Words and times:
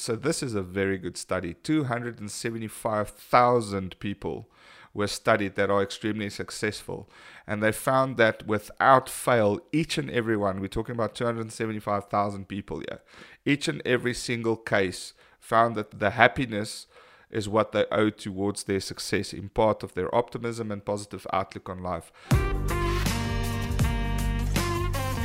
so 0.00 0.16
this 0.16 0.42
is 0.42 0.54
a 0.54 0.62
very 0.62 0.96
good 0.96 1.18
study. 1.18 1.54
275,000 1.54 4.00
people 4.00 4.48
were 4.92 5.06
studied 5.06 5.54
that 5.54 5.70
are 5.70 5.80
extremely 5.82 6.28
successful. 6.30 7.08
And 7.46 7.62
they 7.62 7.70
found 7.70 8.16
that 8.16 8.44
without 8.46 9.08
fail, 9.08 9.60
each 9.72 9.96
and 9.98 10.10
every 10.10 10.36
one, 10.36 10.60
we're 10.60 10.66
talking 10.68 10.94
about 10.94 11.14
275,000 11.14 12.48
people 12.48 12.80
here, 12.80 13.00
each 13.44 13.68
and 13.68 13.80
every 13.84 14.14
single 14.14 14.56
case 14.56 15.12
found 15.38 15.76
that 15.76 16.00
the 16.00 16.10
happiness 16.10 16.86
is 17.30 17.48
what 17.48 17.72
they 17.72 17.86
owe 17.92 18.10
towards 18.10 18.64
their 18.64 18.80
success 18.80 19.32
in 19.32 19.48
part 19.50 19.82
of 19.82 19.94
their 19.94 20.14
optimism 20.14 20.70
and 20.72 20.84
positive 20.84 21.26
outlook 21.32 21.68
on 21.68 21.82
life. 21.82 22.12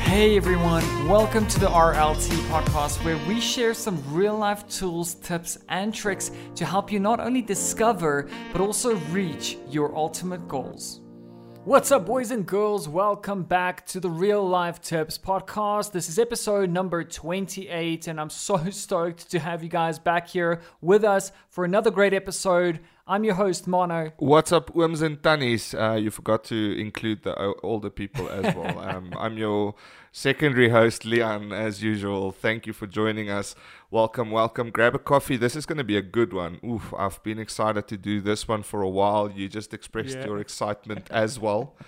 Hey 0.05 0.37
everyone, 0.37 1.09
welcome 1.09 1.45
to 1.47 1.59
the 1.59 1.67
RLT 1.67 2.29
podcast 2.47 3.03
where 3.03 3.17
we 3.27 3.41
share 3.41 3.73
some 3.73 4.01
real 4.13 4.37
life 4.37 4.65
tools, 4.69 5.15
tips, 5.15 5.57
and 5.67 5.93
tricks 5.93 6.31
to 6.55 6.63
help 6.63 6.89
you 6.91 6.99
not 6.99 7.19
only 7.19 7.41
discover 7.41 8.29
but 8.53 8.61
also 8.61 8.95
reach 9.11 9.57
your 9.67 9.93
ultimate 9.93 10.47
goals. 10.47 11.01
What's 11.65 11.91
up, 11.91 12.05
boys 12.05 12.29
and 12.29 12.45
girls? 12.45 12.87
Welcome 12.87 13.43
back 13.43 13.87
to 13.87 13.99
the 13.99 14.09
Real 14.09 14.47
Life 14.47 14.79
Tips 14.79 15.17
podcast. 15.17 15.91
This 15.91 16.07
is 16.07 16.19
episode 16.19 16.69
number 16.69 17.03
28, 17.03 18.07
and 18.07 18.21
I'm 18.21 18.29
so 18.29 18.57
stoked 18.69 19.31
to 19.31 19.39
have 19.39 19.63
you 19.63 19.69
guys 19.69 19.97
back 19.97 20.27
here 20.27 20.61
with 20.79 21.03
us 21.03 21.31
for 21.49 21.65
another 21.65 21.89
great 21.89 22.13
episode. 22.13 22.79
I'm 23.07 23.23
your 23.23 23.35
host, 23.35 23.67
Mono. 23.67 24.13
What's 24.17 24.51
up, 24.51 24.73
Wims 24.73 25.03
and 25.03 25.21
Tannies? 25.21 25.75
Uh, 25.75 25.95
you 25.95 26.09
forgot 26.09 26.43
to 26.45 26.75
include 26.79 27.21
the 27.21 27.35
older 27.61 27.91
people 27.91 28.27
as 28.29 28.55
well. 28.55 28.79
um, 28.89 29.13
I'm 29.15 29.37
your 29.37 29.75
secondary 30.11 30.69
host, 30.69 31.05
Leon, 31.05 31.53
as 31.53 31.83
usual. 31.83 32.31
Thank 32.31 32.65
you 32.65 32.73
for 32.73 32.87
joining 32.87 33.29
us. 33.29 33.53
Welcome, 33.91 34.31
welcome. 34.31 34.71
Grab 34.71 34.95
a 34.95 34.99
coffee. 34.99 35.37
This 35.37 35.55
is 35.55 35.67
going 35.67 35.77
to 35.77 35.83
be 35.83 35.97
a 35.97 36.01
good 36.01 36.33
one. 36.33 36.59
Oof, 36.65 36.95
I've 36.97 37.21
been 37.21 37.37
excited 37.37 37.87
to 37.89 37.97
do 37.97 38.21
this 38.21 38.47
one 38.47 38.63
for 38.63 38.81
a 38.81 38.89
while. 38.89 39.29
You 39.29 39.49
just 39.49 39.71
expressed 39.71 40.17
yeah. 40.17 40.25
your 40.25 40.39
excitement 40.39 41.07
as 41.11 41.39
well. 41.39 41.75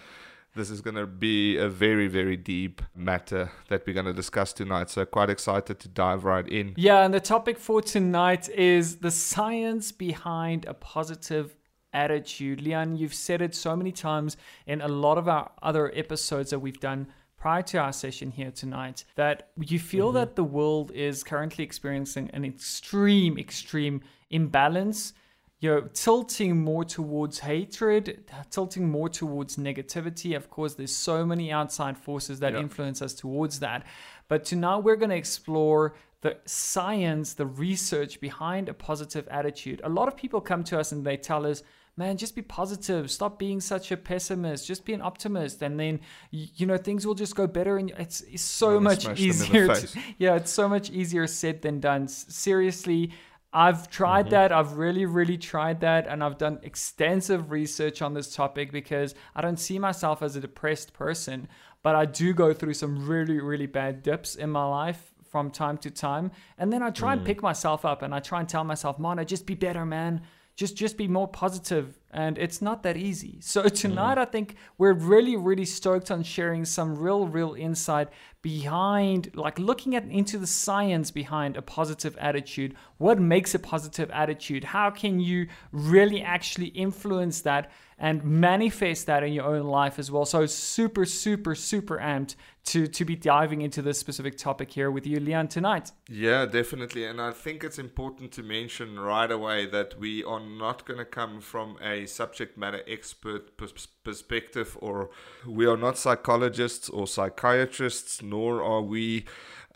This 0.57 0.71
is 0.71 0.81
going 0.81 0.95
to 0.95 1.05
be 1.05 1.55
a 1.57 1.69
very, 1.69 2.07
very 2.07 2.35
deep 2.35 2.81
matter 2.95 3.51
that 3.69 3.85
we're 3.85 3.93
going 3.93 4.07
to 4.07 4.13
discuss 4.13 4.53
tonight. 4.53 4.89
So, 4.89 5.05
quite 5.05 5.29
excited 5.29 5.79
to 5.81 5.87
dive 5.87 6.23
right 6.23 6.47
in. 6.47 6.73
Yeah, 6.75 7.05
and 7.05 7.13
the 7.13 7.19
topic 7.19 7.59
for 7.59 7.79
tonight 7.79 8.49
is 8.49 8.97
the 8.97 9.11
science 9.11 9.91
behind 9.91 10.65
a 10.65 10.73
positive 10.73 11.55
attitude. 11.93 12.63
Leon, 12.63 12.95
you've 12.95 13.13
said 13.13 13.43
it 13.43 13.53
so 13.53 13.75
many 13.75 13.91
times 13.91 14.35
in 14.65 14.81
a 14.81 14.87
lot 14.87 15.19
of 15.19 15.27
our 15.29 15.51
other 15.61 15.91
episodes 15.95 16.49
that 16.49 16.57
we've 16.57 16.79
done 16.79 17.05
prior 17.37 17.61
to 17.61 17.77
our 17.77 17.93
session 17.93 18.31
here 18.31 18.49
tonight 18.49 19.05
that 19.13 19.49
you 19.59 19.77
feel 19.77 20.07
mm-hmm. 20.07 20.15
that 20.15 20.35
the 20.35 20.43
world 20.43 20.91
is 20.91 21.23
currently 21.23 21.63
experiencing 21.63 22.31
an 22.33 22.43
extreme, 22.43 23.37
extreme 23.37 24.01
imbalance. 24.31 25.13
You're 25.59 25.81
tilting 25.81 26.61
more 26.61 26.85
towards 26.85 27.39
hatred, 27.39 28.23
tilting 28.51 28.89
more 28.89 29.09
towards 29.09 29.57
negativity. 29.57 30.35
Of 30.35 30.51
course, 30.51 30.75
there's 30.75 30.95
so 30.95 31.25
many 31.25 31.51
outside 31.51 31.97
forces 31.97 32.39
that 32.41 32.53
influence 32.53 33.01
us 33.01 33.13
towards 33.13 33.59
that. 33.61 33.85
But 34.27 34.45
to 34.45 34.55
now 34.55 34.79
we're 34.79 34.95
going 34.95 35.09
to 35.09 35.15
explore 35.15 35.95
the 36.21 36.37
science, 36.45 37.33
the 37.33 37.45
research 37.45 38.19
behind 38.19 38.69
a 38.69 38.73
positive 38.73 39.27
attitude. 39.29 39.81
A 39.83 39.89
lot 39.89 40.07
of 40.07 40.15
people 40.15 40.41
come 40.41 40.63
to 40.65 40.79
us 40.79 40.91
and 40.91 41.03
they 41.03 41.17
tell 41.17 41.45
us, 41.45 41.63
man, 41.95 42.17
just 42.17 42.35
be 42.35 42.41
positive. 42.43 43.09
Stop 43.09 43.39
being 43.39 43.59
such 43.59 43.91
a 43.91 43.97
pessimist. 43.97 44.67
Just 44.67 44.85
be 44.85 44.93
an 44.93 45.01
optimist, 45.01 45.61
and 45.63 45.79
then 45.79 45.99
you 46.31 46.65
know 46.65 46.77
things 46.77 47.05
will 47.05 47.15
just 47.15 47.35
go 47.35 47.47
better. 47.47 47.77
And 47.77 47.91
it's, 47.97 48.21
it's 48.21 48.43
so 48.43 48.79
much 48.79 49.07
easier. 49.19 49.73
To, 49.73 49.99
yeah, 50.17 50.35
it's 50.35 50.51
so 50.51 50.69
much 50.69 50.91
easier 50.91 51.27
said 51.27 51.61
than 51.61 51.79
done. 51.79 52.07
Seriously. 52.07 53.11
I've 53.53 53.89
tried 53.89 54.25
mm-hmm. 54.25 54.31
that. 54.31 54.51
I've 54.51 54.73
really, 54.73 55.05
really 55.05 55.37
tried 55.37 55.81
that. 55.81 56.07
And 56.07 56.23
I've 56.23 56.37
done 56.37 56.59
extensive 56.63 57.51
research 57.51 58.01
on 58.01 58.13
this 58.13 58.35
topic 58.35 58.71
because 58.71 59.15
I 59.35 59.41
don't 59.41 59.59
see 59.59 59.79
myself 59.79 60.21
as 60.21 60.35
a 60.35 60.41
depressed 60.41 60.93
person, 60.93 61.47
but 61.83 61.95
I 61.95 62.05
do 62.05 62.33
go 62.33 62.53
through 62.53 62.73
some 62.73 63.07
really, 63.07 63.39
really 63.39 63.67
bad 63.67 64.03
dips 64.03 64.35
in 64.35 64.49
my 64.49 64.65
life 64.65 65.13
from 65.29 65.51
time 65.51 65.77
to 65.79 65.91
time. 65.91 66.31
And 66.57 66.71
then 66.71 66.81
I 66.81 66.89
try 66.89 67.13
mm. 67.13 67.17
and 67.17 67.25
pick 67.25 67.41
myself 67.41 67.85
up 67.85 68.01
and 68.01 68.13
I 68.13 68.19
try 68.19 68.39
and 68.39 68.49
tell 68.49 68.63
myself, 68.63 68.99
Mono, 68.99 69.23
just 69.23 69.45
be 69.45 69.55
better, 69.55 69.85
man 69.85 70.21
just 70.57 70.75
just 70.75 70.97
be 70.97 71.07
more 71.07 71.27
positive 71.27 71.97
and 72.11 72.37
it's 72.37 72.61
not 72.61 72.83
that 72.83 72.97
easy 72.97 73.37
so 73.41 73.63
tonight 73.69 74.17
mm. 74.17 74.21
i 74.21 74.25
think 74.25 74.55
we're 74.77 74.93
really 74.93 75.35
really 75.35 75.65
stoked 75.65 76.09
on 76.09 76.23
sharing 76.23 76.65
some 76.65 76.97
real 76.97 77.27
real 77.27 77.53
insight 77.53 78.07
behind 78.41 79.31
like 79.35 79.59
looking 79.59 79.95
at 79.95 80.03
into 80.05 80.37
the 80.37 80.47
science 80.47 81.11
behind 81.11 81.57
a 81.57 81.61
positive 81.61 82.15
attitude 82.17 82.73
what 82.97 83.19
makes 83.19 83.53
a 83.53 83.59
positive 83.59 84.09
attitude 84.11 84.63
how 84.63 84.89
can 84.89 85.19
you 85.19 85.47
really 85.71 86.21
actually 86.21 86.67
influence 86.67 87.41
that 87.41 87.69
and 87.99 88.23
manifest 88.23 89.07
that 89.07 89.23
in 89.23 89.33
your 89.33 89.45
own 89.45 89.65
life 89.65 89.97
as 89.97 90.11
well. 90.11 90.25
So 90.25 90.45
super, 90.45 91.05
super, 91.05 91.55
super 91.55 91.97
amped 91.97 92.35
to 92.65 92.85
to 92.85 93.05
be 93.05 93.15
diving 93.15 93.61
into 93.61 93.81
this 93.81 93.97
specific 93.97 94.37
topic 94.37 94.71
here 94.71 94.91
with 94.91 95.07
you, 95.07 95.19
Leon, 95.19 95.47
tonight. 95.47 95.91
Yeah, 96.09 96.45
definitely. 96.45 97.05
And 97.05 97.19
I 97.19 97.31
think 97.31 97.63
it's 97.63 97.79
important 97.79 98.31
to 98.33 98.43
mention 98.43 98.99
right 98.99 99.31
away 99.31 99.65
that 99.67 99.97
we 99.97 100.23
are 100.23 100.39
not 100.39 100.85
going 100.85 100.99
to 100.99 101.05
come 101.05 101.41
from 101.41 101.77
a 101.81 101.96
subject 102.05 102.57
matter 102.57 102.81
expert 102.87 103.57
pers- 103.57 103.87
perspective, 104.03 104.77
or 104.81 105.09
we 105.45 105.65
are 105.65 105.77
not 105.77 105.97
psychologists 105.97 106.89
or 106.89 107.07
psychiatrists, 107.07 108.21
nor 108.21 108.61
are 108.63 108.81
we 108.81 109.25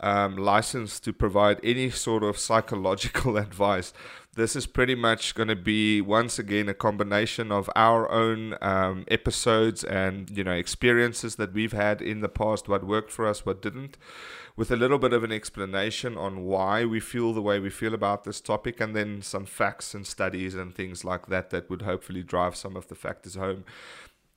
um, 0.00 0.36
licensed 0.36 1.04
to 1.04 1.12
provide 1.12 1.60
any 1.62 1.90
sort 1.90 2.22
of 2.22 2.38
psychological 2.38 3.36
advice. 3.46 3.92
This 4.34 4.56
is 4.56 4.66
pretty 4.66 4.94
much 4.94 5.34
going 5.34 5.48
to 5.48 5.56
be 5.56 6.00
once 6.00 6.38
again 6.38 6.68
a 6.68 6.74
combination 6.74 7.52
of 7.52 7.68
our 7.76 8.10
own 8.10 8.56
um, 8.62 9.04
episodes 9.08 9.84
and 9.84 10.30
you 10.30 10.42
know 10.42 10.52
experiences 10.52 11.36
that 11.36 11.52
we've 11.52 11.72
had 11.72 12.00
in 12.00 12.20
the 12.20 12.30
past 12.30 12.66
what 12.66 12.82
worked 12.82 13.12
for 13.12 13.26
us 13.26 13.44
what 13.44 13.60
didn't 13.60 13.98
with 14.56 14.70
a 14.70 14.76
little 14.76 14.98
bit 14.98 15.12
of 15.12 15.24
an 15.24 15.32
explanation 15.32 16.16
on 16.16 16.44
why 16.44 16.84
we 16.84 17.00
feel 17.00 17.32
the 17.32 17.42
way 17.42 17.58
we 17.58 17.70
feel 17.70 17.94
about 17.94 18.24
this 18.24 18.40
topic 18.40 18.80
and 18.80 18.94
then 18.94 19.22
some 19.22 19.46
facts 19.46 19.94
and 19.94 20.06
studies 20.06 20.54
and 20.54 20.74
things 20.74 21.04
like 21.04 21.26
that 21.26 21.50
that 21.50 21.70
would 21.70 21.82
hopefully 21.82 22.22
drive 22.22 22.54
some 22.54 22.76
of 22.76 22.88
the 22.88 22.94
factors 22.94 23.34
home 23.34 23.64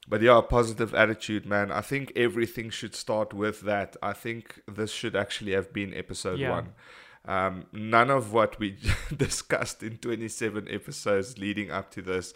but 0.07 0.21
yeah, 0.21 0.39
positive 0.41 0.93
attitude, 0.93 1.45
man. 1.45 1.71
I 1.71 1.81
think 1.81 2.11
everything 2.15 2.69
should 2.69 2.95
start 2.95 3.33
with 3.33 3.61
that. 3.61 3.97
I 4.03 4.13
think 4.13 4.61
this 4.67 4.91
should 4.91 5.15
actually 5.15 5.53
have 5.53 5.73
been 5.73 5.93
episode 5.93 6.39
yeah. 6.39 6.51
one. 6.51 6.73
Um, 7.27 7.65
none 7.73 8.11
of 8.11 8.31
what 8.31 8.59
we 8.59 8.77
discussed 9.15 9.81
in 9.81 9.97
27 9.97 10.67
episodes 10.69 11.39
leading 11.39 11.71
up 11.71 11.89
to 11.91 12.03
this 12.03 12.35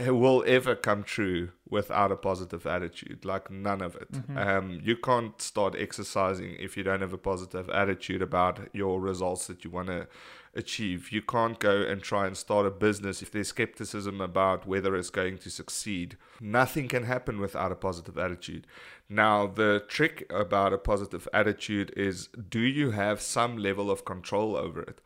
will 0.00 0.42
ever 0.46 0.74
come 0.74 1.02
true 1.02 1.50
without 1.68 2.10
a 2.12 2.16
positive 2.16 2.66
attitude. 2.66 3.24
Like 3.24 3.50
none 3.50 3.82
of 3.82 3.96
it. 3.96 4.12
Mm-hmm. 4.12 4.38
Um, 4.38 4.80
you 4.82 4.96
can't 4.96 5.40
start 5.40 5.74
exercising 5.78 6.56
if 6.58 6.76
you 6.76 6.82
don't 6.82 7.00
have 7.00 7.12
a 7.12 7.18
positive 7.18 7.68
attitude 7.70 8.22
about 8.22 8.68
your 8.72 9.00
results 9.00 9.46
that 9.48 9.64
you 9.64 9.70
want 9.70 9.88
to 9.88 10.06
achieve. 10.54 11.12
You 11.12 11.22
can't 11.22 11.58
go 11.58 11.82
and 11.82 12.02
try 12.02 12.26
and 12.26 12.36
start 12.36 12.66
a 12.66 12.70
business 12.70 13.22
if 13.22 13.30
there's 13.30 13.48
skepticism 13.48 14.20
about 14.20 14.66
whether 14.66 14.96
it's 14.96 15.10
going 15.10 15.38
to 15.38 15.50
succeed. 15.50 16.16
Nothing 16.40 16.88
can 16.88 17.04
happen 17.04 17.40
without 17.40 17.72
a 17.72 17.76
positive 17.76 18.18
attitude. 18.18 18.66
Now, 19.08 19.46
the 19.46 19.84
trick 19.88 20.30
about 20.30 20.72
a 20.72 20.78
positive 20.78 21.28
attitude 21.32 21.92
is 21.96 22.28
do 22.28 22.60
you 22.60 22.92
have 22.92 23.20
some 23.20 23.58
level 23.58 23.90
of 23.90 24.04
control 24.04 24.56
over 24.56 24.82
it? 24.82 25.00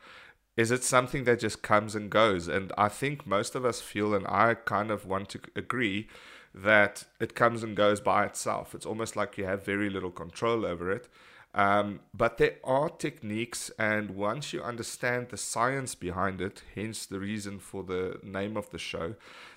Is 0.57 0.71
it 0.71 0.83
something 0.83 1.25
that 1.25 1.41
just 1.41 1.63
comes 1.63 1.95
and 1.95 2.11
goes? 2.11 2.49
And 2.49 2.73
I 2.79 2.89
think 2.89 3.27
most 3.27 3.55
of 3.55 3.65
us 3.65 3.81
feel, 3.81 4.15
and 4.15 4.27
I 4.27 4.55
kind 4.55 4.91
of 4.91 5.05
want 5.07 5.29
to 5.31 5.41
agree, 5.55 6.09
that 6.55 7.05
it 7.21 7.35
comes 7.35 7.63
and 7.63 7.77
goes 7.77 8.01
by 8.01 8.25
itself. 8.25 8.75
It's 8.75 8.87
almost 8.87 9.17
like 9.17 9.37
you 9.37 9.45
have 9.45 9.65
very 9.65 9.91
little 9.91 10.11
control 10.11 10.65
over 10.65 10.91
it. 10.91 11.09
Um, 11.55 12.01
but 12.13 12.37
there 12.39 12.57
are 12.65 12.91
techniques, 12.91 13.71
and 13.79 14.11
once 14.11 14.53
you 14.53 14.63
understand 14.63 15.29
the 15.29 15.39
science 15.39 15.95
behind 15.95 16.41
it, 16.41 16.63
hence 16.75 17.07
the 17.07 17.19
reason 17.21 17.59
for 17.59 17.83
the 17.83 18.19
name 18.23 18.57
of 18.57 18.71
the 18.71 18.79
show, 18.79 19.15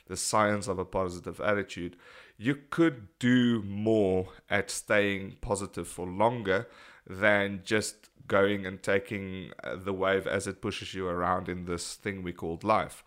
the 0.07 0.15
science 0.15 0.67
of 0.67 0.79
a 0.79 0.85
positive 0.85 1.41
attitude, 1.41 1.97
you 2.37 2.57
could 2.69 3.07
do 3.19 3.61
more 3.63 4.29
at 4.49 4.71
staying 4.71 5.37
positive 5.41 5.87
for 5.89 6.07
longer 6.07 6.67
than 7.05 7.61
just 7.65 8.08
going 8.29 8.65
and 8.65 8.81
taking 8.81 9.51
uh, 9.63 9.75
the 9.75 9.91
wave 9.91 10.25
as 10.25 10.47
it 10.47 10.61
pushes 10.61 10.93
you 10.93 11.07
around 11.07 11.49
in 11.49 11.65
this 11.65 11.95
thing 11.95 12.23
we 12.23 12.31
called 12.31 12.63
life. 12.63 13.03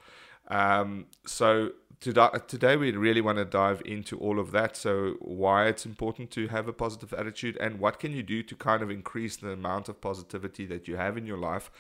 Um, 0.49 1.07
so 1.25 1.71
today 2.03 2.77
we 2.77 2.91
really 2.91 3.21
want 3.21 3.39
to 3.39 3.45
dive 3.45 3.81
into 3.85 4.19
all 4.19 4.41
of 4.41 4.51
that 4.51 4.77
so 4.77 5.15
why 5.21 5.67
it's 5.67 5.87
important 5.87 6.33
to 6.33 6.49
have 6.49 6.67
a 6.67 6.73
positive 6.73 7.13
attitude 7.13 7.57
and 7.61 7.79
what 7.79 8.01
can 8.01 8.13
you 8.13 8.25
do 8.25 8.43
to 8.43 8.57
kind 8.57 8.83
of 8.83 8.91
increase 8.91 9.37
the 9.37 9.51
amount 9.51 9.89
of 9.89 10.01
positivity 10.01 10.67
that 10.67 10.89
you 10.89 10.97
have 10.97 11.17
in 11.17 11.27
your 11.27 11.39
life 11.39 11.71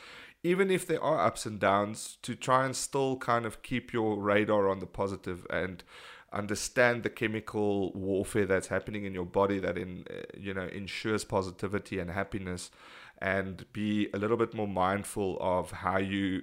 even 0.44 0.70
if 0.70 0.86
there 0.86 1.02
are 1.02 1.26
ups 1.26 1.44
and 1.44 1.58
downs 1.58 2.18
to 2.22 2.36
try 2.36 2.64
and 2.64 2.76
still 2.76 3.16
kind 3.16 3.44
of 3.44 3.62
keep 3.62 3.92
your 3.92 4.16
radar 4.16 4.68
on 4.68 4.78
the 4.78 4.86
positive 4.86 5.44
and 5.50 5.82
understand 6.32 7.02
the 7.02 7.10
chemical 7.10 7.92
warfare 7.92 8.46
that's 8.46 8.68
happening 8.68 9.04
in 9.04 9.14
your 9.14 9.24
body 9.24 9.58
that 9.58 9.76
in 9.76 10.04
uh, 10.10 10.22
you 10.38 10.54
know 10.54 10.66
ensures 10.66 11.24
positivity 11.24 11.98
and 11.98 12.10
happiness 12.10 12.70
and 13.18 13.64
be 13.72 14.08
a 14.12 14.18
little 14.18 14.36
bit 14.36 14.52
more 14.52 14.68
mindful 14.68 15.38
of 15.40 15.70
how 15.70 15.98
you 15.98 16.42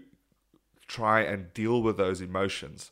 try 0.87 1.21
and 1.21 1.53
deal 1.53 1.81
with 1.81 1.97
those 1.97 2.21
emotions. 2.21 2.91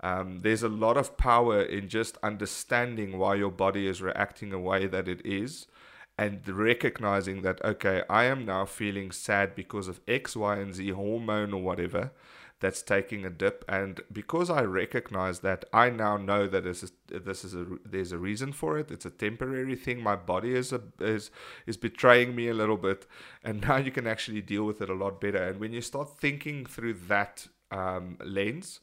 Um, 0.00 0.40
there's 0.42 0.62
a 0.62 0.68
lot 0.68 0.96
of 0.96 1.16
power 1.16 1.62
in 1.62 1.88
just 1.88 2.18
understanding 2.22 3.18
why 3.18 3.36
your 3.36 3.50
body 3.50 3.86
is 3.86 4.02
reacting 4.02 4.50
the 4.50 4.58
way 4.58 4.86
that 4.86 5.08
it 5.08 5.24
is 5.24 5.66
and 6.18 6.46
recognizing 6.46 7.42
that, 7.42 7.64
okay, 7.64 8.02
I 8.10 8.24
am 8.24 8.44
now 8.44 8.64
feeling 8.64 9.12
sad 9.12 9.54
because 9.54 9.88
of 9.88 10.00
X, 10.06 10.36
Y, 10.36 10.56
and 10.56 10.74
Z 10.74 10.90
hormone 10.90 11.52
or 11.52 11.62
whatever 11.62 12.10
that's 12.62 12.80
taking 12.80 13.26
a 13.26 13.30
dip. 13.30 13.64
And 13.68 14.00
because 14.10 14.48
i 14.48 14.62
recognize 14.62 15.40
that 15.40 15.64
i 15.72 15.90
now 15.90 16.16
know 16.16 16.46
that 16.46 16.64
this 16.64 16.82
is 16.82 16.92
this 17.08 17.44
is 17.44 17.54
a 17.54 17.66
there's 17.84 18.12
a 18.12 18.18
reason 18.18 18.52
for 18.52 18.78
it. 18.78 18.90
It's 18.90 19.04
a 19.04 19.10
temporary 19.10 19.76
thing. 19.76 20.02
My 20.02 20.16
body 20.16 20.54
is 20.54 20.72
a, 20.72 20.80
is 21.00 21.30
is 21.66 21.76
betraying 21.76 22.34
me 22.34 22.48
a 22.48 22.54
little 22.54 22.78
bit. 22.78 23.06
And 23.44 23.60
now 23.68 23.76
you 23.76 23.90
can 23.90 24.06
actually 24.06 24.40
deal 24.40 24.64
with 24.64 24.80
it 24.80 24.88
a 24.88 24.94
lot 24.94 25.20
better. 25.20 25.42
And 25.48 25.60
when 25.60 25.72
you 25.72 25.82
start 25.82 26.18
thinking 26.18 26.64
through 26.64 26.94
that 27.08 27.48
um, 27.70 28.16
lens 28.24 28.80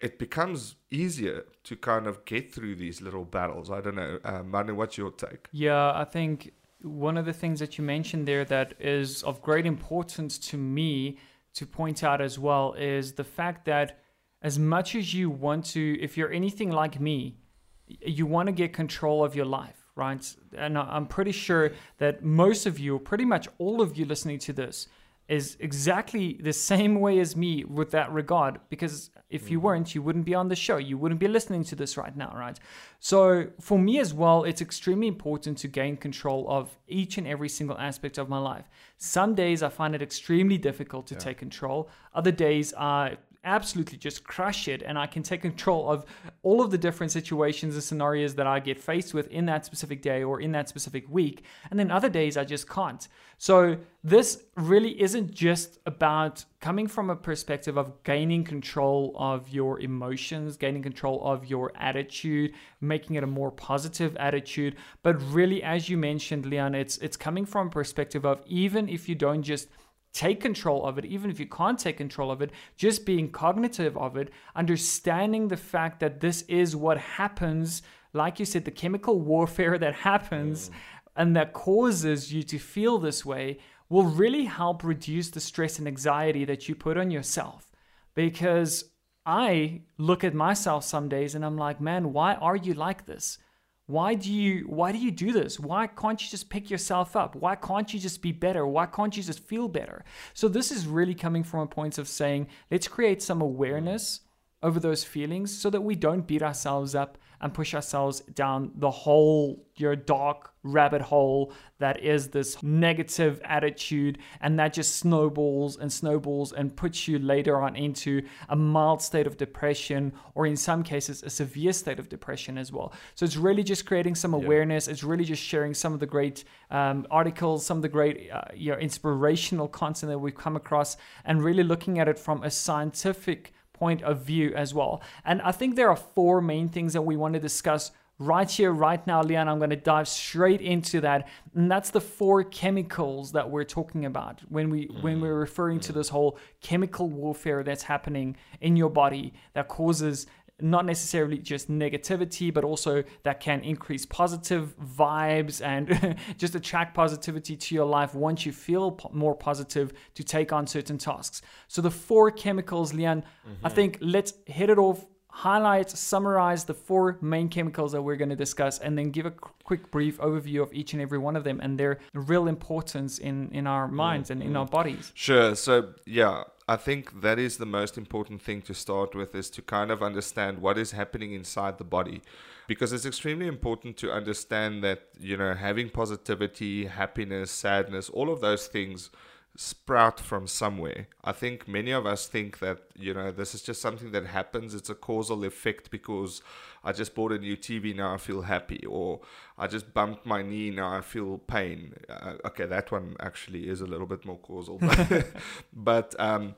it 0.00 0.18
becomes 0.18 0.74
easier 0.90 1.44
to 1.62 1.76
kind 1.76 2.06
of 2.06 2.24
get 2.24 2.52
through 2.52 2.74
these 2.74 3.00
little 3.00 3.24
battles. 3.24 3.70
I 3.70 3.80
don't 3.80 3.94
know 3.94 4.18
uh, 4.24 4.42
Manu, 4.42 4.74
what's 4.74 4.98
your 4.98 5.12
take? 5.12 5.48
Yeah 5.52 5.92
i 5.94 6.04
think 6.04 6.52
one 6.84 7.16
of 7.16 7.24
the 7.24 7.32
things 7.32 7.60
that 7.60 7.78
you 7.78 7.84
mentioned 7.84 8.28
there 8.28 8.44
that 8.44 8.74
is 8.78 9.22
of 9.22 9.40
great 9.40 9.66
importance 9.66 10.38
to 10.38 10.56
me 10.56 11.18
to 11.54 11.66
point 11.66 12.02
out 12.02 12.20
as 12.20 12.38
well 12.38 12.74
is 12.74 13.12
the 13.12 13.24
fact 13.24 13.64
that 13.66 14.00
as 14.42 14.58
much 14.58 14.94
as 14.94 15.14
you 15.14 15.30
want 15.30 15.64
to, 15.64 15.98
if 16.00 16.16
you're 16.16 16.32
anything 16.32 16.70
like 16.70 17.00
me, 17.00 17.38
you 17.86 18.26
want 18.26 18.46
to 18.46 18.52
get 18.52 18.72
control 18.72 19.24
of 19.24 19.34
your 19.34 19.46
life, 19.46 19.86
right? 19.94 20.36
And 20.56 20.76
I'm 20.76 21.06
pretty 21.06 21.32
sure 21.32 21.72
that 21.98 22.24
most 22.24 22.66
of 22.66 22.78
you, 22.78 22.98
pretty 22.98 23.24
much 23.24 23.48
all 23.58 23.80
of 23.80 23.96
you 23.96 24.04
listening 24.04 24.38
to 24.40 24.52
this, 24.52 24.88
is 25.28 25.56
exactly 25.60 26.38
the 26.42 26.52
same 26.52 27.00
way 27.00 27.18
as 27.18 27.34
me 27.34 27.64
with 27.64 27.90
that 27.92 28.12
regard 28.12 28.60
because 28.68 29.10
if 29.30 29.50
you 29.50 29.56
mm-hmm. 29.56 29.66
weren't 29.66 29.94
you 29.94 30.02
wouldn't 30.02 30.24
be 30.24 30.34
on 30.34 30.48
the 30.48 30.56
show 30.56 30.76
you 30.76 30.98
wouldn't 30.98 31.18
be 31.18 31.28
listening 31.28 31.64
to 31.64 31.74
this 31.74 31.96
right 31.96 32.14
now 32.14 32.30
right 32.36 32.60
so 33.00 33.46
for 33.58 33.78
me 33.78 33.98
as 33.98 34.12
well 34.12 34.44
it's 34.44 34.60
extremely 34.60 35.08
important 35.08 35.56
to 35.56 35.66
gain 35.66 35.96
control 35.96 36.46
of 36.48 36.76
each 36.88 37.16
and 37.16 37.26
every 37.26 37.48
single 37.48 37.78
aspect 37.78 38.18
of 38.18 38.28
my 38.28 38.38
life 38.38 38.66
some 38.98 39.34
days 39.34 39.62
i 39.62 39.68
find 39.68 39.94
it 39.94 40.02
extremely 40.02 40.58
difficult 40.58 41.06
to 41.06 41.14
yeah. 41.14 41.20
take 41.20 41.38
control 41.38 41.88
other 42.14 42.32
days 42.32 42.74
i 42.74 43.16
absolutely 43.44 43.98
just 43.98 44.24
crush 44.24 44.68
it 44.68 44.82
and 44.82 44.98
I 44.98 45.06
can 45.06 45.22
take 45.22 45.42
control 45.42 45.90
of 45.90 46.04
all 46.42 46.62
of 46.62 46.70
the 46.70 46.78
different 46.78 47.12
situations 47.12 47.74
and 47.74 47.82
scenarios 47.82 48.34
that 48.34 48.46
I 48.46 48.60
get 48.60 48.80
faced 48.80 49.14
with 49.14 49.28
in 49.28 49.46
that 49.46 49.64
specific 49.64 50.02
day 50.02 50.22
or 50.22 50.40
in 50.40 50.52
that 50.52 50.68
specific 50.68 51.04
week. 51.08 51.44
And 51.70 51.78
then 51.78 51.90
other 51.90 52.08
days 52.08 52.36
I 52.36 52.44
just 52.44 52.68
can't. 52.68 53.06
So 53.38 53.76
this 54.02 54.44
really 54.56 55.00
isn't 55.00 55.34
just 55.34 55.78
about 55.86 56.44
coming 56.60 56.86
from 56.86 57.10
a 57.10 57.16
perspective 57.16 57.76
of 57.76 58.02
gaining 58.04 58.44
control 58.44 59.14
of 59.18 59.48
your 59.48 59.80
emotions, 59.80 60.56
gaining 60.56 60.82
control 60.82 61.20
of 61.24 61.44
your 61.44 61.72
attitude, 61.76 62.54
making 62.80 63.16
it 63.16 63.24
a 63.24 63.26
more 63.26 63.50
positive 63.50 64.16
attitude, 64.16 64.76
but 65.02 65.20
really 65.32 65.62
as 65.62 65.88
you 65.88 65.96
mentioned 65.96 66.46
Leon, 66.46 66.74
it's 66.74 66.98
it's 66.98 67.16
coming 67.16 67.44
from 67.44 67.66
a 67.66 67.70
perspective 67.70 68.24
of 68.24 68.42
even 68.46 68.88
if 68.88 69.08
you 69.08 69.14
don't 69.14 69.42
just 69.42 69.68
take 70.14 70.40
control 70.40 70.86
of 70.86 70.96
it, 70.96 71.04
even 71.04 71.28
if 71.28 71.40
you 71.40 71.46
can't 71.46 71.78
take 71.78 71.98
control 71.98 72.30
of 72.30 72.40
it, 72.40 72.52
just 72.76 73.04
being 73.04 73.30
cognitive 73.30 73.96
of 73.98 74.16
it, 74.16 74.30
understanding 74.54 75.48
the 75.48 75.56
fact 75.56 76.00
that 76.00 76.20
this 76.20 76.42
is 76.42 76.74
what 76.74 76.96
happens, 76.96 77.82
like 78.12 78.38
you 78.38 78.46
said, 78.46 78.64
the 78.64 78.70
chemical 78.70 79.20
warfare 79.20 79.76
that 79.84 79.94
happens 79.94 80.70
mm. 80.70 80.72
and 81.16 81.36
that 81.36 81.52
causes 81.52 82.32
you 82.32 82.42
to 82.44 82.58
feel 82.58 82.96
this 82.98 83.26
way 83.26 83.58
will 83.90 84.04
really 84.04 84.44
help 84.44 84.82
reduce 84.82 85.28
the 85.30 85.40
stress 85.40 85.78
and 85.78 85.86
anxiety 85.86 86.44
that 86.44 86.68
you 86.68 86.74
put 86.74 86.96
on 86.96 87.10
yourself. 87.10 87.70
Because 88.14 88.84
I 89.26 89.82
look 89.98 90.22
at 90.22 90.32
myself 90.32 90.84
some 90.84 91.08
days 91.08 91.34
and 91.34 91.44
I'm 91.44 91.58
like, 91.58 91.80
man, 91.80 92.12
why 92.12 92.34
are 92.34 92.56
you 92.56 92.74
like 92.74 93.06
this? 93.06 93.38
Why 93.86 94.14
do 94.14 94.32
you 94.32 94.64
why 94.66 94.92
do 94.92 94.98
you 94.98 95.10
do 95.10 95.32
this? 95.32 95.60
Why 95.60 95.86
can't 95.86 96.22
you 96.22 96.28
just 96.30 96.48
pick 96.48 96.70
yourself 96.70 97.16
up? 97.16 97.36
Why 97.36 97.54
can't 97.54 97.92
you 97.92 98.00
just 98.00 98.22
be 98.22 98.32
better? 98.32 98.66
Why 98.66 98.86
can't 98.86 99.14
you 99.14 99.22
just 99.22 99.40
feel 99.40 99.68
better? 99.68 100.04
So 100.32 100.48
this 100.48 100.70
is 100.70 100.86
really 100.86 101.14
coming 101.14 101.44
from 101.44 101.60
a 101.60 101.66
point 101.66 101.98
of 101.98 102.08
saying, 102.08 102.48
let's 102.70 102.88
create 102.88 103.22
some 103.22 103.42
awareness 103.42 104.20
over 104.62 104.80
those 104.80 105.04
feelings 105.04 105.56
so 105.56 105.68
that 105.68 105.82
we 105.82 105.94
don't 105.94 106.26
beat 106.26 106.42
ourselves 106.42 106.94
up 106.94 107.18
and 107.44 107.52
push 107.52 107.74
ourselves 107.74 108.20
down 108.34 108.72
the 108.76 108.90
whole 108.90 109.62
your 109.76 109.94
dark 109.94 110.54
rabbit 110.62 111.02
hole 111.02 111.52
that 111.78 112.02
is 112.02 112.28
this 112.28 112.62
negative 112.62 113.38
attitude 113.44 114.16
and 114.40 114.58
that 114.58 114.72
just 114.72 114.96
snowballs 114.96 115.76
and 115.76 115.92
snowballs 115.92 116.54
and 116.54 116.74
puts 116.74 117.06
you 117.06 117.18
later 117.18 117.60
on 117.60 117.76
into 117.76 118.22
a 118.48 118.56
mild 118.56 119.02
state 119.02 119.26
of 119.26 119.36
depression 119.36 120.10
or 120.34 120.46
in 120.46 120.56
some 120.56 120.82
cases 120.82 121.22
a 121.22 121.28
severe 121.28 121.74
state 121.74 121.98
of 121.98 122.08
depression 122.08 122.56
as 122.56 122.72
well 122.72 122.94
so 123.14 123.26
it's 123.26 123.36
really 123.36 123.62
just 123.62 123.84
creating 123.84 124.14
some 124.14 124.32
awareness 124.32 124.86
yeah. 124.86 124.92
it's 124.92 125.04
really 125.04 125.24
just 125.24 125.42
sharing 125.42 125.74
some 125.74 125.92
of 125.92 126.00
the 126.00 126.06
great 126.06 126.44
um, 126.70 127.06
articles 127.10 127.66
some 127.66 127.76
of 127.76 127.82
the 127.82 127.88
great 127.90 128.30
uh, 128.32 128.40
you 128.54 128.72
know, 128.72 128.78
inspirational 128.78 129.68
content 129.68 130.10
that 130.10 130.18
we've 130.18 130.34
come 130.34 130.56
across 130.56 130.96
and 131.26 131.44
really 131.44 131.62
looking 131.62 131.98
at 131.98 132.08
it 132.08 132.18
from 132.18 132.42
a 132.42 132.50
scientific 132.50 133.52
point 133.84 134.02
of 134.02 134.16
view 134.22 134.48
as 134.54 134.72
well. 134.72 135.02
And 135.26 135.42
I 135.42 135.52
think 135.52 135.76
there 135.76 135.90
are 135.90 136.02
four 136.16 136.40
main 136.40 136.68
things 136.70 136.94
that 136.94 137.02
we 137.02 137.16
want 137.16 137.34
to 137.34 137.40
discuss 137.40 137.92
right 138.18 138.50
here, 138.50 138.72
right 138.72 139.04
now, 139.06 139.22
Leon. 139.22 139.48
I'm 139.48 139.58
going 139.58 139.70
to 139.70 139.76
dive 139.76 140.08
straight 140.08 140.60
into 140.60 141.00
that, 141.02 141.28
and 141.54 141.70
that's 141.70 141.90
the 141.90 142.00
four 142.00 142.44
chemicals 142.44 143.32
that 143.32 143.50
we're 143.50 143.70
talking 143.78 144.06
about 144.06 144.40
when 144.48 144.70
we 144.70 144.80
when 145.02 145.20
we're 145.20 145.32
mm-hmm. 145.32 145.48
referring 145.48 145.80
to 145.80 145.88
mm-hmm. 145.88 145.98
this 145.98 146.08
whole 146.08 146.38
chemical 146.60 147.08
warfare 147.10 147.62
that's 147.62 147.82
happening 147.82 148.36
in 148.60 148.76
your 148.76 148.90
body 148.90 149.34
that 149.52 149.68
causes 149.68 150.26
not 150.60 150.86
necessarily 150.86 151.38
just 151.38 151.68
negativity, 151.68 152.52
but 152.52 152.64
also 152.64 153.02
that 153.24 153.40
can 153.40 153.60
increase 153.62 154.06
positive 154.06 154.74
vibes 154.78 155.64
and 155.64 156.16
just 156.38 156.54
attract 156.54 156.94
positivity 156.94 157.56
to 157.56 157.74
your 157.74 157.86
life 157.86 158.14
once 158.14 158.46
you 158.46 158.52
feel 158.52 158.92
po- 158.92 159.10
more 159.12 159.34
positive 159.34 159.92
to 160.14 160.22
take 160.22 160.52
on 160.52 160.66
certain 160.66 160.96
tasks. 160.96 161.42
So, 161.66 161.82
the 161.82 161.90
four 161.90 162.30
chemicals, 162.30 162.94
Leon, 162.94 163.22
mm-hmm. 163.22 163.66
I 163.66 163.68
think 163.68 163.98
let's 164.00 164.34
hit 164.46 164.70
it 164.70 164.78
off. 164.78 165.04
Highlight, 165.36 165.90
summarize 165.90 166.62
the 166.62 166.74
four 166.74 167.18
main 167.20 167.48
chemicals 167.48 167.90
that 167.90 168.00
we're 168.00 168.14
going 168.14 168.30
to 168.30 168.36
discuss, 168.36 168.78
and 168.78 168.96
then 168.96 169.10
give 169.10 169.26
a 169.26 169.32
quick 169.32 169.90
brief 169.90 170.16
overview 170.18 170.62
of 170.62 170.72
each 170.72 170.92
and 170.92 171.02
every 171.02 171.18
one 171.18 171.34
of 171.34 171.42
them 171.42 171.58
and 171.60 171.76
their 171.76 171.98
real 172.12 172.46
importance 172.46 173.18
in, 173.18 173.50
in 173.50 173.66
our 173.66 173.88
minds 173.88 174.30
mm-hmm. 174.30 174.42
and 174.42 174.50
in 174.50 174.56
our 174.56 174.66
bodies. 174.66 175.10
Sure. 175.16 175.56
So, 175.56 175.94
yeah, 176.06 176.44
I 176.66 176.76
think 176.76 177.20
that 177.20 177.38
is 177.38 177.58
the 177.58 177.66
most 177.66 177.98
important 177.98 178.40
thing 178.40 178.62
to 178.62 178.74
start 178.74 179.14
with 179.14 179.34
is 179.34 179.50
to 179.50 179.60
kind 179.60 179.90
of 179.90 180.02
understand 180.02 180.60
what 180.60 180.78
is 180.78 180.92
happening 180.92 181.34
inside 181.34 181.76
the 181.76 181.84
body. 181.84 182.22
Because 182.66 182.90
it's 182.94 183.04
extremely 183.04 183.46
important 183.46 183.98
to 183.98 184.10
understand 184.10 184.82
that 184.82 185.08
you 185.20 185.36
know 185.36 185.52
having 185.52 185.90
positivity, 185.90 186.86
happiness, 186.86 187.50
sadness, 187.50 188.08
all 188.08 188.32
of 188.32 188.40
those 188.40 188.66
things 188.66 189.10
sprout 189.56 190.18
from 190.18 190.46
somewhere. 190.46 191.06
I 191.22 191.32
think 191.32 191.68
many 191.68 191.92
of 191.92 192.06
us 192.06 192.26
think 192.26 192.58
that, 192.58 192.78
you 192.96 193.14
know, 193.14 193.30
this 193.30 193.54
is 193.54 193.62
just 193.62 193.80
something 193.80 194.10
that 194.12 194.26
happens. 194.26 194.74
It's 194.74 194.90
a 194.90 194.94
causal 194.94 195.44
effect 195.44 195.90
because 195.90 196.42
I 196.82 196.92
just 196.92 197.14
bought 197.14 197.32
a 197.32 197.38
new 197.38 197.56
TV, 197.56 197.94
now 197.94 198.14
I 198.14 198.16
feel 198.16 198.42
happy, 198.42 198.84
or 198.86 199.20
I 199.56 199.68
just 199.68 199.94
bumped 199.94 200.26
my 200.26 200.42
knee, 200.42 200.70
now 200.70 200.92
I 200.92 201.00
feel 201.00 201.38
pain. 201.38 201.94
Uh, 202.08 202.34
okay, 202.46 202.66
that 202.66 202.90
one 202.90 203.16
actually 203.20 203.68
is 203.68 203.80
a 203.80 203.86
little 203.86 204.06
bit 204.06 204.24
more 204.24 204.38
causal. 204.38 204.80
but 205.72 206.14
um, 206.18 206.56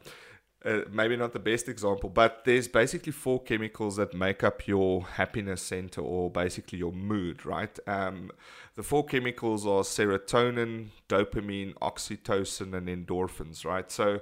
uh, 0.65 0.81
maybe 0.91 1.17
not 1.17 1.33
the 1.33 1.38
best 1.38 1.69
example, 1.69 2.11
but 2.11 2.45
there's 2.45 2.67
basically 2.67 3.12
four 3.12 3.41
chemicals 3.43 3.97
that 3.97 4.15
make 4.15 4.43
up 4.43 4.67
your 4.67 5.03
happiness 5.03 5.62
center 5.62 6.00
or 6.00 6.31
basically 6.31 6.79
your 6.79 6.93
mood, 6.93 7.47
right? 7.47 7.79
Um, 7.87 8.33
the 8.76 8.83
four 8.83 9.04
chemicals 9.04 9.66
are 9.66 9.83
serotonin, 9.83 10.88
dopamine, 11.09 11.75
oxytocin, 11.78 12.75
and 12.75 12.88
endorphins, 12.88 13.64
right? 13.64 13.90
So 13.90 14.21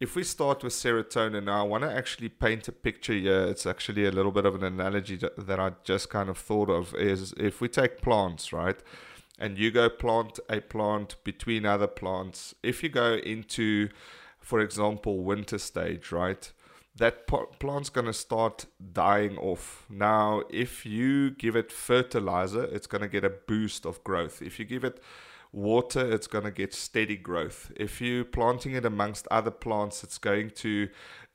if 0.00 0.14
we 0.14 0.22
start 0.22 0.62
with 0.62 0.72
serotonin 0.72 1.44
now, 1.44 1.64
I 1.64 1.66
want 1.66 1.82
to 1.82 1.92
actually 1.92 2.28
paint 2.28 2.68
a 2.68 2.72
picture 2.72 3.12
here. 3.12 3.42
It's 3.46 3.66
actually 3.66 4.06
a 4.06 4.12
little 4.12 4.30
bit 4.30 4.46
of 4.46 4.54
an 4.54 4.62
analogy 4.62 5.16
that 5.16 5.60
I 5.60 5.72
just 5.82 6.10
kind 6.10 6.28
of 6.28 6.38
thought 6.38 6.70
of 6.70 6.94
is 6.94 7.34
if 7.36 7.60
we 7.60 7.68
take 7.68 8.00
plants, 8.00 8.52
right? 8.52 8.78
And 9.40 9.58
you 9.58 9.72
go 9.72 9.88
plant 9.88 10.38
a 10.48 10.60
plant 10.60 11.16
between 11.24 11.66
other 11.66 11.88
plants. 11.88 12.54
If 12.62 12.84
you 12.84 12.88
go 12.88 13.14
into, 13.14 13.88
for 14.38 14.60
example, 14.60 15.24
winter 15.24 15.58
stage, 15.58 16.12
right? 16.12 16.52
That 16.98 17.26
plant's 17.26 17.90
going 17.90 18.06
to 18.06 18.12
start 18.12 18.66
dying 18.92 19.38
off. 19.38 19.86
Now, 19.88 20.42
if 20.50 20.84
you 20.84 21.30
give 21.30 21.54
it 21.56 21.70
fertilizer, 21.70 22.64
it's 22.64 22.86
going 22.86 23.02
to 23.02 23.08
get 23.08 23.24
a 23.24 23.30
boost 23.30 23.86
of 23.86 24.02
growth. 24.02 24.42
If 24.42 24.58
you 24.58 24.64
give 24.64 24.84
it 24.84 25.00
water, 25.52 26.12
it's 26.12 26.26
going 26.26 26.44
to 26.44 26.50
get 26.50 26.74
steady 26.74 27.16
growth. 27.16 27.72
If 27.76 28.00
you're 28.00 28.24
planting 28.24 28.72
it 28.72 28.84
amongst 28.84 29.28
other 29.30 29.52
plants, 29.52 30.02
it's 30.02 30.18
going 30.18 30.50
to 30.50 30.88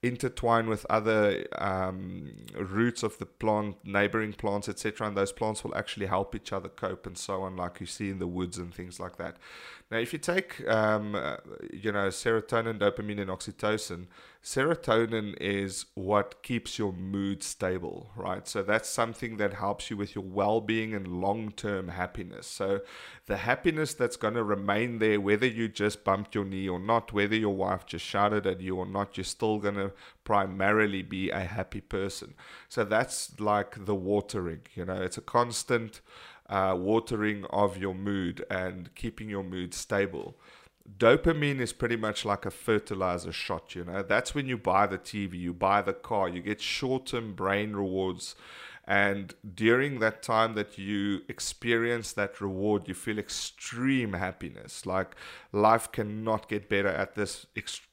intertwine 0.03 0.67
with 0.67 0.85
other 0.89 1.45
um, 1.57 2.29
roots 2.59 3.03
of 3.03 3.17
the 3.19 3.25
plant, 3.25 3.77
neighboring 3.85 4.33
plants, 4.33 4.67
etc. 4.67 5.07
And 5.07 5.15
those 5.15 5.31
plants 5.31 5.63
will 5.63 5.75
actually 5.75 6.07
help 6.07 6.35
each 6.35 6.51
other 6.51 6.67
cope 6.67 7.07
and 7.07 7.17
so 7.17 7.41
on, 7.43 7.55
like 7.55 7.79
you 7.79 7.85
see 7.85 8.09
in 8.09 8.19
the 8.19 8.27
woods 8.27 8.57
and 8.57 8.73
things 8.73 8.99
like 8.99 9.15
that. 9.15 9.37
Now, 9.89 9.97
if 9.99 10.11
you 10.11 10.19
take, 10.19 10.67
um, 10.67 11.15
uh, 11.15 11.37
you 11.71 11.93
know, 11.93 12.09
serotonin, 12.09 12.79
dopamine, 12.79 13.21
and 13.21 13.29
oxytocin, 13.29 14.07
serotonin 14.43 15.35
is 15.39 15.85
what 15.93 16.43
keeps 16.43 16.77
your 16.77 16.91
mood 16.91 17.41
stable, 17.41 18.11
right? 18.15 18.45
So 18.45 18.61
that's 18.61 18.89
something 18.89 19.37
that 19.37 19.53
helps 19.53 19.89
you 19.89 19.95
with 19.95 20.15
your 20.15 20.23
well-being 20.25 20.93
and 20.93 21.07
long-term 21.07 21.87
happiness. 21.87 22.45
So 22.45 22.81
the 23.25 23.37
happiness 23.37 23.93
that's 23.93 24.17
going 24.17 24.33
to 24.33 24.43
remain 24.43 24.99
there, 24.99 25.21
whether 25.21 25.47
you 25.47 25.69
just 25.69 26.03
bumped 26.03 26.35
your 26.35 26.43
knee 26.43 26.67
or 26.67 26.79
not, 26.79 27.13
whether 27.13 27.35
your 27.35 27.55
wife 27.55 27.85
just 27.85 28.03
shouted 28.03 28.45
at 28.45 28.59
you 28.59 28.75
or 28.75 28.85
not, 28.85 29.15
you're 29.15 29.23
still 29.23 29.59
going 29.59 29.75
to 29.75 29.93
primarily 30.25 31.03
be 31.03 31.29
a 31.29 31.39
happy 31.39 31.81
person. 31.81 32.33
So 32.67 32.83
that's 32.83 33.39
like 33.39 33.85
the 33.85 33.95
watering, 33.95 34.63
you 34.75 34.83
know, 34.83 35.01
it's 35.01 35.17
a 35.17 35.21
constant 35.21 36.01
uh, 36.49 36.75
watering 36.77 37.45
of 37.45 37.77
your 37.77 37.95
mood 37.95 38.45
and 38.49 38.93
keeping 38.95 39.29
your 39.29 39.43
mood 39.43 39.73
stable. 39.73 40.35
Dopamine 40.97 41.59
is 41.59 41.71
pretty 41.71 41.95
much 41.95 42.25
like 42.25 42.45
a 42.45 42.51
fertilizer 42.51 43.31
shot, 43.31 43.73
you 43.73 43.85
know. 43.85 44.03
That's 44.03 44.35
when 44.35 44.47
you 44.47 44.57
buy 44.57 44.85
the 44.87 44.97
TV, 44.97 45.39
you 45.39 45.53
buy 45.53 45.81
the 45.81 45.93
car, 45.93 46.27
you 46.27 46.41
get 46.41 46.61
short 46.61 47.07
term 47.07 47.33
brain 47.35 47.73
rewards. 47.73 48.35
And 48.85 49.33
during 49.55 49.99
that 49.99 50.21
time 50.21 50.55
that 50.55 50.77
you 50.77 51.21
experience 51.29 52.11
that 52.13 52.41
reward, 52.41 52.89
you 52.89 52.93
feel 52.93 53.17
extreme 53.17 54.11
happiness. 54.11 54.85
Like 54.85 55.15
life 55.53 55.89
cannot 55.91 56.49
get 56.49 56.67
better 56.67 56.89
at 56.89 57.15
this, 57.15 57.45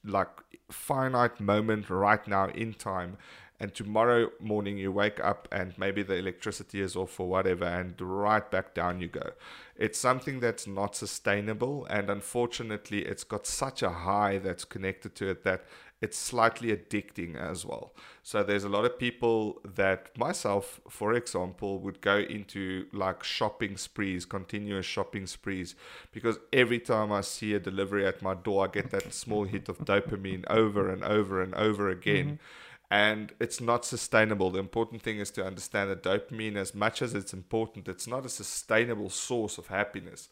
like 0.03 0.29
finite 0.69 1.39
moment 1.39 1.89
right 1.89 2.27
now 2.27 2.49
in 2.49 2.73
time 2.73 3.17
and 3.61 3.75
tomorrow 3.75 4.31
morning 4.39 4.79
you 4.79 4.91
wake 4.91 5.19
up 5.23 5.47
and 5.51 5.77
maybe 5.77 6.01
the 6.01 6.15
electricity 6.15 6.81
is 6.81 6.95
off 6.95 7.19
or 7.19 7.29
whatever 7.29 7.63
and 7.63 7.93
right 8.01 8.49
back 8.49 8.73
down 8.73 8.99
you 8.99 9.07
go. 9.07 9.33
It's 9.75 9.99
something 9.99 10.39
that's 10.39 10.65
not 10.65 10.95
sustainable 10.95 11.85
and 11.85 12.09
unfortunately 12.09 13.05
it's 13.05 13.23
got 13.23 13.45
such 13.45 13.83
a 13.83 13.91
high 13.91 14.39
that's 14.39 14.65
connected 14.65 15.13
to 15.17 15.29
it 15.29 15.43
that 15.43 15.63
it's 16.01 16.17
slightly 16.17 16.75
addicting 16.75 17.35
as 17.35 17.63
well. 17.63 17.93
So 18.23 18.41
there's 18.41 18.63
a 18.63 18.69
lot 18.69 18.83
of 18.83 18.97
people 18.97 19.61
that 19.63 20.17
myself 20.17 20.81
for 20.89 21.13
example 21.13 21.77
would 21.81 22.01
go 22.01 22.17
into 22.17 22.87
like 22.91 23.23
shopping 23.23 23.77
sprees 23.77 24.25
continuous 24.25 24.87
shopping 24.87 25.27
sprees 25.27 25.75
because 26.11 26.39
every 26.51 26.79
time 26.79 27.11
i 27.11 27.21
see 27.21 27.53
a 27.53 27.59
delivery 27.59 28.07
at 28.07 28.23
my 28.23 28.33
door 28.33 28.65
i 28.65 28.71
get 28.71 28.89
that 28.89 29.13
small 29.13 29.43
hit 29.43 29.69
of 29.69 29.77
dopamine 29.79 30.43
over 30.49 30.89
and 30.89 31.03
over 31.03 31.43
and 31.43 31.53
over 31.53 31.89
again. 31.89 32.25
Mm-hmm 32.25 32.60
and 32.91 33.31
it's 33.39 33.61
not 33.61 33.85
sustainable. 33.85 34.51
The 34.51 34.59
important 34.59 35.01
thing 35.01 35.19
is 35.19 35.31
to 35.31 35.45
understand 35.45 35.89
that 35.89 36.03
dopamine, 36.03 36.57
as 36.57 36.75
much 36.75 37.01
as 37.01 37.13
it's 37.13 37.33
important, 37.33 37.87
it's 37.87 38.05
not 38.05 38.25
a 38.25 38.29
sustainable 38.29 39.09
source 39.09 39.57
of 39.57 39.67
happiness. 39.67 40.27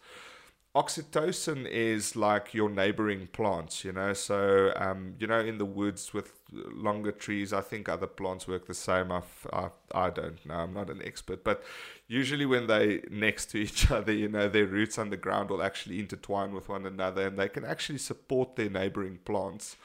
Oxytocin 0.75 1.66
is 1.66 2.18
like 2.18 2.54
your 2.54 2.70
neighboring 2.70 3.28
plants, 3.28 3.86
you 3.86 3.94
know. 3.94 4.12
So, 4.12 4.74
um, 4.75 5.16
you 5.20 5.25
know, 5.25 5.39
in 5.39 5.58
the 5.58 5.66
woods 5.66 6.13
with 6.13 6.34
longer 6.51 7.13
trees, 7.13 7.54
I 7.54 7.62
think 7.62 7.88
other 7.88 8.06
plants 8.08 8.46
work 8.46 8.68
the 8.68 8.74
same. 8.74 9.10
I've, 9.10 9.48
I, 9.54 9.70
I 9.96 10.10
don't 10.10 10.46
know. 10.46 10.56
I'm 10.56 10.74
not 10.74 10.89
an 10.89 11.01
expert, 11.04 11.46
but 11.46 11.63
usually 12.08 12.46
when 12.46 12.68
they 12.68 13.01
next 13.10 13.48
to 13.51 13.58
each 13.58 13.89
other, 13.98 14.12
you 14.12 14.28
know, 14.28 14.50
their 14.50 14.68
roots 14.68 15.00
underground 15.00 15.50
will 15.50 15.63
actually 15.63 15.98
intertwine 15.98 16.54
with 16.54 16.68
one 16.68 16.86
another, 16.86 17.28
and 17.28 17.39
they 17.39 17.48
can 17.48 17.63
actually 17.63 18.00
support 18.00 18.58
their 18.58 18.70
neighboring 18.70 19.20
plants 19.24 19.78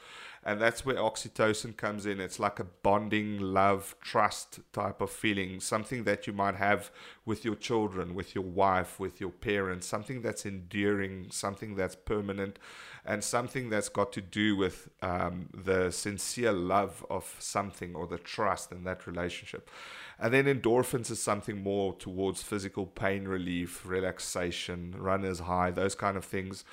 and 0.45 0.61
that's 0.61 0.85
where 0.85 0.95
oxytocin 0.95 1.75
comes 1.75 2.05
in. 2.05 2.19
It's 2.19 2.39
like 2.39 2.59
a 2.59 2.65
bonding 2.65 3.39
love 3.39 3.95
trust 3.99 4.59
type 4.71 5.01
of 5.01 5.09
feeling 5.09 5.59
something 5.59 6.03
that 6.03 6.27
you 6.27 6.33
might 6.33 6.55
have 6.55 6.91
with 7.25 7.43
your 7.43 7.55
children 7.55 8.13
with 8.13 8.35
your 8.35 8.43
wife 8.43 8.99
with 8.99 9.19
your 9.19 9.31
parents 9.31 9.87
something 9.87 10.21
that's 10.21 10.45
enduring 10.45 11.27
something 11.31 11.75
that's 11.75 11.95
permanent 11.95 12.59
and 13.05 13.23
something 13.23 13.69
that's 13.69 13.89
got 13.89 14.11
to 14.13 14.21
do 14.21 14.55
with 14.55 14.89
um, 15.01 15.47
the 15.53 15.91
sincere 15.91 16.51
love 16.51 17.05
of 17.09 17.35
something 17.39 17.95
or 17.95 18.07
the 18.07 18.17
trust 18.17 18.71
in 18.71 18.83
that 18.83 19.05
relationship. 19.05 19.69
And 20.17 20.33
then 20.33 20.45
endorphins 20.45 21.11
is 21.11 21.21
something 21.21 21.61
more 21.61 21.93
towards 21.93 22.41
physical 22.41 22.85
pain 22.85 23.27
relief 23.27 23.85
relaxation 23.85 24.95
runner's 24.97 25.39
high 25.39 25.71
those 25.71 25.93
kind 25.93 26.17
of 26.17 26.25
things 26.25 26.63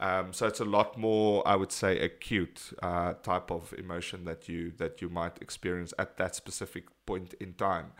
um, 0.00 0.32
so 0.32 0.46
it's 0.46 0.60
a 0.60 0.64
lot 0.64 0.96
more, 0.96 1.46
I 1.46 1.56
would 1.56 1.70
say, 1.70 1.98
acute 2.00 2.72
uh, 2.82 3.12
type 3.22 3.50
of 3.50 3.74
emotion 3.76 4.24
that 4.24 4.48
you 4.48 4.72
that 4.78 5.02
you 5.02 5.10
might 5.10 5.36
experience 5.42 5.92
at 5.98 6.16
that 6.16 6.34
specific 6.34 6.84
point 7.04 7.34
in 7.34 7.52
time. 7.52 7.92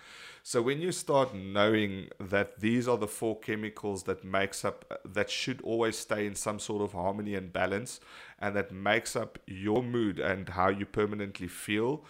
So 0.43 0.63
when 0.63 0.81
you 0.81 0.93
start 0.93 1.35
knowing 1.35 2.09
that 2.19 2.61
these 2.61 2.89
are 2.89 2.97
the 2.97 3.07
four 3.07 3.39
chemicals 3.39 4.05
that 4.05 4.25
makes 4.25 4.65
up 4.65 5.01
that 5.05 5.29
should 5.29 5.61
always 5.61 5.99
stay 5.99 6.27
in 6.27 6.35
some 6.35 6.59
sort 6.59 6.81
of 6.81 6.93
harmony 6.93 7.35
and 7.35 7.53
balance, 7.53 8.01
and 8.39 8.57
that 8.57 8.73
makes 8.73 9.15
up 9.15 9.39
your 9.47 9.83
mood 9.83 10.19
and 10.19 10.49
how 10.49 10.71
you 10.71 10.87
permanently 10.87 11.49
feel, 11.49 12.03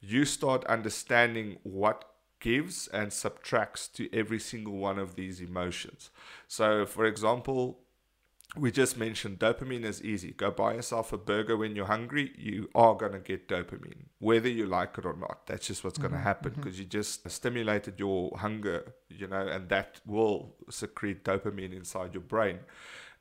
you 0.00 0.24
start 0.24 0.64
understanding 0.64 1.58
what 1.62 2.04
gives 2.40 2.88
and 2.88 3.12
subtracts 3.12 3.86
to 3.88 4.12
every 4.12 4.38
single 4.40 4.76
one 4.76 4.98
of 4.98 5.14
these 5.14 5.40
emotions. 5.40 6.10
So, 6.48 6.86
for 6.86 7.04
example, 7.04 7.80
we 8.56 8.72
just 8.72 8.96
mentioned 8.96 9.38
dopamine 9.38 9.84
is 9.84 10.02
easy. 10.02 10.32
Go 10.32 10.50
buy 10.50 10.74
yourself 10.74 11.12
a 11.12 11.18
burger 11.18 11.56
when 11.56 11.76
you're 11.76 11.86
hungry. 11.86 12.32
You 12.36 12.70
are 12.74 12.94
going 12.94 13.12
to 13.12 13.18
get 13.18 13.46
dopamine, 13.46 14.06
whether 14.18 14.48
you 14.48 14.66
like 14.66 14.96
it 14.96 15.04
or 15.04 15.14
not. 15.14 15.46
That's 15.46 15.66
just 15.66 15.84
what's 15.84 15.98
mm-hmm. 15.98 16.08
going 16.08 16.18
to 16.18 16.24
happen 16.24 16.52
because 16.56 16.74
mm-hmm. 16.74 16.82
you 16.82 16.88
just 16.88 17.28
stimulated 17.30 18.00
your 18.00 18.36
hunger, 18.38 18.94
you 19.10 19.26
know, 19.26 19.46
and 19.46 19.68
that 19.68 20.00
will 20.06 20.54
secrete 20.70 21.24
dopamine 21.24 21.74
inside 21.76 22.14
your 22.14 22.22
brain. 22.22 22.60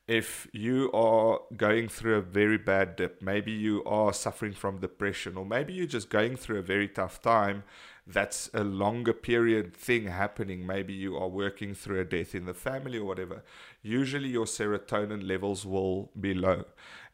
If 0.08 0.48
you 0.54 0.90
are 0.94 1.42
going 1.56 1.90
through 1.90 2.16
a 2.16 2.22
very 2.22 2.58
bad 2.58 2.96
dip, 2.96 3.22
maybe 3.22 3.52
you 3.52 3.84
are 3.84 4.14
suffering 4.14 4.54
from 4.54 4.80
depression, 4.80 5.36
or 5.36 5.46
maybe 5.46 5.74
you're 5.74 5.86
just 5.86 6.10
going 6.10 6.38
through 6.38 6.60
a 6.60 6.62
very 6.64 6.88
tough 6.88 7.22
time 7.22 7.64
that's 8.08 8.50
a 8.54 8.64
longer 8.64 9.12
period 9.12 9.76
thing 9.76 10.08
happening. 10.08 10.66
Maybe 10.66 10.94
you 10.94 11.18
are 11.18 11.28
working 11.28 11.76
through 11.76 12.00
a 12.00 12.06
death 12.06 12.34
in 12.34 12.46
the 12.46 12.54
family 12.54 13.00
or 13.00 13.06
whatever. 13.06 13.44
Usually 13.82 14.30
your 14.30 14.46
serotonin 14.46 15.28
levels 15.28 15.66
will 15.66 16.12
be 16.18 16.34
low. 16.34 16.66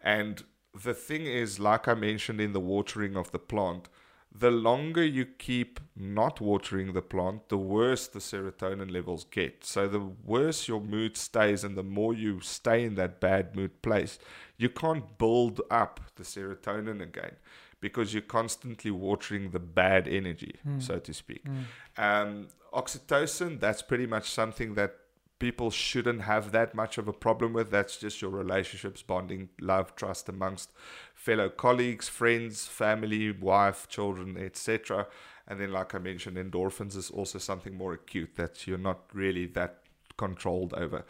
And 0.01 0.43
the 0.83 0.93
thing 0.93 1.25
is, 1.25 1.59
like 1.59 1.87
I 1.87 1.95
mentioned 1.95 2.39
in 2.39 2.53
the 2.53 2.59
watering 2.59 3.17
of 3.17 3.31
the 3.31 3.39
plant, 3.39 3.89
the 4.35 4.51
longer 4.51 5.05
you 5.05 5.25
keep 5.25 5.79
not 5.95 6.41
watering 6.41 6.93
the 6.93 7.01
plant, 7.01 7.49
the 7.49 7.57
worse 7.57 8.07
the 8.07 8.19
serotonin 8.19 8.91
levels 8.91 9.25
get. 9.25 9.63
So, 9.63 9.87
the 9.87 9.99
worse 9.99 10.67
your 10.67 10.81
mood 10.81 11.17
stays, 11.17 11.63
and 11.63 11.77
the 11.77 11.83
more 11.83 12.13
you 12.13 12.39
stay 12.41 12.83
in 12.83 12.95
that 12.95 13.19
bad 13.19 13.55
mood 13.55 13.81
place, 13.81 14.17
you 14.57 14.69
can't 14.69 15.17
build 15.17 15.61
up 15.69 15.99
the 16.15 16.23
serotonin 16.23 17.01
again 17.01 17.35
because 17.79 18.13
you're 18.13 18.21
constantly 18.21 18.91
watering 18.91 19.51
the 19.51 19.59
bad 19.59 20.07
energy, 20.07 20.55
mm. 20.65 20.81
so 20.81 20.99
to 20.99 21.13
speak. 21.13 21.43
Mm. 21.45 21.63
Um, 21.97 22.47
oxytocin, 22.73 23.59
that's 23.59 23.81
pretty 23.81 24.07
much 24.07 24.31
something 24.31 24.73
that 24.75 24.95
people 25.43 25.69
shouldn't 25.69 26.21
have 26.21 26.53
that 26.53 26.73
much 26.73 26.97
of 26.97 27.09
a 27.09 27.11
problem 27.11 27.51
with. 27.51 27.69
That's 27.69 27.97
just 27.97 28.21
your 28.21 28.31
relationships, 28.31 29.01
bonding, 29.01 29.49
love, 29.59 29.93
trust 29.93 30.29
amongst 30.29 30.71
fellow 31.13 31.49
colleagues, 31.49 32.07
friends, 32.07 32.65
family, 32.65 33.29
wife, 33.29 33.89
children, 33.89 34.37
etc. 34.37 35.05
And 35.45 35.59
then, 35.59 35.73
like 35.73 35.93
I 35.93 35.97
mentioned, 35.97 36.37
endorphins 36.37 36.95
is 36.95 37.09
also 37.09 37.39
something 37.39 37.75
more 37.75 37.91
acute 37.91 38.37
that 38.37 38.65
you're 38.65 38.77
not 38.77 39.01
really 39.11 39.45
that 39.47 39.79
controlled 40.15 40.73
over. 40.75 41.03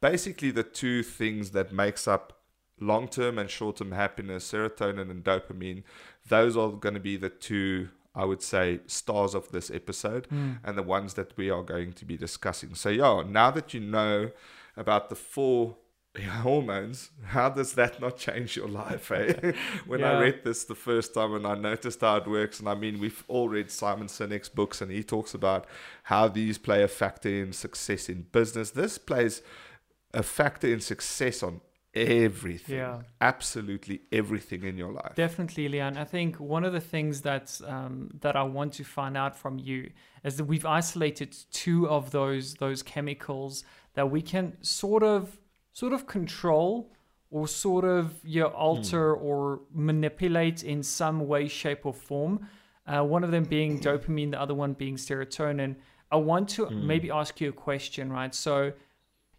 Basically, 0.00 0.52
the 0.52 0.62
two 0.62 1.02
things 1.02 1.50
that 1.50 1.72
makes 1.72 2.06
up 2.06 2.38
long-term 2.78 3.40
and 3.40 3.50
short-term 3.50 3.90
happiness, 3.90 4.52
serotonin 4.52 5.10
and 5.10 5.24
dopamine, 5.24 5.82
those 6.28 6.56
are 6.56 6.70
going 6.70 6.94
to 6.94 7.00
be 7.00 7.16
the 7.16 7.28
two 7.28 7.88
I 8.14 8.24
would 8.24 8.42
say 8.42 8.80
stars 8.86 9.34
of 9.34 9.50
this 9.52 9.70
episode 9.70 10.28
mm. 10.28 10.58
and 10.64 10.76
the 10.76 10.82
ones 10.82 11.14
that 11.14 11.36
we 11.36 11.48
are 11.48 11.62
going 11.62 11.92
to 11.92 12.04
be 12.04 12.16
discussing. 12.16 12.74
So 12.74 12.88
yeah, 12.88 13.22
now 13.26 13.50
that 13.52 13.72
you 13.72 13.80
know 13.80 14.30
about 14.76 15.10
the 15.10 15.14
four 15.14 15.76
hormones, 16.18 17.10
how 17.26 17.50
does 17.50 17.74
that 17.74 18.00
not 18.00 18.16
change 18.16 18.56
your 18.56 18.68
life? 18.68 19.12
Eh? 19.12 19.52
when 19.86 20.00
yeah. 20.00 20.12
I 20.12 20.20
read 20.20 20.40
this 20.44 20.64
the 20.64 20.74
first 20.74 21.14
time 21.14 21.34
and 21.34 21.46
I 21.46 21.54
noticed 21.54 22.00
how 22.00 22.16
it 22.16 22.26
works, 22.26 22.58
and 22.58 22.68
I 22.68 22.74
mean 22.74 22.98
we've 22.98 23.24
all 23.28 23.48
read 23.48 23.70
Simon 23.70 24.08
Sinek's 24.08 24.48
books 24.48 24.80
and 24.80 24.90
he 24.90 25.04
talks 25.04 25.34
about 25.34 25.66
how 26.04 26.26
these 26.26 26.58
play 26.58 26.82
a 26.82 26.88
factor 26.88 27.28
in 27.28 27.52
success 27.52 28.08
in 28.08 28.26
business. 28.32 28.70
This 28.70 28.98
plays 28.98 29.42
a 30.12 30.24
factor 30.24 30.66
in 30.66 30.80
success 30.80 31.44
on 31.44 31.60
everything 31.94 32.76
yeah 32.76 33.00
absolutely 33.20 34.00
everything 34.12 34.62
in 34.62 34.76
your 34.76 34.92
life 34.92 35.12
definitely 35.16 35.68
leon 35.68 35.96
i 35.96 36.04
think 36.04 36.38
one 36.38 36.64
of 36.64 36.72
the 36.72 36.80
things 36.80 37.22
that 37.22 37.60
um, 37.66 38.08
that 38.20 38.36
i 38.36 38.42
want 38.42 38.72
to 38.72 38.84
find 38.84 39.16
out 39.16 39.36
from 39.36 39.58
you 39.58 39.90
is 40.24 40.36
that 40.36 40.44
we've 40.44 40.66
isolated 40.66 41.36
two 41.50 41.88
of 41.88 42.10
those 42.12 42.54
those 42.54 42.82
chemicals 42.82 43.64
that 43.94 44.08
we 44.08 44.22
can 44.22 44.56
sort 44.62 45.02
of 45.02 45.38
sort 45.72 45.92
of 45.92 46.06
control 46.06 46.92
or 47.30 47.46
sort 47.48 47.84
of 47.84 48.14
you 48.24 48.44
alter 48.44 49.14
Hmm. 49.16 49.22
or 49.24 49.60
manipulate 49.72 50.64
in 50.64 50.82
some 50.82 51.28
way, 51.28 51.46
shape, 51.46 51.86
or 51.86 51.94
form. 51.94 52.48
Uh, 52.86 53.04
one 53.04 53.22
of 53.22 53.30
them 53.30 53.44
being 53.44 53.78
dopamine, 53.78 54.32
the 54.32 54.40
other 54.40 54.54
one 54.54 54.72
being 54.72 54.96
serotonin. 54.96 55.76
I 56.10 56.16
want 56.16 56.48
to 56.56 56.64
Hmm. 56.66 56.86
maybe 56.88 57.08
ask 57.10 57.40
you 57.40 57.48
a 57.50 57.52
question, 57.52 58.10
right? 58.12 58.34
So 58.34 58.72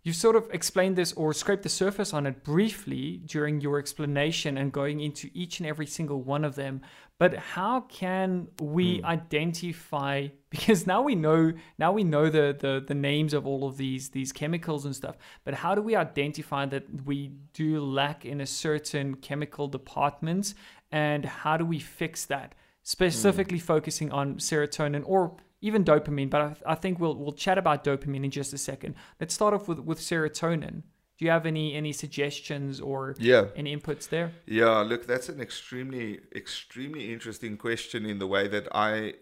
you 0.04 0.14
sort 0.14 0.36
of 0.36 0.50
explained 0.52 0.96
this 0.96 1.14
or 1.14 1.34
scraped 1.34 1.64
the 1.64 1.70
surface 1.70 2.14
on 2.14 2.26
it 2.26 2.44
briefly 2.44 3.22
during 3.26 3.62
your 3.62 3.78
explanation 3.78 4.58
and 4.58 4.72
going 4.72 5.00
into 5.00 5.30
each 5.34 5.60
and 5.60 5.68
every 5.68 5.86
single 5.86 6.22
one 6.24 6.44
of 6.44 6.56
them. 6.56 6.82
But 7.20 7.36
how 7.36 7.82
can 7.82 8.48
we 8.60 9.00
Hmm. 9.00 9.06
identify 9.06 10.30
because 10.50 10.88
now 10.88 11.02
we 11.02 11.16
know 11.16 11.54
now 11.78 11.92
we 11.92 12.04
know 12.04 12.30
the, 12.30 12.56
the 12.60 12.84
the 12.86 12.96
names 12.96 13.34
of 13.34 13.46
all 13.48 13.68
of 13.68 13.78
these 13.78 14.10
these 14.10 14.32
chemicals 14.32 14.86
and 14.86 14.96
stuff. 14.96 15.18
But 15.46 15.54
how 15.56 15.76
do 15.76 15.82
we 15.82 15.96
identify 15.96 16.66
that 16.68 17.06
we 17.06 17.32
do 17.54 17.80
lack 17.80 18.26
in 18.26 18.42
a 18.42 18.46
certain 18.48 19.16
chemical 19.16 19.68
department 19.68 20.54
and 20.92 21.26
how 21.26 21.58
do 21.58 21.66
we 21.66 21.80
fix 21.80 22.26
that? 22.26 22.56
Specifically 22.84 23.60
focusing 23.60 24.12
on 24.12 24.36
serotonin 24.38 25.04
or 25.06 25.38
even 25.62 25.84
dopamine, 25.84 26.30
but 26.30 26.42
I, 26.42 26.56
I 26.74 26.76
think 26.76 27.00
we'll 27.00 27.16
we'll 27.16 27.34
chat 27.34 27.58
about 27.58 27.84
dopamine 27.84 28.24
in 28.26 28.32
just 28.32 28.52
a 28.54 28.58
second. 28.58 28.96
Let's 29.20 29.34
start 29.34 29.54
off 29.54 29.68
with 29.68 29.80
with 29.80 30.00
serotonin. 30.00 30.84
Do 31.18 31.26
you 31.26 31.32
have 31.32 31.46
any 31.46 31.76
any 31.76 31.94
suggestions 31.94 32.82
or 32.82 33.16
Yeah. 33.20 33.46
any 33.56 33.76
inputs 33.78 34.10
there? 34.10 34.32
Yeah, 34.48 34.80
look, 34.80 35.06
that's 35.06 35.30
an 35.30 35.40
extremely, 35.40 36.20
extremely 36.36 37.14
interesting 37.14 37.58
question 37.58 38.06
in 38.08 38.18
the 38.18 38.26
way 38.26 38.48
that 38.48 38.68
I, 38.74 39.14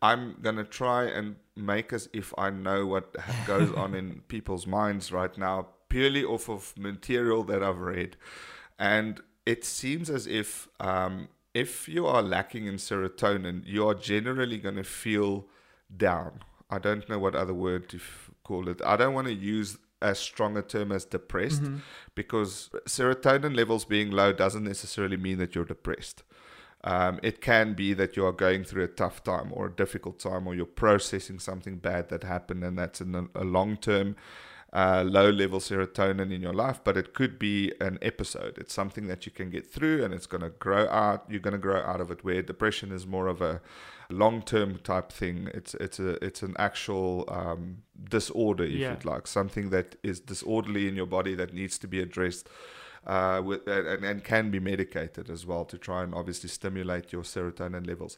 I'm 0.00 0.36
gonna 0.40 0.64
try 0.64 1.04
and 1.04 1.36
make 1.54 1.92
as 1.92 2.08
if 2.14 2.32
I 2.38 2.48
know 2.50 2.86
what 2.86 3.14
goes 3.46 3.70
on 3.72 3.94
in 3.94 4.22
people's 4.28 4.66
minds 4.66 5.12
right 5.12 5.36
now, 5.36 5.68
purely 5.90 6.24
off 6.24 6.48
of 6.48 6.72
material 6.78 7.44
that 7.44 7.62
I've 7.62 7.80
read, 7.80 8.16
and 8.78 9.20
it 9.44 9.62
seems 9.64 10.08
as 10.08 10.26
if, 10.26 10.68
um, 10.80 11.28
if 11.54 11.86
you 11.88 12.06
are 12.06 12.22
lacking 12.22 12.66
in 12.66 12.76
serotonin, 12.76 13.62
you 13.66 13.86
are 13.86 13.94
generally 13.94 14.56
gonna 14.58 14.84
feel 14.84 15.46
down. 15.94 16.40
I 16.70 16.78
don't 16.78 17.08
know 17.08 17.18
what 17.18 17.34
other 17.34 17.54
word 17.54 17.88
to 17.90 17.96
f- 17.98 18.30
call 18.44 18.68
it. 18.68 18.80
I 18.84 18.96
don't 18.96 19.14
want 19.14 19.28
to 19.28 19.34
use 19.34 19.78
as 20.02 20.18
strong 20.18 20.56
a 20.56 20.62
term 20.62 20.92
as 20.92 21.04
depressed 21.04 21.62
because 22.14 22.70
serotonin 22.86 23.56
levels 23.56 23.84
being 23.84 24.10
low 24.10 24.32
doesn't 24.32 24.64
necessarily 24.64 25.16
mean 25.16 25.38
that 25.38 25.54
you're 25.54 25.64
depressed. 25.64 26.22
Um, 26.84 27.18
it 27.22 27.40
can 27.40 27.74
be 27.74 27.94
that 27.94 28.16
you 28.16 28.24
are 28.26 28.32
going 28.32 28.62
through 28.62 28.84
a 28.84 28.88
tough 28.88 29.24
time 29.24 29.50
or 29.52 29.66
a 29.66 29.72
difficult 29.72 30.18
time, 30.20 30.46
or 30.46 30.54
you're 30.54 30.66
processing 30.66 31.38
something 31.38 31.78
bad 31.78 32.10
that 32.10 32.22
happened, 32.22 32.62
and 32.62 32.78
that's 32.78 33.00
in 33.00 33.14
a, 33.14 33.26
a 33.34 33.44
long 33.44 33.76
term 33.76 34.14
uh, 34.80 35.02
low 35.18 35.28
level 35.42 35.60
serotonin 35.60 36.30
in 36.36 36.40
your 36.46 36.52
life. 36.64 36.78
But 36.86 36.96
it 36.96 37.08
could 37.18 37.34
be 37.38 37.72
an 37.80 37.98
episode. 38.02 38.54
It's 38.62 38.74
something 38.80 39.06
that 39.08 39.20
you 39.26 39.32
can 39.32 39.48
get 39.50 39.64
through, 39.74 39.98
and 40.04 40.12
it's 40.16 40.26
going 40.26 40.42
to 40.42 40.50
grow 40.66 40.84
out. 41.04 41.20
You're 41.30 41.46
going 41.48 41.58
to 41.60 41.66
grow 41.68 41.80
out 41.92 42.00
of 42.00 42.10
it. 42.10 42.24
Where 42.24 42.42
depression 42.42 42.92
is 42.92 43.06
more 43.06 43.28
of 43.34 43.40
a 43.40 43.60
long 44.10 44.42
term 44.42 44.70
type 44.92 45.10
thing. 45.20 45.38
It's 45.58 45.74
it's 45.74 45.98
a 45.98 46.10
it's 46.28 46.42
an 46.42 46.54
actual 46.58 47.24
um, 47.28 47.62
disorder, 48.16 48.64
if 48.64 48.72
Yeah. 48.72 48.90
you'd 48.90 49.04
like, 49.14 49.26
something 49.26 49.70
that 49.70 49.88
is 50.02 50.20
disorderly 50.20 50.84
in 50.88 50.94
your 50.96 51.06
body 51.18 51.34
that 51.36 51.52
needs 51.54 51.78
to 51.78 51.88
be 51.88 52.00
addressed 52.00 52.48
uh, 53.06 53.40
with, 53.44 53.66
and, 53.66 54.04
and 54.04 54.22
can 54.24 54.50
be 54.50 54.60
medicated 54.60 55.30
as 55.30 55.46
well 55.46 55.64
to 55.64 55.78
try 55.78 56.02
and 56.04 56.14
obviously 56.14 56.48
stimulate 56.48 57.12
your 57.12 57.22
serotonin 57.24 57.86
levels. 57.86 58.16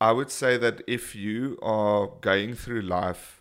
I 0.00 0.12
would 0.12 0.30
say 0.30 0.58
that 0.58 0.82
if 0.86 1.14
you 1.14 1.58
are 1.62 2.08
going 2.20 2.54
through 2.54 2.82
life, 2.82 3.40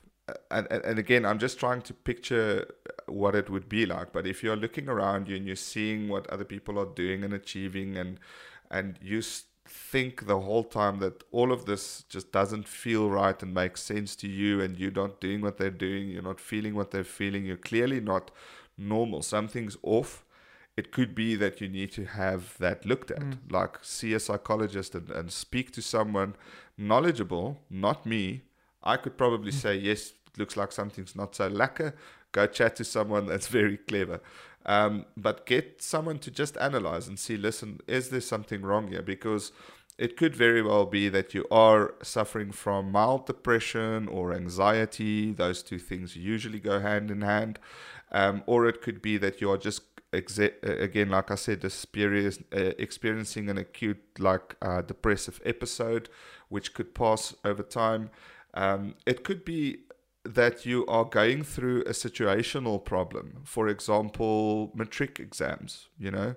and, 0.51 0.67
and, 0.71 0.83
and 0.83 0.99
again, 0.99 1.25
I'm 1.25 1.39
just 1.39 1.59
trying 1.59 1.81
to 1.83 1.93
picture 1.93 2.73
what 3.07 3.35
it 3.35 3.49
would 3.49 3.67
be 3.67 3.85
like, 3.85 4.13
but 4.13 4.25
if 4.25 4.43
you're 4.43 4.55
looking 4.55 4.87
around 4.87 5.27
you 5.27 5.35
and 5.35 5.45
you're 5.45 5.55
seeing 5.55 6.07
what 6.07 6.29
other 6.29 6.45
people 6.45 6.79
are 6.79 6.93
doing 6.93 7.23
and 7.23 7.33
achieving, 7.33 7.97
and 7.97 8.19
and 8.71 8.97
you 9.01 9.21
think 9.65 10.25
the 10.27 10.39
whole 10.39 10.63
time 10.63 10.99
that 10.99 11.23
all 11.31 11.51
of 11.51 11.65
this 11.65 12.03
just 12.09 12.31
doesn't 12.31 12.67
feel 12.67 13.09
right 13.09 13.41
and 13.41 13.53
make 13.53 13.77
sense 13.77 14.15
to 14.17 14.27
you, 14.27 14.61
and 14.61 14.77
you're 14.77 14.91
not 14.91 15.19
doing 15.19 15.41
what 15.41 15.57
they're 15.57 15.69
doing, 15.69 16.09
you're 16.09 16.21
not 16.21 16.39
feeling 16.39 16.75
what 16.75 16.91
they're 16.91 17.03
feeling, 17.03 17.45
you're 17.45 17.57
clearly 17.57 17.99
not 17.99 18.31
normal, 18.77 19.21
something's 19.21 19.77
off 19.83 20.23
it 20.75 20.91
could 20.91 21.13
be 21.13 21.35
that 21.35 21.61
you 21.61 21.69
need 21.69 21.91
to 21.91 22.05
have 22.05 22.57
that 22.57 22.85
looked 22.85 23.11
at, 23.11 23.19
mm. 23.19 23.37
like 23.51 23.77
see 23.81 24.13
a 24.13 24.19
psychologist 24.19 24.95
and, 24.95 25.09
and 25.11 25.31
speak 25.31 25.71
to 25.73 25.81
someone 25.81 26.35
knowledgeable, 26.77 27.59
not 27.69 28.05
me. 28.05 28.41
I 28.83 28.97
could 28.97 29.17
probably 29.17 29.51
say, 29.51 29.75
yes, 29.75 30.13
it 30.33 30.37
looks 30.37 30.57
like 30.57 30.71
something's 30.71 31.15
not 31.15 31.35
so 31.35 31.47
lacquer. 31.47 31.95
Go 32.31 32.47
chat 32.47 32.75
to 32.77 32.83
someone 32.83 33.27
that's 33.27 33.47
very 33.47 33.77
clever. 33.77 34.19
Um, 34.65 35.05
but 35.17 35.45
get 35.45 35.81
someone 35.81 36.19
to 36.19 36.31
just 36.31 36.57
analyze 36.57 37.07
and 37.07 37.19
see, 37.19 37.37
listen, 37.37 37.81
is 37.87 38.09
there 38.09 38.21
something 38.21 38.61
wrong 38.61 38.87
here? 38.87 39.01
Because 39.01 39.51
it 39.97 40.17
could 40.17 40.35
very 40.35 40.61
well 40.61 40.85
be 40.85 41.09
that 41.09 41.33
you 41.33 41.45
are 41.51 41.93
suffering 42.01 42.51
from 42.51 42.91
mild 42.91 43.27
depression 43.27 44.07
or 44.07 44.33
anxiety. 44.33 45.31
Those 45.31 45.61
two 45.61 45.79
things 45.79 46.15
usually 46.15 46.59
go 46.59 46.79
hand 46.79 47.11
in 47.11 47.21
hand. 47.21 47.59
Um, 48.11 48.43
or 48.45 48.67
it 48.67 48.81
could 48.81 49.01
be 49.01 49.17
that 49.17 49.41
you 49.41 49.51
are 49.51 49.57
just 49.57 49.81
exe- 50.13 50.39
again, 50.63 51.09
like 51.09 51.29
I 51.31 51.35
said, 51.35 51.63
experience, 51.63 52.39
uh, 52.55 52.71
experiencing 52.77 53.49
an 53.49 53.57
acute, 53.57 54.01
like 54.17 54.55
uh, 54.61 54.81
depressive 54.81 55.41
episode, 55.45 56.09
which 56.49 56.73
could 56.73 56.95
pass 56.95 57.35
over 57.43 57.63
time. 57.63 58.09
Um, 58.53 58.95
it 59.05 59.23
could 59.23 59.43
be 59.43 59.79
that 60.25 60.65
you 60.65 60.85
are 60.87 61.05
going 61.05 61.43
through 61.43 61.81
a 61.81 61.91
situational 61.91 62.83
problem. 62.83 63.41
For 63.43 63.67
example, 63.67 64.71
matric 64.73 65.19
exams. 65.19 65.89
You 65.97 66.11
know, 66.11 66.35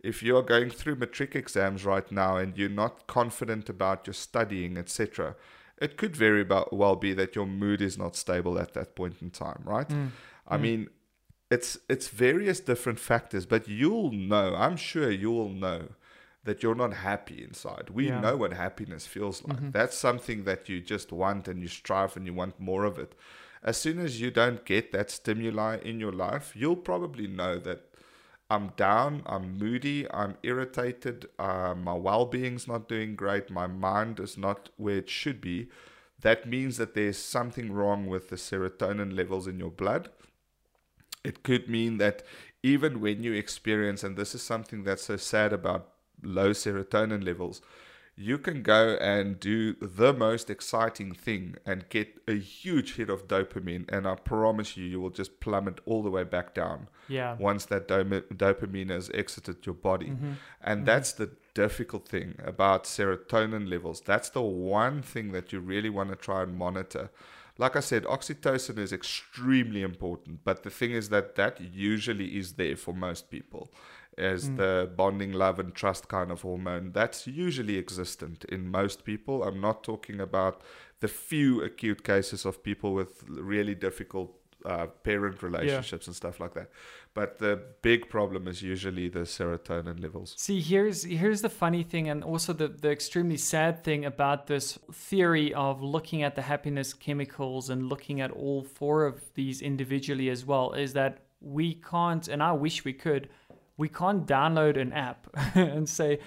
if 0.00 0.22
you 0.22 0.36
are 0.36 0.42
going 0.42 0.70
through 0.70 0.96
matric 0.96 1.34
exams 1.34 1.84
right 1.84 2.10
now 2.12 2.36
and 2.36 2.56
you're 2.56 2.68
not 2.68 3.06
confident 3.06 3.68
about 3.68 4.06
your 4.06 4.14
studying, 4.14 4.76
etc., 4.76 5.34
it 5.78 5.96
could 5.96 6.14
very 6.14 6.46
well 6.70 6.94
be 6.96 7.12
that 7.14 7.34
your 7.34 7.46
mood 7.46 7.80
is 7.82 7.98
not 7.98 8.14
stable 8.14 8.58
at 8.58 8.74
that 8.74 8.94
point 8.94 9.20
in 9.20 9.30
time, 9.30 9.62
right? 9.64 9.90
I 10.46 10.56
mean, 10.58 10.88
it's 11.50 11.78
it's 11.88 12.08
various 12.08 12.60
different 12.60 13.00
factors, 13.00 13.46
but 13.46 13.66
you'll 13.68 14.12
know. 14.12 14.54
I'm 14.54 14.76
sure 14.76 15.10
you'll 15.10 15.48
know 15.48 15.88
that 16.44 16.62
you're 16.62 16.74
not 16.74 16.92
happy 16.94 17.42
inside. 17.42 17.90
We 17.90 18.06
Yeah. 18.06 18.20
know 18.20 18.36
what 18.36 18.52
happiness 18.52 19.06
feels 19.06 19.42
like. 19.44 19.72
That's 19.72 19.96
something 19.96 20.44
that 20.44 20.68
you 20.68 20.80
just 20.80 21.10
want 21.12 21.48
and 21.48 21.60
you 21.60 21.68
strive 21.68 22.16
and 22.16 22.26
you 22.26 22.34
want 22.34 22.60
more 22.60 22.84
of 22.84 22.98
it. 22.98 23.14
As 23.62 23.78
soon 23.78 23.98
as 23.98 24.20
you 24.20 24.30
don't 24.30 24.64
get 24.64 24.92
that 24.92 25.10
stimuli 25.10 25.78
in 25.78 25.98
your 26.00 26.12
life, 26.12 26.52
you'll 26.54 26.76
probably 26.76 27.26
know 27.26 27.58
that 27.58 27.90
I'm 28.50 28.68
down, 28.76 29.22
I'm 29.24 29.56
moody, 29.56 30.06
I'm 30.12 30.36
irritated, 30.42 31.28
uh, 31.38 31.74
my 31.74 31.94
well 31.94 32.26
being's 32.26 32.68
not 32.68 32.88
doing 32.90 33.16
great, 33.16 33.50
my 33.50 33.66
mind 33.66 34.20
is 34.20 34.36
not 34.36 34.68
where 34.76 34.98
it 34.98 35.08
should 35.08 35.40
be. 35.40 35.70
That 36.20 36.46
means 36.46 36.76
that 36.76 36.94
there's 36.94 37.16
something 37.18 37.72
wrong 37.72 38.06
with 38.06 38.28
the 38.28 38.36
serotonin 38.36 39.16
levels 39.16 39.46
in 39.46 39.58
your 39.58 39.70
blood. 39.70 40.10
It 41.24 41.42
could 41.42 41.68
mean 41.68 41.96
that 41.98 42.22
even 42.62 43.00
when 43.00 43.22
you 43.22 43.32
experience, 43.32 44.04
and 44.04 44.16
this 44.16 44.34
is 44.34 44.42
something 44.42 44.84
that's 44.84 45.04
so 45.04 45.16
sad 45.16 45.52
about 45.54 45.93
low 46.24 46.50
serotonin 46.50 47.24
levels, 47.24 47.60
you 48.16 48.38
can 48.38 48.62
go 48.62 48.96
and 49.00 49.40
do 49.40 49.74
the 49.80 50.12
most 50.12 50.48
exciting 50.48 51.12
thing 51.12 51.56
and 51.66 51.88
get 51.88 52.22
a 52.28 52.34
huge 52.34 52.94
hit 52.94 53.10
of 53.10 53.26
dopamine, 53.26 53.90
and 53.92 54.06
I 54.06 54.14
promise 54.14 54.76
you, 54.76 54.84
you 54.84 55.00
will 55.00 55.10
just 55.10 55.40
plummet 55.40 55.80
all 55.84 56.02
the 56.02 56.10
way 56.10 56.22
back 56.22 56.54
down 56.54 56.88
Yeah. 57.08 57.36
once 57.38 57.66
that 57.66 57.88
dom- 57.88 58.10
dopamine 58.10 58.90
has 58.90 59.10
exited 59.12 59.66
your 59.66 59.74
body. 59.74 60.10
Mm-hmm. 60.10 60.32
And 60.62 60.78
mm-hmm. 60.78 60.84
that's 60.84 61.12
the 61.12 61.30
difficult 61.54 62.06
thing 62.08 62.36
about 62.44 62.84
serotonin 62.84 63.68
levels. 63.68 64.00
That's 64.00 64.28
the 64.28 64.42
one 64.42 65.02
thing 65.02 65.32
that 65.32 65.52
you 65.52 65.58
really 65.58 65.90
want 65.90 66.10
to 66.10 66.16
try 66.16 66.42
and 66.42 66.56
monitor. 66.56 67.10
Like 67.56 67.76
I 67.76 67.80
said, 67.80 68.04
oxytocin 68.04 68.78
is 68.78 68.92
extremely 68.92 69.82
important, 69.82 70.40
but 70.44 70.64
the 70.64 70.70
thing 70.70 70.90
is 70.90 71.08
that 71.10 71.36
that 71.36 71.60
usually 71.60 72.36
is 72.36 72.54
there 72.54 72.76
for 72.76 72.92
most 72.92 73.30
people 73.30 73.70
as 74.16 74.50
the 74.52 74.90
bonding, 74.96 75.32
love, 75.32 75.58
and 75.58 75.74
trust 75.74 76.08
kind 76.08 76.30
of 76.30 76.42
hormone. 76.42 76.92
That's 76.92 77.26
usually 77.26 77.78
existent 77.78 78.44
in 78.44 78.70
most 78.70 79.04
people. 79.04 79.42
I'm 79.42 79.60
not 79.60 79.82
talking 79.82 80.20
about 80.20 80.62
the 81.00 81.08
few 81.08 81.62
acute 81.62 82.04
cases 82.04 82.44
of 82.44 82.62
people 82.62 82.94
with 82.94 83.24
really 83.28 83.74
difficult 83.74 84.38
uh, 84.64 84.86
parent 85.02 85.42
relationships 85.42 86.06
and 86.06 86.16
stuff 86.16 86.40
like 86.40 86.54
that. 86.54 86.70
But 87.12 87.38
the 87.38 87.60
big 87.82 88.08
problem 88.08 88.48
is 88.48 88.62
usually 88.62 89.08
the 89.08 89.20
serotonin 89.20 90.00
levels. 90.02 90.34
See, 90.36 90.60
here's 90.60 91.04
here's 91.04 91.42
the 91.42 91.50
funny 91.50 91.82
thing, 91.82 92.08
and 92.08 92.24
also 92.24 92.52
the 92.52 92.68
the 92.68 92.90
extremely 92.90 93.36
sad 93.36 93.84
thing 93.84 94.04
about 94.04 94.46
this 94.46 94.78
theory 94.92 95.52
of 95.54 95.82
looking 95.82 96.22
at 96.22 96.34
the 96.34 96.42
happiness 96.42 96.92
chemicals 96.94 97.70
and 97.70 97.88
looking 97.88 98.20
at 98.20 98.30
all 98.30 98.62
four 98.62 99.04
of 99.04 99.20
these 99.34 99.60
individually 99.60 100.30
as 100.30 100.44
well 100.44 100.72
is 100.72 100.94
that 100.94 101.18
we 101.44 101.74
can't, 101.74 102.26
and 102.26 102.42
I 102.42 102.52
wish 102.52 102.84
we 102.84 102.94
could, 102.94 103.28
we 103.76 103.88
can't 103.88 104.26
download 104.26 104.80
an 104.80 104.92
app 104.92 105.26
and 105.54 105.88
say, 105.88 106.18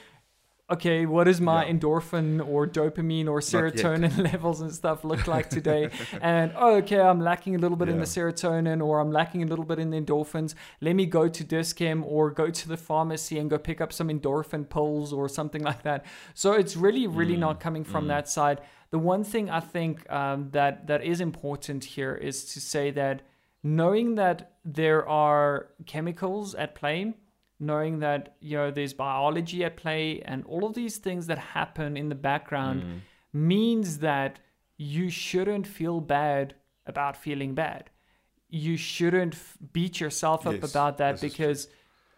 okay, 0.70 1.06
what 1.06 1.30
is 1.30 1.40
my 1.40 1.64
Yeah. 1.64 1.72
endorphin 1.72 2.46
or 2.46 2.68
dopamine 2.68 3.28
or 3.30 3.40
serotonin 3.40 4.18
levels 4.34 4.60
and 4.60 4.74
stuff 4.74 5.06
look 5.06 5.26
like 5.26 5.50
today? 5.60 5.90
and 6.22 6.52
oh, 6.58 6.76
okay, 6.78 7.00
I'm 7.00 7.22
lacking 7.22 7.56
a 7.56 7.58
little 7.58 7.78
bit 7.78 7.88
in 7.88 8.00
the 8.00 8.06
serotonin 8.06 8.86
or 8.86 9.00
I'm 9.00 9.10
lacking 9.10 9.44
a 9.44 9.46
little 9.46 9.64
bit 9.64 9.80
in 9.80 9.92
the 9.92 10.02
endorphins. 10.02 10.56
Let 10.82 10.96
me 10.98 11.06
go 11.06 11.30
to 11.30 11.44
Dis-Chem 11.44 12.04
or 12.04 12.32
go 12.32 12.50
to 12.50 12.68
the 12.68 12.76
pharmacy 12.76 13.40
and 13.40 13.50
go 13.50 13.58
pick 13.58 13.80
up 13.80 13.94
some 13.94 14.10
endorphin 14.10 14.68
pills 14.70 15.14
or 15.14 15.30
something 15.30 15.64
like 15.64 15.84
that. 15.84 16.06
So 16.34 16.52
it's 16.52 16.76
really, 16.76 17.08
really 17.08 17.38
Mm, 17.38 17.40
not 17.48 17.60
coming 17.62 17.86
from 17.86 18.08
that 18.08 18.28
side. 18.28 18.60
The 18.90 19.00
one 19.00 19.24
thing 19.24 19.50
I 19.50 19.62
think 19.62 20.10
um, 20.12 20.50
that 20.52 20.88
that 20.88 21.02
is 21.02 21.22
important 21.22 21.86
here 21.96 22.14
is 22.16 22.44
to 22.54 22.60
say 22.60 22.92
that 22.92 23.22
knowing 23.64 24.16
that 24.16 24.52
there 24.66 25.08
are 25.08 25.68
chemicals 25.86 26.56
at 26.56 26.76
play 26.76 27.14
knowing 27.60 28.00
that 28.00 28.36
you 28.39 28.56
know 28.58 28.70
there's 28.72 28.93
biology 28.93 29.63
at 29.63 29.76
play 29.78 30.22
and 30.26 30.43
all 30.46 30.65
of 30.65 30.74
these 30.76 30.98
things 30.98 31.28
that 31.28 31.38
happen 31.39 31.98
in 31.98 32.10
the 32.10 32.15
background 32.15 32.84
Mm. 32.84 33.00
means 33.34 34.00
that 34.00 34.39
you 34.78 35.10
shouldn't 35.10 35.65
feel 35.67 36.00
bad 36.02 36.56
about 36.86 37.17
feeling 37.17 37.54
bad 37.56 37.89
you 38.50 38.78
shouldn't 38.78 39.34
f- 39.34 39.58
beat 39.74 40.00
yourself 40.00 40.48
up 40.48 40.54
Yes, 40.62 40.70
about 40.72 40.98
that 41.00 41.13
this 41.13 41.24
is 41.24 41.36
true. 41.36 41.46
because 41.48 41.67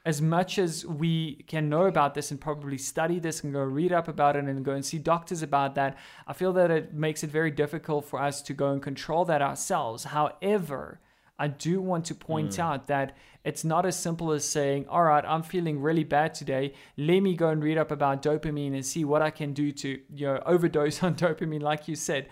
as 0.06 0.22
much 0.22 0.60
as 0.60 0.86
we 0.86 1.44
can 1.48 1.70
know 1.70 1.86
about 1.86 2.14
this 2.14 2.30
and 2.32 2.40
probably 2.40 2.78
study 2.78 3.18
this 3.20 3.44
and 3.44 3.52
go 3.52 3.62
read 3.62 3.92
up 3.92 4.08
about 4.08 4.36
it 4.36 4.44
and 4.46 4.64
go 4.64 4.72
and 4.74 4.86
see 4.86 4.98
doctors 5.00 5.42
about 5.42 5.76
that, 5.76 5.98
I 6.28 6.34
feel 6.34 6.54
that 6.54 6.70
it 6.72 6.94
makes 6.94 7.24
it 7.24 7.30
very 7.32 7.52
difficult 7.52 8.06
for 8.06 8.22
us 8.22 8.42
to 8.44 8.54
go 8.54 8.72
and 8.72 8.82
control 8.82 9.26
that 9.26 9.42
ourselves. 9.42 10.06
However, 10.06 11.00
I 11.38 11.48
do 11.48 11.82
want 11.82 12.06
to 12.06 12.16
point 12.16 12.52
Mm. 12.52 12.60
out 12.60 12.88
that 12.88 13.16
it's 13.50 13.64
not 13.64 13.84
as 13.84 13.98
simple 13.98 14.32
as 14.32 14.46
saying, 14.46 14.86
all 14.88 15.04
right, 15.04 15.26
I'm 15.26 15.42
feeling 15.42 15.82
really 15.82 16.04
bad 16.04 16.36
today. 16.36 16.74
Let 16.98 17.22
me 17.22 17.36
go 17.36 17.50
and 17.50 17.64
read 17.64 17.80
up 17.80 17.90
about 17.90 18.22
dopamine 18.22 18.76
and 18.76 18.86
see 18.86 19.04
what 19.04 19.24
I 19.24 19.32
can 19.32 19.54
do 19.54 19.72
to, 19.72 20.00
you 20.14 20.28
know, 20.28 20.40
overdose 20.46 21.02
on 21.08 21.16
dopamine, 21.16 21.64
like 21.64 21.88
you 21.88 21.96
said. 21.96 22.30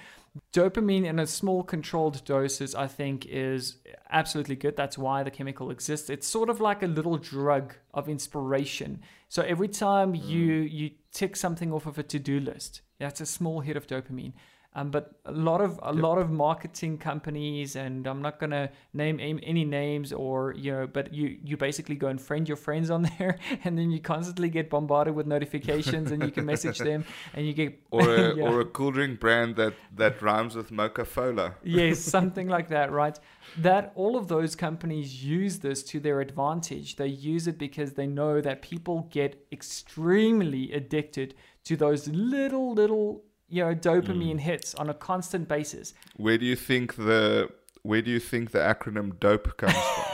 Dopamine 0.54 1.06
in 1.06 1.18
a 1.18 1.26
small 1.26 1.64
controlled 1.64 2.24
doses, 2.24 2.76
I 2.76 2.86
think, 2.86 3.26
is 3.26 3.78
absolutely 4.12 4.56
good. 4.56 4.78
That's 4.78 4.96
why 4.96 5.24
the 5.24 5.32
chemical 5.32 5.72
exists. 5.72 6.12
It's 6.12 6.28
sort 6.28 6.52
of 6.52 6.62
like 6.62 6.84
a 6.84 6.88
little 6.88 7.18
drug 7.18 7.74
of 7.96 8.08
inspiration. 8.08 9.02
So 9.28 9.42
every 9.42 9.70
time 9.70 10.14
mm. 10.14 10.24
you 10.24 10.46
you 10.78 10.92
tick 11.12 11.36
something 11.36 11.74
off 11.74 11.88
of 11.88 11.98
a 11.98 12.04
to-do 12.04 12.40
list, 12.40 12.82
that's 13.00 13.22
a 13.22 13.26
small 13.26 13.62
hit 13.62 13.76
of 13.76 13.88
dopamine. 13.88 14.34
Um, 14.78 14.92
but 14.92 15.06
a 15.26 15.32
lot 15.32 15.60
of 15.60 15.80
a 15.82 15.92
lot 15.92 16.20
of 16.20 16.30
marketing 16.30 17.00
companies, 17.00 17.76
and 17.76 18.06
I'm 18.06 18.22
not 18.22 18.40
gonna 18.40 18.70
name 18.94 19.20
any 19.54 19.66
names 19.66 20.13
or 20.13 20.54
you 20.54 20.72
know, 20.72 20.86
but 20.98 21.12
you 21.12 21.26
you 21.44 21.58
basically 21.58 21.96
go 21.96 22.08
and 22.13 22.22
friend 22.22 22.48
your 22.48 22.58
friends 22.58 22.92
on 22.92 23.02
there, 23.18 23.34
and 23.63 23.76
then 23.78 23.90
you 23.94 24.00
constantly 24.00 24.50
get 24.50 24.70
bombarded 24.70 25.16
with 25.16 25.26
notifications, 25.26 26.12
and 26.12 26.22
you 26.22 26.32
can 26.32 26.46
message 26.46 26.78
them, 26.78 27.06
and 27.34 27.48
you 27.48 27.54
get 27.54 27.72
Or 27.90 28.08
a, 28.16 28.36
Yeah. 28.38 28.44
or 28.50 28.62
a 28.62 28.66
cool 28.66 28.92
drink 28.92 29.20
brand 29.20 29.56
that, 29.56 29.74
that 29.96 30.22
rhymes 30.22 30.54
with 30.56 30.70
Mocha 30.72 31.06
Fola. 31.06 31.56
yes, 31.63 31.98
something 32.00 32.48
like 32.48 32.68
that, 32.70 32.92
right? 32.92 33.18
That 33.58 33.94
all 33.96 34.16
of 34.16 34.28
those 34.28 34.56
companies 34.56 35.24
use 35.24 35.56
this 35.60 35.82
to 35.92 36.00
their 36.00 36.22
advantage. 36.22 36.98
They 36.98 37.08
use 37.08 37.48
it 37.48 37.58
because 37.58 37.94
they 37.94 38.06
know 38.06 38.42
that 38.42 38.62
people 38.62 39.08
get 39.10 39.32
extremely 39.52 40.72
addicted 40.74 41.34
to 41.63 41.76
those 41.76 42.08
little, 42.08 42.74
little, 42.74 43.24
you 43.50 43.64
know, 43.64 43.74
dopamine 43.74 44.36
mm. 44.36 44.40
hits 44.40 44.76
on 44.76 44.90
a 44.90 44.94
constant 44.94 45.48
basis. 45.48 45.94
Where 46.16 46.38
do 46.38 46.46
you 46.46 46.56
think 46.56 46.96
the 46.96 47.50
where 47.84 48.02
do 48.02 48.12
you 48.12 48.20
think 48.20 48.52
the 48.52 48.60
acronym 48.60 49.18
DOPE 49.20 49.58
comes 49.58 49.74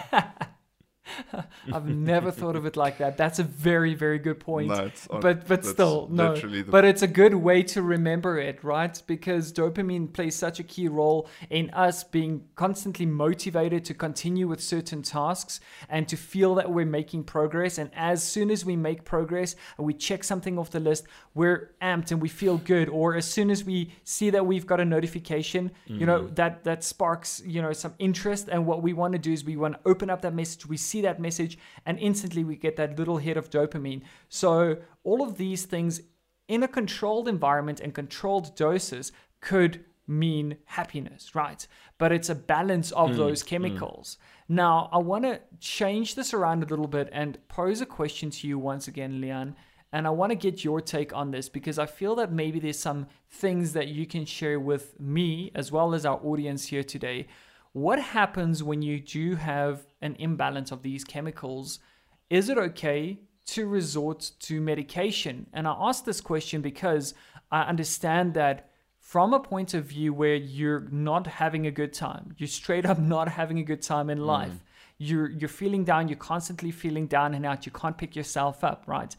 from? 0.10 0.24
I've 1.73 1.88
never 1.88 2.32
thought 2.32 2.56
of 2.56 2.65
it 2.65 2.76
like 2.78 2.97
that. 2.99 3.17
That's 3.17 3.39
a 3.39 3.43
very, 3.43 3.93
very 3.93 4.19
good 4.19 4.39
point. 4.39 4.69
No, 4.69 4.89
on- 5.10 5.21
but 5.21 5.47
but 5.47 5.65
still 5.65 6.08
no 6.12 6.36
the- 6.36 6.63
but 6.63 6.86
it's 6.86 7.02
a 7.02 7.08
good 7.08 7.34
way 7.36 7.63
to 7.63 7.82
remember 7.82 8.38
it 8.39 8.63
right 8.63 9.02
because 9.08 9.52
dopamine 9.54 10.12
plays 10.12 10.36
such 10.36 10.60
a 10.60 10.63
key 10.63 10.88
role 10.88 11.28
in 11.49 11.69
us 11.71 12.04
being 12.04 12.43
constantly 12.56 13.06
motivated 13.06 13.86
to 13.86 13.93
continue 13.93 14.47
with 14.47 14.62
certain 14.62 15.02
tasks 15.02 15.60
and 15.89 16.08
to 16.08 16.15
feel 16.17 16.56
that 16.56 16.71
we're 16.71 16.86
making 16.86 17.23
progress 17.23 17.78
and 17.78 17.89
as 17.95 18.23
soon 18.23 18.49
as 18.52 18.65
we 18.65 18.76
make 18.76 19.04
progress 19.06 19.56
and 19.78 19.86
we 19.88 19.93
check 19.93 20.23
something 20.23 20.58
off 20.60 20.69
the 20.71 20.80
list 20.80 21.06
we're 21.34 21.71
amped 21.82 22.12
and 22.12 22.21
we 22.21 22.30
feel 22.30 22.58
good 22.58 22.89
or 22.89 23.15
as 23.15 23.26
soon 23.26 23.49
as 23.49 23.63
we 23.63 23.91
see 24.04 24.30
that 24.30 24.45
we've 24.45 24.65
got 24.67 24.80
a 24.80 24.86
notification 24.86 25.71
you 25.86 26.06
know 26.06 26.13
Mm-hmm. 26.13 26.36
that 26.36 26.63
that 26.63 26.84
sparks 26.84 27.41
you 27.45 27.62
know 27.62 27.73
some 27.73 27.93
interest 27.97 28.47
and 28.52 28.65
what 28.65 28.82
we 28.84 28.93
want 28.93 29.13
to 29.13 29.19
do 29.19 29.32
is 29.34 29.43
we 29.43 29.58
want 29.58 29.73
to 29.76 29.80
open 29.89 30.10
up 30.10 30.21
that 30.21 30.34
message 30.34 30.65
we 30.67 30.78
see 30.78 31.02
that 31.04 31.20
message 31.20 31.58
and 31.86 32.00
instantly 32.00 32.44
we 32.44 32.56
get 32.56 32.76
that 32.76 32.98
little 32.98 33.18
hit 33.18 33.38
of 33.38 33.50
dopamine. 33.50 34.02
So 34.30 34.78
all 35.04 35.24
of 35.24 35.38
these 35.38 35.66
things 35.66 36.02
in 36.48 36.63
a 36.63 36.68
controlled 36.68 37.28
environment 37.28 37.80
and 37.80 37.94
controlled 37.94 38.56
doses 38.56 39.12
could 39.39 39.86
mean 40.08 40.58
happiness 40.66 41.34
right? 41.34 41.66
But 41.98 42.12
it's 42.12 42.30
a 42.30 42.36
balance 42.36 42.92
of 42.92 43.12
mm, 43.12 43.16
those 43.16 43.44
mm. 43.44 43.48
chemicals. 43.48 44.18
Now 44.50 44.89
i 44.92 44.98
want 44.98 45.24
to 45.24 45.39
change 45.60 46.16
this 46.16 46.34
around 46.34 46.63
a 46.63 46.68
little 46.68 46.88
bit 46.88 47.10
and 47.12 47.38
pose 47.48 47.80
a 47.80 47.86
question 47.86 48.30
to 48.32 48.48
you 48.48 48.60
once 48.60 48.88
again 48.88 49.22
leon 49.22 49.56
and 49.94 50.08
I 50.08 50.10
want 50.10 50.32
to 50.32 50.36
get 50.36 50.63
your 50.63 50.82
take 50.82 51.16
on 51.16 51.30
this 51.30 51.48
because 51.48 51.78
I 51.78 51.86
feel 51.86 52.16
that 52.16 52.32
maybe 52.32 52.60
there's 52.60 52.80
some 52.80 53.06
things 53.30 53.74
that 53.74 53.89
you 53.89 54.08
can 54.08 54.26
share 54.26 54.60
with 54.60 55.00
me 55.00 55.52
as 55.54 55.72
well 55.72 55.94
as 55.94 56.04
our 56.04 56.20
audience 56.24 56.66
here 56.66 56.84
today. 56.84 57.28
What 57.73 57.99
happens 57.99 58.63
when 58.63 58.81
you 58.81 58.99
do 58.99 59.36
have 59.36 59.86
an 60.01 60.15
imbalance 60.19 60.71
of 60.71 60.83
these 60.83 61.03
chemicals? 61.03 61.79
Is 62.29 62.49
it 62.49 62.57
okay 62.57 63.19
to 63.47 63.67
resort 63.67 64.31
to 64.41 64.62
medication? 64.62 65.47
And 65.53 65.67
I 65.67 65.75
ask 65.77 66.05
this 66.05 66.21
question 66.21 66.62
because 66.62 67.13
I 67.51 67.63
understand 67.63 68.36
that 68.36 68.69
from 68.99 69.33
a 69.33 69.39
point 69.39 69.73
of 69.73 69.86
view 69.86 70.13
where 70.13 70.36
you're 70.36 70.88
not 70.91 71.27
having 71.27 71.67
a 71.67 71.71
good 71.71 71.93
time, 71.93 72.36
you're 72.38 72.47
straight 72.47 72.86
up 72.86 72.99
not 73.15 73.27
having 73.27 73.59
a 73.59 73.63
good 73.63 73.81
time 73.81 74.09
in 74.09 74.19
mm. 74.19 74.25
life. 74.25 74.63
You're 74.99 75.29
you're 75.29 75.49
feeling 75.49 75.83
down, 75.83 76.07
you're 76.07 76.17
constantly 76.17 76.71
feeling 76.71 77.07
down 77.07 77.33
and 77.33 77.45
out, 77.45 77.65
you 77.65 77.71
can't 77.71 77.97
pick 77.97 78.15
yourself 78.15 78.63
up, 78.63 78.83
right? 78.88 79.13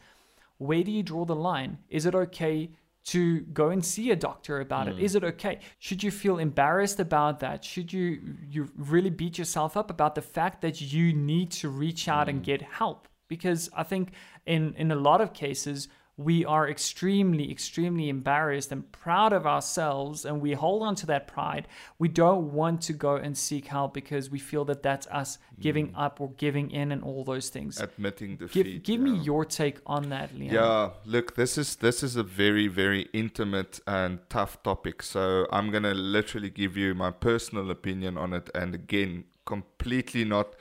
where 0.57 0.83
do 0.83 0.91
you 0.91 1.03
draw 1.03 1.25
the 1.25 1.35
line? 1.35 1.77
Is 1.89 2.05
it 2.05 2.15
okay 2.15 2.71
to 3.05 3.41
go 3.41 3.69
and 3.69 3.85
see 3.85 4.11
a 4.11 4.15
doctor 4.15 4.59
about 4.59 4.87
it? 4.87 4.95
Hmm. 4.95 5.01
Is 5.01 5.15
it 5.15 5.23
okay? 5.23 5.59
Should 5.79 6.03
you 6.03 6.11
feel 6.11 6.39
embarrassed 6.39 6.99
about 6.99 7.39
that? 7.39 7.63
Should 7.63 7.93
you 7.93 8.19
you 8.49 8.69
really 8.75 9.09
beat 9.09 9.37
yourself 9.37 9.77
up 9.77 9.89
about 9.89 10.15
the 10.15 10.21
fact 10.21 10.61
that 10.61 10.81
you 10.81 11.13
need 11.13 11.51
to 11.51 11.69
reach 11.69 12.07
out 12.07 12.29
and 12.29 12.39
hmm. 12.39 12.43
get 12.43 12.61
help? 12.61 13.07
Because 13.27 13.69
I 13.75 13.83
think 13.83 14.11
in 14.45 14.73
in 14.75 14.91
a 14.91 14.95
lot 14.95 15.21
of 15.21 15.33
cases 15.33 15.87
we 16.17 16.45
are 16.45 16.69
extremely 16.69 17.51
extremely 17.51 18.07
embarrassed 18.07 18.71
and 18.71 18.89
proud 18.93 19.33
of 19.33 19.45
ourselves 19.45 20.23
and 20.23 20.41
we 20.41 20.53
hold 20.53 20.81
on 20.81 20.95
to 20.95 21.05
that 21.05 21.27
pride. 21.27 21.67
We 21.99 22.07
don't 22.07 22.53
want 22.53 22.81
to 22.83 22.93
go 22.93 23.15
and 23.17 23.37
seek 23.37 23.67
help 23.67 23.93
because 23.93 24.29
we 24.29 24.39
feel 24.39 24.63
that 24.65 24.81
that's 24.81 25.07
us 25.07 25.37
mm. 25.37 25.61
giving 25.61 25.93
up 25.95 26.21
or 26.21 26.31
giving 26.37 26.71
in 26.71 26.93
and 26.93 27.03
all 27.03 27.25
those 27.25 27.49
things. 27.49 27.81
Admitting 27.81 28.37
Give, 28.37 28.49
defeat. 28.51 28.83
give 28.83 29.01
me 29.01 29.11
yeah. 29.11 29.23
your 29.23 29.43
take 29.43 29.79
on 29.85 30.09
that, 30.09 30.33
Leon. 30.33 30.53
Yeah, 30.53 30.91
look, 31.05 31.35
this 31.35 31.57
is 31.57 31.75
this 31.77 32.01
is 32.01 32.15
a 32.15 32.23
very 32.23 32.67
very 32.67 33.09
intimate 33.11 33.81
and 33.85 34.19
tough 34.29 34.63
topic. 34.63 35.03
So 35.03 35.47
I'm 35.51 35.69
gonna 35.69 35.93
literally 35.93 36.49
give 36.49 36.77
you 36.77 36.95
my 36.95 37.11
personal 37.11 37.69
opinion 37.69 38.17
on 38.17 38.33
it, 38.33 38.49
and 38.55 38.73
again, 38.73 39.25
completely 39.45 40.23
not 40.23 40.55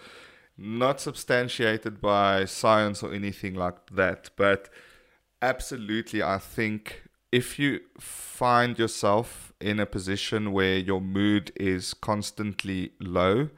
not 0.56 1.00
substantiated 1.00 2.00
by 2.00 2.44
science 2.44 3.02
or 3.02 3.12
anything 3.12 3.54
like 3.54 3.90
that. 3.90 4.30
But 4.36 4.68
absolutely, 5.44 6.22
I 6.22 6.38
think 6.38 7.02
if 7.30 7.58
you 7.58 7.80
find 7.98 8.78
yourself 8.78 9.52
in 9.60 9.78
a 9.78 9.86
position 9.86 10.52
where 10.52 10.78
your 10.78 11.00
mood 11.00 11.52
is 11.56 11.94
constantly 11.94 12.92
low, 13.00 13.50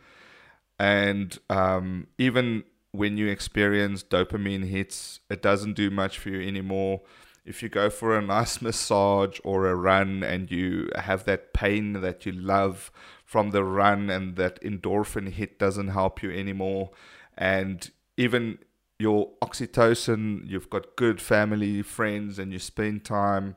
and 0.78 1.38
um, 1.48 2.08
even 2.18 2.64
when 2.92 3.16
you 3.16 3.28
experience 3.28 4.02
dopamine 4.02 4.68
hits, 4.68 5.20
it 5.30 5.42
doesn't 5.42 5.74
do 5.74 5.90
much 5.90 6.18
for 6.18 6.30
you 6.30 6.46
anymore. 6.46 7.02
If 7.44 7.62
you 7.62 7.68
go 7.68 7.88
for 7.88 8.16
a 8.16 8.22
nice 8.36 8.60
massage 8.60 9.38
or 9.44 9.68
a 9.68 9.76
run 9.76 10.22
and 10.24 10.50
you 10.50 10.90
have 10.96 11.24
that 11.24 11.52
pain 11.54 12.00
that 12.00 12.26
you 12.26 12.32
love 12.32 12.90
from 13.24 13.50
the 13.50 13.62
run 13.64 14.10
and 14.10 14.36
that 14.36 14.60
endorphin 14.62 15.30
hit 15.30 15.58
doesn't 15.58 15.88
help 15.88 16.22
you 16.22 16.30
anymore, 16.30 16.90
and 17.36 17.90
even 18.16 18.58
your 18.98 19.30
oxytocin, 19.42 20.48
you've 20.48 20.70
got 20.70 20.96
good 20.96 21.20
family, 21.20 21.82
friends, 21.82 22.38
and 22.38 22.52
you 22.52 22.58
spend 22.58 23.04
time 23.04 23.56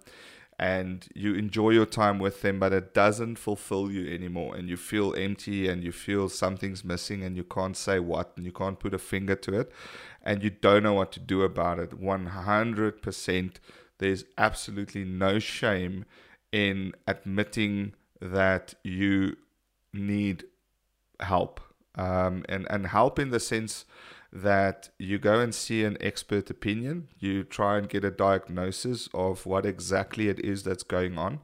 and 0.58 1.08
you 1.16 1.34
enjoy 1.36 1.70
your 1.70 1.86
time 1.86 2.20
with 2.20 2.42
them, 2.42 2.60
but 2.60 2.74
it 2.74 2.94
doesn't 2.94 3.38
fulfill 3.38 3.90
you 3.90 4.14
anymore, 4.14 4.58
and 4.58 4.68
you 4.68 4.76
feel 4.76 5.16
empty 5.16 5.70
and 5.70 5.86
you 5.86 5.92
feel 5.94 6.28
something's 6.28 6.84
missing, 6.84 7.24
and 7.24 7.38
you 7.38 7.46
can't 7.46 7.78
say 7.78 7.98
what, 7.98 8.34
and 8.36 8.46
you 8.46 8.52
can't 8.52 8.78
put 8.78 8.94
a 8.94 8.98
finger 8.98 9.36
to 9.36 9.58
it, 9.58 9.72
and 10.22 10.44
you 10.44 10.50
don't 10.50 10.84
know 10.84 10.94
what 10.94 11.14
to 11.14 11.20
do 11.22 11.44
about 11.44 11.80
it. 11.80 11.92
100%, 11.92 13.56
there's 14.00 14.26
absolutely 14.38 15.06
no 15.06 15.40
shame 15.40 16.04
in 16.52 16.94
admitting 17.08 17.94
that 18.20 18.74
you 18.84 19.38
need 19.94 20.44
help. 21.22 21.62
Um, 21.96 22.46
and, 22.48 22.68
and 22.70 22.88
help 22.88 23.20
in 23.20 23.30
the 23.32 23.40
sense 23.40 23.86
that 24.32 24.90
you 25.00 25.18
go 25.18 25.40
and 25.40 25.54
see 25.54 25.84
an 25.84 25.98
expert 26.02 26.50
opinion, 26.50 27.08
you 27.20 27.44
try 27.44 27.78
and 27.78 27.90
get 27.90 28.04
a 28.04 28.12
diagnosis 28.12 29.10
of 29.14 29.46
what 29.46 29.66
exactly 29.66 30.30
it 30.30 30.40
is 30.40 30.64
that's 30.64 30.84
going 30.84 31.18
on. 31.18 31.40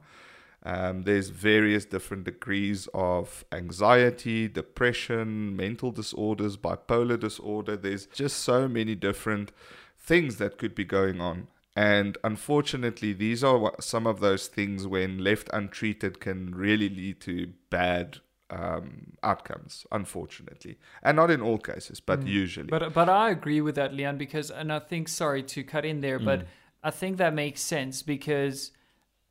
Um, 0.62 1.02
there's 1.02 1.28
various 1.28 1.84
different 1.84 2.24
degrees 2.24 2.88
of 2.92 3.44
anxiety, 3.52 4.48
depression, 4.48 5.54
mental 5.54 5.92
disorders, 5.92 6.56
bipolar 6.56 7.18
disorder. 7.18 7.76
There's 7.76 8.06
just 8.06 8.38
so 8.40 8.66
many 8.66 8.94
different 8.96 9.52
things 9.96 10.36
that 10.36 10.58
could 10.58 10.74
be 10.74 10.84
going 10.84 11.20
on. 11.20 11.48
And 11.76 12.18
unfortunately, 12.24 13.12
these 13.12 13.44
are 13.44 13.74
some 13.80 14.06
of 14.06 14.20
those 14.20 14.48
things 14.48 14.86
when 14.86 15.18
left 15.18 15.50
untreated 15.52 16.20
can 16.20 16.54
really 16.54 16.88
lead 16.88 17.20
to 17.22 17.52
bad 17.70 18.18
um, 18.50 19.14
outcomes, 19.22 19.86
unfortunately, 19.90 20.78
and 21.02 21.16
not 21.16 21.30
in 21.30 21.40
all 21.40 21.58
cases, 21.58 22.00
but 22.00 22.20
mm. 22.20 22.28
usually. 22.28 22.68
But 22.68 22.92
but 22.92 23.08
I 23.08 23.30
agree 23.30 23.60
with 23.60 23.74
that, 23.74 23.94
Leon, 23.94 24.18
because 24.18 24.50
and 24.50 24.72
I 24.72 24.78
think 24.78 25.08
sorry 25.08 25.42
to 25.42 25.64
cut 25.64 25.84
in 25.84 26.00
there, 26.00 26.18
mm. 26.18 26.24
but 26.24 26.46
I 26.82 26.90
think 26.90 27.16
that 27.18 27.34
makes 27.34 27.60
sense 27.60 28.02
because 28.02 28.72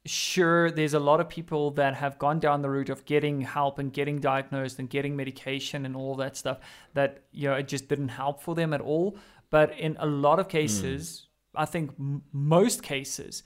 sure, 0.05 0.69
there's 0.69 0.93
a 0.93 0.99
lot 0.99 1.19
of 1.19 1.27
people 1.27 1.71
that 1.71 1.95
have 1.95 2.19
gone 2.19 2.39
down 2.39 2.61
the 2.61 2.69
route 2.69 2.89
of 2.89 3.05
getting 3.05 3.41
help 3.41 3.79
and 3.79 3.91
getting 3.91 4.19
diagnosed 4.19 4.77
and 4.77 4.89
getting 4.89 5.15
medication 5.15 5.85
and 5.85 5.95
all 5.95 6.15
that 6.15 6.37
stuff 6.37 6.59
that 6.93 7.23
you 7.31 7.49
know 7.49 7.55
it 7.55 7.67
just 7.67 7.87
didn't 7.87 8.09
help 8.09 8.41
for 8.41 8.55
them 8.55 8.73
at 8.73 8.81
all. 8.81 9.17
But 9.49 9.77
in 9.77 9.95
a 9.99 10.05
lot 10.05 10.39
of 10.39 10.47
cases, 10.47 11.27
mm. 11.55 11.61
I 11.61 11.65
think 11.65 11.91
m- 11.99 12.23
most 12.31 12.83
cases 12.83 13.43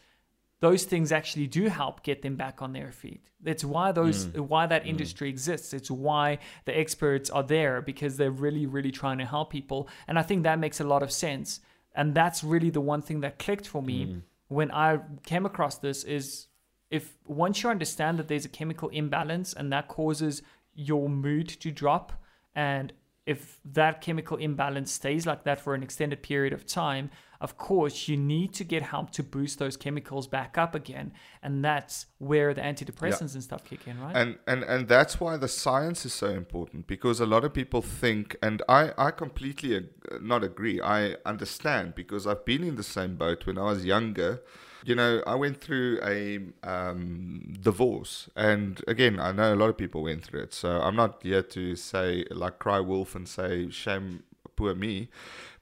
those 0.62 0.84
things 0.84 1.12
actually 1.12 1.48
do 1.48 1.68
help 1.68 2.04
get 2.04 2.22
them 2.22 2.36
back 2.36 2.62
on 2.62 2.74
their 2.74 2.92
feet. 2.92 3.30
That's 3.42 3.64
why 3.64 3.92
those 3.92 4.28
mm. 4.28 4.42
why 4.42 4.66
that 4.68 4.84
mm. 4.84 4.90
industry 4.90 5.30
exists. 5.30 5.74
It's 5.74 5.90
why 5.90 6.40
the 6.66 6.78
experts 6.78 7.30
are 7.30 7.44
there 7.44 7.82
because 7.82 8.18
they're 8.18 8.32
really 8.32 8.66
really 8.66 8.92
trying 8.92 9.20
to 9.20 9.26
help 9.26 9.52
people. 9.52 9.88
And 10.08 10.20
I 10.20 10.24
think 10.24 10.44
that 10.44 10.60
makes 10.60 10.80
a 10.80 10.84
lot 10.84 11.04
of 11.04 11.12
sense. 11.12 11.62
And 11.96 12.14
that's 12.14 12.44
really 12.44 12.70
the 12.70 12.82
one 12.82 13.02
thing 13.02 13.22
that 13.22 13.40
clicked 13.40 13.68
for 13.68 13.82
me 13.82 14.06
mm. 14.06 14.22
when 14.48 14.72
I 14.72 15.00
came 15.26 15.46
across 15.46 15.78
this 15.78 16.04
is 16.04 16.48
if 16.90 17.18
once 17.26 17.64
you 17.64 17.70
understand 17.70 18.20
that 18.20 18.28
there's 18.28 18.46
a 18.46 18.50
chemical 18.50 18.90
imbalance 18.90 19.54
and 19.54 19.72
that 19.72 19.88
causes 19.88 20.42
your 20.74 21.10
mood 21.10 21.48
to 21.48 21.72
drop 21.72 22.14
and 22.56 22.94
if 23.30 23.60
that 23.64 24.02
chemical 24.02 24.38
imbalance 24.38 24.92
stays 24.92 25.28
like 25.28 25.44
that 25.44 25.60
for 25.60 25.76
an 25.76 25.84
extended 25.84 26.24
period 26.24 26.52
of 26.52 26.66
time, 26.66 27.12
of 27.40 27.58
course, 27.58 28.08
you 28.08 28.18
need 28.18 28.54
to 28.56 28.64
get 28.64 28.82
help 28.82 29.12
to 29.12 29.22
boost 29.22 29.60
those 29.60 29.78
chemicals 29.78 30.26
back 30.28 30.58
up 30.58 30.74
again. 30.74 31.14
And 31.44 31.64
that's 31.64 32.08
where 32.18 32.56
the 32.56 32.62
antidepressants 32.62 33.34
yeah. 33.34 33.36
and 33.36 33.44
stuff 33.44 33.64
kick 33.64 33.88
in, 33.88 34.02
right? 34.02 34.16
And, 34.16 34.40
and, 34.48 34.64
and 34.64 34.88
that's 34.88 35.20
why 35.20 35.38
the 35.38 35.48
science 35.48 36.08
is 36.08 36.14
so 36.14 36.30
important 36.30 36.88
because 36.88 37.20
a 37.20 37.28
lot 37.28 37.46
of 37.46 37.54
people 37.54 37.84
think, 37.84 38.36
and 38.42 38.64
I, 38.68 38.94
I 38.98 39.12
completely 39.12 39.76
ag- 39.76 40.22
not 40.22 40.44
agree, 40.44 40.82
I 40.82 41.18
understand 41.24 41.94
because 41.94 42.26
I've 42.26 42.46
been 42.46 42.64
in 42.64 42.78
the 42.78 42.84
same 42.98 43.16
boat 43.16 43.46
when 43.46 43.60
I 43.60 43.66
was 43.66 43.86
younger. 43.86 44.42
You 44.86 44.96
know, 44.96 45.22
I 45.28 45.36
went 45.36 45.60
through 45.62 46.00
a 46.04 46.40
um, 46.64 47.54
divorce, 47.62 48.30
and 48.36 48.82
again, 48.88 49.20
I 49.20 49.32
know 49.32 49.54
a 49.54 49.56
lot 49.56 49.70
of 49.70 49.78
people 49.78 50.04
went 50.04 50.24
through 50.24 50.42
it. 50.42 50.54
So 50.54 50.80
I'm 50.82 50.96
not 50.96 51.22
here 51.22 51.44
to 51.44 51.76
say 51.76 52.26
like 52.32 52.60
cry 52.60 52.80
wolf 52.80 53.16
and 53.16 53.28
say 53.28 53.70
shame 53.70 54.24
poor 54.56 54.76
me, 54.76 55.10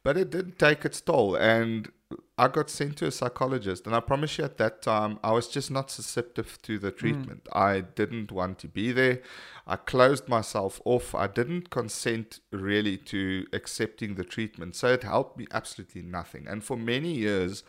but 0.03 0.17
it 0.17 0.29
did 0.29 0.57
take 0.59 0.85
its 0.85 1.01
toll, 1.01 1.35
and 1.35 1.91
I 2.37 2.47
got 2.47 2.69
sent 2.69 2.97
to 2.97 3.07
a 3.07 3.11
psychologist, 3.11 3.85
and 3.85 3.95
I 3.95 3.99
promise 3.99 4.37
you, 4.37 4.45
at 4.45 4.57
that 4.57 4.81
time, 4.81 5.19
I 5.23 5.31
was 5.31 5.47
just 5.47 5.71
not 5.71 5.89
susceptible 5.89 6.49
to 6.61 6.77
the 6.77 6.91
mm. 6.91 6.97
treatment. 6.97 7.43
Mm. 7.45 7.59
I 7.59 7.81
didn't 7.81 8.31
want 8.31 8.59
to 8.59 8.67
be 8.67 8.91
there. 8.91 9.21
I 9.65 9.75
closed 9.75 10.29
myself 10.29 10.79
off. 10.85 11.15
I 11.15 11.27
didn't 11.27 11.69
consent 11.69 12.39
really 12.51 12.97
to 12.97 13.47
accepting 13.51 14.15
the 14.15 14.23
treatment, 14.23 14.75
so 14.75 14.87
it 14.89 15.03
helped 15.03 15.37
me 15.37 15.47
absolutely 15.51 16.03
nothing. 16.03 16.47
And 16.47 16.63
for 16.63 16.77
many 16.77 17.13
years. 17.13 17.63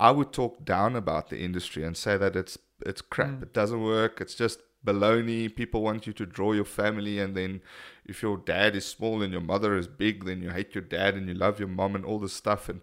I 0.00 0.10
would 0.12 0.32
talk 0.32 0.64
down 0.64 0.96
about 0.96 1.28
the 1.28 1.38
industry 1.38 1.84
and 1.84 1.94
say 1.94 2.16
that 2.16 2.34
it's 2.34 2.58
it's 2.84 3.02
crap. 3.02 3.40
Mm. 3.40 3.42
It 3.42 3.52
doesn't 3.52 3.82
work. 3.82 4.20
It's 4.22 4.34
just 4.34 4.60
baloney. 4.84 5.54
People 5.54 5.82
want 5.82 6.06
you 6.06 6.14
to 6.14 6.24
draw 6.24 6.52
your 6.54 6.64
family, 6.64 7.18
and 7.18 7.36
then 7.36 7.60
if 8.06 8.22
your 8.22 8.38
dad 8.38 8.74
is 8.74 8.86
small 8.86 9.22
and 9.22 9.30
your 9.30 9.42
mother 9.42 9.76
is 9.76 9.86
big, 9.86 10.24
then 10.24 10.40
you 10.42 10.48
hate 10.48 10.74
your 10.74 10.82
dad 10.82 11.14
and 11.14 11.28
you 11.28 11.34
love 11.34 11.58
your 11.58 11.68
mom 11.68 11.94
and 11.94 12.06
all 12.06 12.18
this 12.18 12.32
stuff. 12.32 12.70
And 12.70 12.80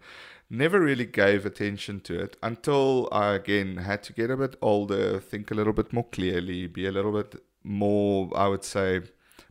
never 0.47 0.79
really 0.79 1.07
gave 1.07 1.43
attention 1.43 2.01
to 2.01 2.19
it 2.19 2.37
until 2.43 3.09
I 3.11 3.33
again 3.33 3.77
had 3.77 4.03
to 4.03 4.13
get 4.13 4.29
a 4.29 4.37
bit 4.37 4.55
older, 4.61 5.19
think 5.19 5.49
a 5.49 5.55
little 5.55 5.73
bit 5.73 5.91
more 5.91 6.05
clearly, 6.11 6.67
be 6.67 6.85
a 6.85 6.91
little 6.91 7.11
bit 7.11 7.43
more, 7.63 8.29
I 8.35 8.47
would 8.47 8.63
say, 8.63 9.01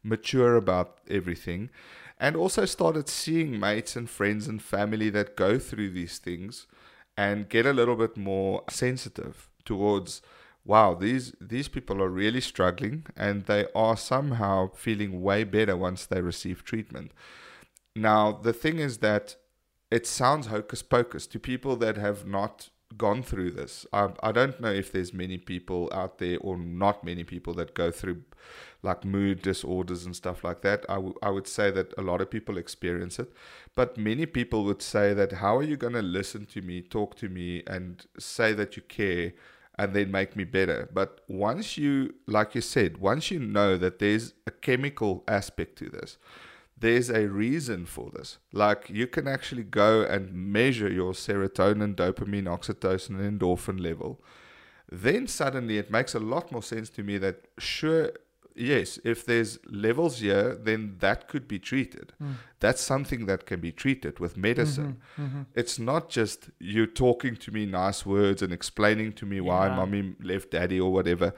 mature 0.05 0.55
about 0.55 0.99
everything. 1.11 1.71
And 2.19 2.37
also 2.37 2.65
started 2.65 3.09
seeing 3.09 3.59
mates 3.59 3.97
and 3.97 4.09
friends 4.09 4.47
and 4.47 4.63
family 4.63 5.11
that 5.11 5.37
go 5.37 5.59
through 5.59 5.91
these 5.91 6.19
things 6.19 6.67
and 7.17 7.49
get 7.49 7.67
a 7.67 7.73
little 7.73 7.97
bit 7.97 8.17
more 8.17 8.63
sensitive 8.69 9.49
towards 9.65 10.23
wow 10.65 10.95
these 10.95 11.35
these 11.41 11.69
people 11.69 12.03
are 12.03 12.09
really 12.09 12.41
struggling 12.41 13.07
and 13.17 13.47
they 13.47 13.67
are 13.75 13.97
somehow 13.97 14.71
feeling 14.75 15.23
way 15.23 15.45
better 15.45 15.77
once 15.77 16.07
they 16.07 16.21
receive 16.21 16.65
treatment. 16.65 17.13
Now 17.95 18.33
the 18.33 18.53
thing 18.53 18.79
is 18.79 18.99
that 18.99 19.37
it 19.91 20.07
sounds 20.07 20.49
hocus 20.49 20.83
pocus 20.83 21.27
to 21.29 21.39
people 21.39 21.77
that 21.77 21.97
have 21.97 22.27
not 22.27 22.71
gone 22.97 23.23
through 23.23 23.51
this. 23.51 23.87
I, 23.93 24.09
I 24.23 24.33
don't 24.33 24.61
know 24.61 24.71
if 24.73 24.93
there's 24.93 25.13
many 25.13 25.39
people 25.39 25.91
out 25.93 26.19
there 26.19 26.39
or 26.41 26.57
not 26.57 27.05
many 27.05 27.25
people 27.25 27.55
that 27.55 27.75
go 27.75 27.91
through 27.91 28.23
like 28.87 29.05
mood 29.05 29.43
disorders 29.43 30.07
and 30.07 30.17
stuff 30.17 30.43
like 30.45 30.63
that 30.63 30.85
I, 30.89 30.95
w- 30.95 31.19
I 31.23 31.31
would 31.31 31.47
say 31.47 31.71
that 31.73 31.93
a 31.99 32.03
lot 32.03 32.21
of 32.21 32.31
people 32.31 32.57
experience 32.57 33.19
it 33.19 33.33
but 33.77 33.99
many 33.99 34.25
people 34.25 34.65
would 34.65 34.81
say 34.81 35.13
that 35.13 35.33
how 35.33 35.59
are 35.59 35.63
you 35.63 35.77
going 35.77 35.93
to 35.93 36.03
listen 36.03 36.47
to 36.47 36.63
me, 36.63 36.81
talk 36.81 37.15
to 37.17 37.29
me, 37.29 37.63
and 37.67 38.07
say 38.19 38.55
that 38.55 38.75
you 38.75 38.83
care 38.83 39.35
and 39.79 39.93
then 39.93 40.11
make 40.11 40.35
me 40.35 40.45
better? 40.45 40.89
But 40.93 41.21
once 41.29 41.77
you, 41.77 42.15
like 42.27 42.55
you 42.55 42.63
said, 42.63 42.97
once 42.97 43.31
you 43.31 43.39
know 43.39 43.77
that 43.77 43.99
there's 43.99 44.33
a 44.47 44.51
chemical 44.51 45.25
aspect 45.29 45.77
to 45.79 45.91
this, 45.91 46.17
there's 46.79 47.11
a 47.11 47.29
reason 47.29 47.85
for 47.85 48.11
this. 48.11 48.39
Like 48.51 48.89
you 48.89 49.07
can 49.07 49.29
actually 49.29 49.65
go 49.65 50.03
and 50.03 50.33
measure 50.33 50.91
your 50.91 51.13
serotonin, 51.13 51.95
dopamine, 51.97 52.45
oxytocin, 52.45 53.21
and 53.21 53.39
endorphin 53.39 53.79
level. 53.79 54.23
Then 54.91 55.27
suddenly 55.27 55.77
it 55.77 55.91
makes 55.91 56.15
a 56.15 56.21
lot 56.21 56.51
more 56.51 56.63
sense 56.63 56.89
to 56.91 57.03
me 57.03 57.19
that 57.19 57.45
sure 57.59 58.13
yes, 58.57 58.99
if 59.05 59.25
there's 59.25 59.59
levels 59.69 60.21
here, 60.21 60.55
then 60.55 60.97
that 61.01 61.29
could 61.29 61.47
be 61.47 61.59
treated. 61.59 62.13
Mm. 62.23 62.35
That's 62.61 62.81
something 62.81 63.27
that 63.27 63.47
can 63.47 63.61
be 63.61 63.73
treated 63.73 64.19
with 64.19 64.37
medicine. 64.37 64.99
Mm-hmm, 65.19 65.25
mm-hmm. 65.25 65.43
It's 65.55 65.79
not 65.79 66.09
just 66.09 66.51
you 66.59 66.87
talking 66.87 67.37
to 67.37 67.53
me 67.53 67.67
nice 67.67 68.07
words 68.07 68.43
and 68.43 68.53
explaining 68.53 69.13
to 69.15 69.27
me 69.27 69.37
yeah. 69.37 69.43
why 69.43 69.69
mommy 69.69 70.15
left 70.21 70.51
daddy 70.51 70.81
or 70.81 70.93
whatever. 70.93 71.35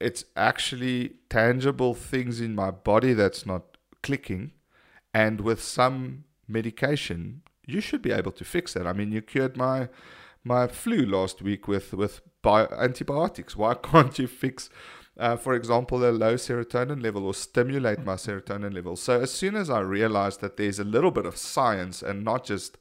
It's 0.00 0.24
actually 0.36 1.14
tangible 1.28 1.94
things 1.94 2.40
in 2.40 2.54
my 2.54 2.70
body 2.70 3.12
that's 3.12 3.44
not 3.46 3.76
clicking. 4.02 4.52
And 5.14 5.40
with 5.40 5.62
some 5.62 6.24
medication, 6.48 7.42
you 7.66 7.80
should 7.80 8.02
be 8.02 8.12
able 8.12 8.32
to 8.32 8.44
fix 8.44 8.74
that. 8.74 8.86
I 8.86 8.92
mean, 8.92 9.12
you 9.12 9.22
cured 9.22 9.56
my 9.56 9.88
my 10.44 10.66
flu 10.66 11.06
last 11.06 11.42
week 11.42 11.68
with 11.68 11.92
with 11.92 12.20
bio- 12.42 12.68
antibiotics. 12.78 13.56
Why 13.56 13.74
can't 13.90 14.18
you 14.18 14.26
fix 14.26 14.70
uh, 15.18 15.36
for 15.36 15.54
example, 15.54 16.04
a 16.04 16.10
low 16.10 16.34
serotonin 16.34 17.02
level 17.02 17.26
or 17.26 17.34
stimulate 17.34 18.04
my 18.04 18.14
serotonin 18.14 18.74
level. 18.74 18.96
So 18.96 19.20
as 19.20 19.30
soon 19.30 19.56
as 19.56 19.68
I 19.68 19.80
realized 19.80 20.40
that 20.40 20.56
there's 20.56 20.78
a 20.78 20.84
little 20.84 21.10
bit 21.10 21.26
of 21.26 21.36
science 21.36 22.02
and 22.02 22.24
not 22.24 22.44
just 22.44 22.78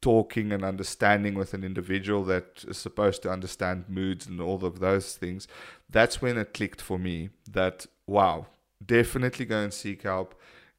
talking 0.00 0.50
and 0.50 0.64
understanding 0.64 1.34
with 1.34 1.54
an 1.54 1.62
individual 1.62 2.24
that 2.24 2.64
is 2.66 2.78
supposed 2.78 3.22
to 3.22 3.30
understand 3.30 3.84
moods 3.88 4.26
and 4.26 4.40
all 4.40 4.64
of 4.64 4.80
those 4.80 5.16
things, 5.16 5.46
that's 5.88 6.20
when 6.20 6.38
it 6.38 6.54
clicked 6.54 6.80
for 6.80 6.98
me 6.98 7.30
that, 7.50 7.86
wow, 8.06 8.46
definitely 8.84 9.44
go 9.44 9.58
and 9.58 9.72
seek 9.72 10.02
help. 10.02 10.34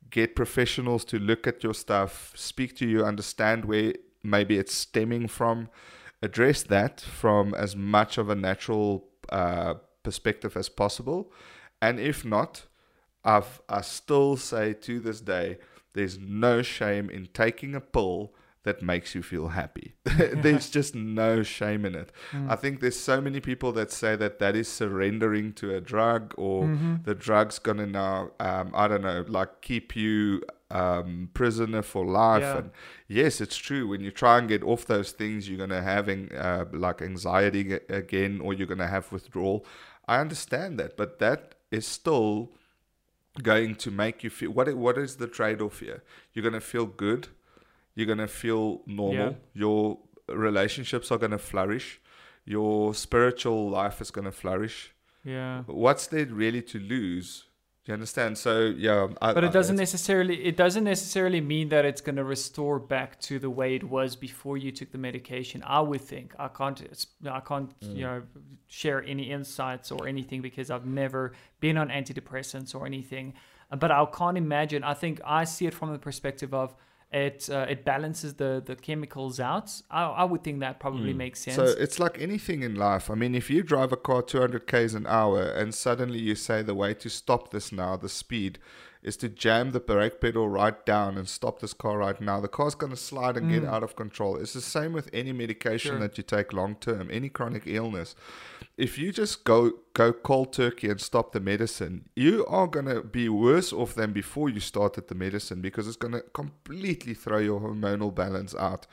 Get 0.10 0.36
professionals 0.36 1.06
to 1.06 1.19
look 1.19 1.47
at 1.47 1.63
your 1.63 1.73
stuff, 1.73 2.34
speak 2.36 2.75
to 2.77 2.88
you, 2.88 3.06
understand 3.06 3.63
where 3.63 3.93
maybe 4.23 4.58
it's 4.58 4.73
stemming 4.73 5.30
from, 5.30 5.69
address 6.21 6.63
that 6.63 6.99
from 6.99 7.54
as 7.54 7.77
much 7.77 8.17
of 8.17 8.30
a 8.30 8.36
natural 8.36 9.06
uh, 9.30 9.75
perspective 10.03 10.55
as 10.55 10.69
possible. 10.69 11.31
And 11.81 11.99
if 11.99 12.23
not, 12.23 12.65
I've, 13.23 13.61
I 13.69 13.81
still 13.81 14.37
say 14.37 14.73
to 14.73 14.99
this 14.99 15.21
day, 15.21 15.57
there's 15.93 16.17
no 16.17 16.61
shame 16.61 17.09
in 17.09 17.27
taking 17.33 17.75
a 17.75 17.81
pill 17.81 18.33
that 18.63 18.81
makes 18.81 19.15
you 19.15 19.23
feel 19.23 19.49
happy. 19.49 19.95
there's 20.05 20.69
just 20.77 20.93
no 20.93 21.41
shame 21.41 21.85
in 21.85 21.95
it. 21.95 22.11
Mm. 22.31 22.49
I 22.49 22.55
think 22.55 22.79
there's 22.79 22.99
so 22.99 23.19
many 23.19 23.39
people 23.39 23.71
that 23.73 23.91
say 23.91 24.15
that 24.15 24.39
that 24.39 24.55
is 24.55 24.67
surrendering 24.67 25.53
to 25.53 25.75
a 25.75 25.81
drug 25.81 26.33
or 26.37 26.65
mm-hmm. 26.65 26.95
the 27.03 27.15
drug's 27.15 27.57
gonna 27.57 27.87
now, 27.87 28.31
um, 28.39 28.71
I 28.75 28.87
don't 28.87 29.01
know, 29.01 29.25
like 29.27 29.61
keep 29.61 29.95
you 29.95 30.43
um, 30.71 31.29
prisoner 31.34 31.81
for 31.81 32.05
life. 32.05 32.41
Yeah. 32.41 32.57
And 32.57 32.71
yes, 33.07 33.41
it's 33.41 33.57
true. 33.57 33.88
When 33.88 34.01
you 34.01 34.12
try 34.12 34.38
and 34.38 34.47
get 34.47 34.63
off 34.63 34.86
those 34.86 35.12
things, 35.12 35.49
you're 35.49 35.60
gonna 35.60 35.81
having 35.81 36.31
uh, 36.34 36.65
like 36.71 37.01
anxiety 37.01 37.73
again, 37.89 38.41
or 38.41 38.53
you're 38.53 38.67
gonna 38.67 38.88
have 38.88 39.12
withdrawal. 39.12 39.65
I 40.07 40.19
understand 40.19 40.79
that, 40.79 40.97
but 40.97 41.19
that 41.19 41.55
is 41.69 41.88
still 41.88 42.51
going 43.41 43.75
to 43.75 43.89
make 43.89 44.23
you 44.25 44.29
feel 44.29 44.51
what 44.51 44.73
what 44.75 44.97
is 44.97 45.15
the 45.15 45.25
trade-off 45.25 45.79
here 45.79 46.03
you're 46.34 46.43
going 46.43 46.51
to 46.51 46.60
feel 46.60 46.86
good 46.86 47.29
you're 47.95 48.05
going 48.05 48.19
to 48.19 48.27
feel 48.27 48.81
normal. 48.86 49.13
Yeah. 49.13 49.34
Your 49.53 49.99
relationships 50.27 51.12
are 51.12 51.17
going 51.17 51.31
to 51.31 51.38
flourish. 51.38 51.99
Your 52.45 52.93
spiritual 52.93 53.69
life 53.69 54.01
is 54.01 54.12
going 54.12 54.25
to 54.25 54.31
flourish. 54.31 54.93
Yeah. 55.23 55.63
What's 55.67 56.07
there 56.07 56.25
really 56.25 56.62
to 56.63 56.79
lose? 56.79 57.45
Do 57.83 57.91
you 57.91 57.93
understand? 57.95 58.37
So 58.37 58.65
yeah, 58.77 59.07
I, 59.21 59.33
But 59.33 59.43
it 59.43 59.51
doesn't 59.51 59.75
necessarily 59.75 60.45
it 60.45 60.55
doesn't 60.55 60.83
necessarily 60.83 61.41
mean 61.41 61.69
that 61.69 61.83
it's 61.83 61.99
going 62.01 62.17
to 62.17 62.23
restore 62.23 62.77
back 62.79 63.19
to 63.21 63.39
the 63.39 63.49
way 63.49 63.73
it 63.73 63.83
was 63.83 64.15
before 64.15 64.55
you 64.57 64.71
took 64.71 64.91
the 64.91 64.99
medication. 64.99 65.63
I 65.65 65.79
would 65.79 66.01
think 66.01 66.35
I 66.37 66.47
can't 66.47 66.79
I 67.25 67.39
can't 67.39 67.79
Mm. 67.79 67.95
you 67.95 68.03
know 68.03 68.21
share 68.67 69.03
any 69.03 69.31
insights 69.31 69.91
or 69.91 70.07
anything 70.07 70.41
because 70.43 70.69
I've 70.69 70.85
never 70.85 71.33
been 71.59 71.75
on 71.77 71.89
antidepressants 71.89 72.75
or 72.75 72.85
anything. 72.85 73.33
But 73.75 73.89
I 73.89 74.05
can't 74.05 74.37
imagine. 74.37 74.83
I 74.83 74.93
think 74.93 75.19
I 75.25 75.43
see 75.45 75.65
it 75.65 75.73
from 75.73 75.91
the 75.91 75.97
perspective 75.99 76.53
of 76.53 76.75
it 77.12 77.50
uh, 77.50 77.65
it 77.69 77.84
balances 77.84 78.36
the 78.36 78.62
the 78.65 78.76
chemicals 78.76 79.39
out. 79.39 79.82
I, 79.89 80.04
I 80.04 80.24
would 80.24 80.43
think 80.43 80.62
that 80.62 80.80
probably 80.80 81.13
makes 81.13 81.41
sense. 81.41 81.58
Mm. 81.58 81.67
So 81.67 81.82
it's 81.82 82.00
like 82.00 82.21
anything 82.21 82.63
in 82.63 82.76
life. 82.76 83.10
I 83.12 83.15
mean, 83.15 83.36
if 83.36 83.50
you 83.50 83.63
drive 83.63 83.91
a 83.91 83.97
car 83.97 84.21
200 84.21 84.65
k's 84.65 84.93
an 84.93 85.06
hour 85.08 85.41
and 85.43 85.76
suddenly 85.76 86.19
you 86.19 86.36
say 86.36 86.62
the 86.62 86.76
way 86.76 86.93
to 86.93 87.10
stop 87.10 87.52
this 87.52 87.71
now, 87.71 87.97
the 87.97 88.08
speed, 88.10 88.60
is 89.04 89.17
to 89.17 89.28
jam 89.28 89.71
the 89.71 89.80
brake 89.80 90.21
pedal 90.21 90.47
right 90.47 90.86
down 90.86 91.17
and 91.17 91.28
stop 91.28 91.60
this 91.60 91.74
car 91.74 91.97
right 91.97 92.21
now, 92.21 92.39
the 92.39 92.47
car's 92.47 92.76
going 92.76 92.91
to 92.91 92.97
slide 92.97 93.36
and 93.36 93.50
get 93.50 93.65
out 93.65 93.84
of 93.84 93.95
control. 93.95 94.38
It's 94.38 94.54
the 94.54 94.62
same 94.62 94.93
with 94.93 95.10
any 95.12 95.34
medication 95.34 95.95
Mm. 95.95 95.97
Sure. 95.97 96.00
that 96.08 96.17
you 96.17 96.24
take 96.24 96.54
long 96.54 96.76
term, 96.76 97.10
any 97.12 97.28
chronic 97.28 97.63
illness. 97.65 98.15
If 98.81 98.97
you 98.97 99.11
just 99.11 99.43
go 99.43 99.73
go 99.93 100.11
cold 100.11 100.53
turkey 100.53 100.89
and 100.89 100.99
stop 100.99 101.33
the 101.33 101.39
medicine, 101.39 102.09
you 102.15 102.43
are 102.47 102.65
going 102.65 102.87
to 102.87 103.03
be 103.03 103.29
worse 103.29 103.71
off 103.71 103.93
than 103.93 104.11
before 104.11 104.49
you 104.49 104.59
started 104.59 105.07
the 105.07 105.13
medicine 105.13 105.61
because 105.61 105.87
it's 105.87 105.97
going 105.97 106.13
to 106.13 106.21
completely 106.33 107.13
throw 107.13 107.37
your 107.37 107.59
hormonal 107.61 108.11
balance 108.13 108.55
out. 108.55 108.87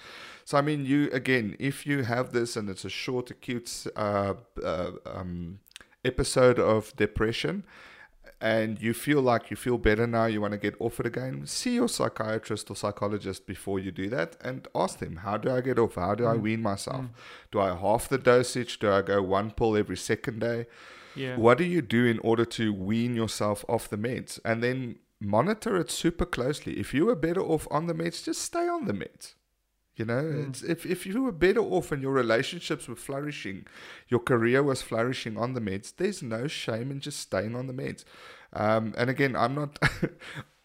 So 0.45 0.59
I 0.59 0.61
mean, 0.61 0.85
you 0.85 1.09
again, 1.11 1.57
if 1.59 1.87
you 1.87 2.03
have 2.03 2.33
this 2.33 2.55
and 2.55 2.69
it's 2.69 2.85
a 2.85 2.91
short, 2.91 3.31
acute 3.31 3.87
uh, 3.97 4.35
uh, 4.63 4.91
um, 5.07 5.61
episode 6.05 6.59
of 6.59 6.95
depression, 6.97 7.65
and 8.41 8.81
you 8.81 8.95
feel 8.95 9.21
like 9.21 9.51
you 9.51 9.57
feel 9.57 9.79
better 9.79 10.07
now, 10.07 10.27
you 10.27 10.41
want 10.41 10.53
to 10.53 10.59
get 10.59 10.75
off 10.79 11.01
it 11.01 11.07
again, 11.07 11.47
see 11.47 11.75
your 11.75 11.89
psychiatrist 11.89 12.71
or 12.71 12.77
psychologist 12.77 13.47
before 13.47 13.79
you 13.79 13.91
do 13.91 14.09
that, 14.11 14.37
and 14.41 14.69
ask 14.75 14.99
them, 14.99 15.17
how 15.17 15.37
do 15.37 15.51
I 15.51 15.61
get 15.61 15.79
off? 15.79 15.97
How 15.97 16.15
do 16.15 16.27
I 16.27 16.35
mm. 16.35 16.41
wean 16.41 16.63
myself? 16.63 17.07
Mm. 17.07 17.11
Do 17.51 17.61
I 17.61 17.75
half 17.75 18.09
the 18.09 18.19
dosage? 18.19 18.79
Do 18.79 18.91
I 18.93 19.03
go 19.03 19.23
one 19.23 19.51
pill 19.51 19.77
every 19.77 19.97
second 19.97 20.41
day? 20.41 20.67
yeah. 21.19 21.37
What 21.37 21.59
do 21.59 21.65
you 21.65 21.83
do 21.83 22.07
in 22.07 22.19
order 22.21 22.45
to 22.45 22.73
wean 22.73 23.15
yourself 23.15 23.65
off 23.69 23.89
the 23.89 23.99
meds? 23.99 24.39
And 24.45 24.63
then 24.63 24.97
monitor 25.21 25.77
it 25.77 25.91
super 25.91 26.25
closely. 26.25 26.79
If 26.79 26.95
you 26.95 27.07
were 27.07 27.17
better 27.17 27.41
off 27.41 27.67
on 27.71 27.87
the 27.87 27.95
meds, 27.95 28.25
just 28.25 28.43
stay 28.43 28.69
on 28.69 28.87
the 28.87 28.93
meds. 28.93 29.35
You 29.99 30.05
know, 30.05 30.23
Mm. 30.23 30.49
it's, 30.49 30.63
if, 30.63 30.87
if 30.87 31.05
you 31.07 31.23
were 31.25 31.33
better 31.33 31.61
off 31.61 31.91
and 31.93 32.01
your 32.01 32.13
relationships 32.13 32.87
were 32.89 32.97
flourishing, 32.97 33.67
your 34.09 34.21
career 34.21 34.63
was 34.63 34.81
flourishing 34.81 35.37
on 35.37 35.55
the 35.55 35.61
meds, 35.61 35.93
there's 35.97 36.23
no 36.23 36.47
shame 36.47 36.91
in 36.93 37.01
just 37.01 37.19
staying 37.21 37.55
on 37.57 37.67
the 37.67 37.73
meds. 37.75 38.05
Um, 38.53 38.95
and 38.97 39.11
again, 39.11 39.35
I'm 39.37 39.55
not. 39.55 39.79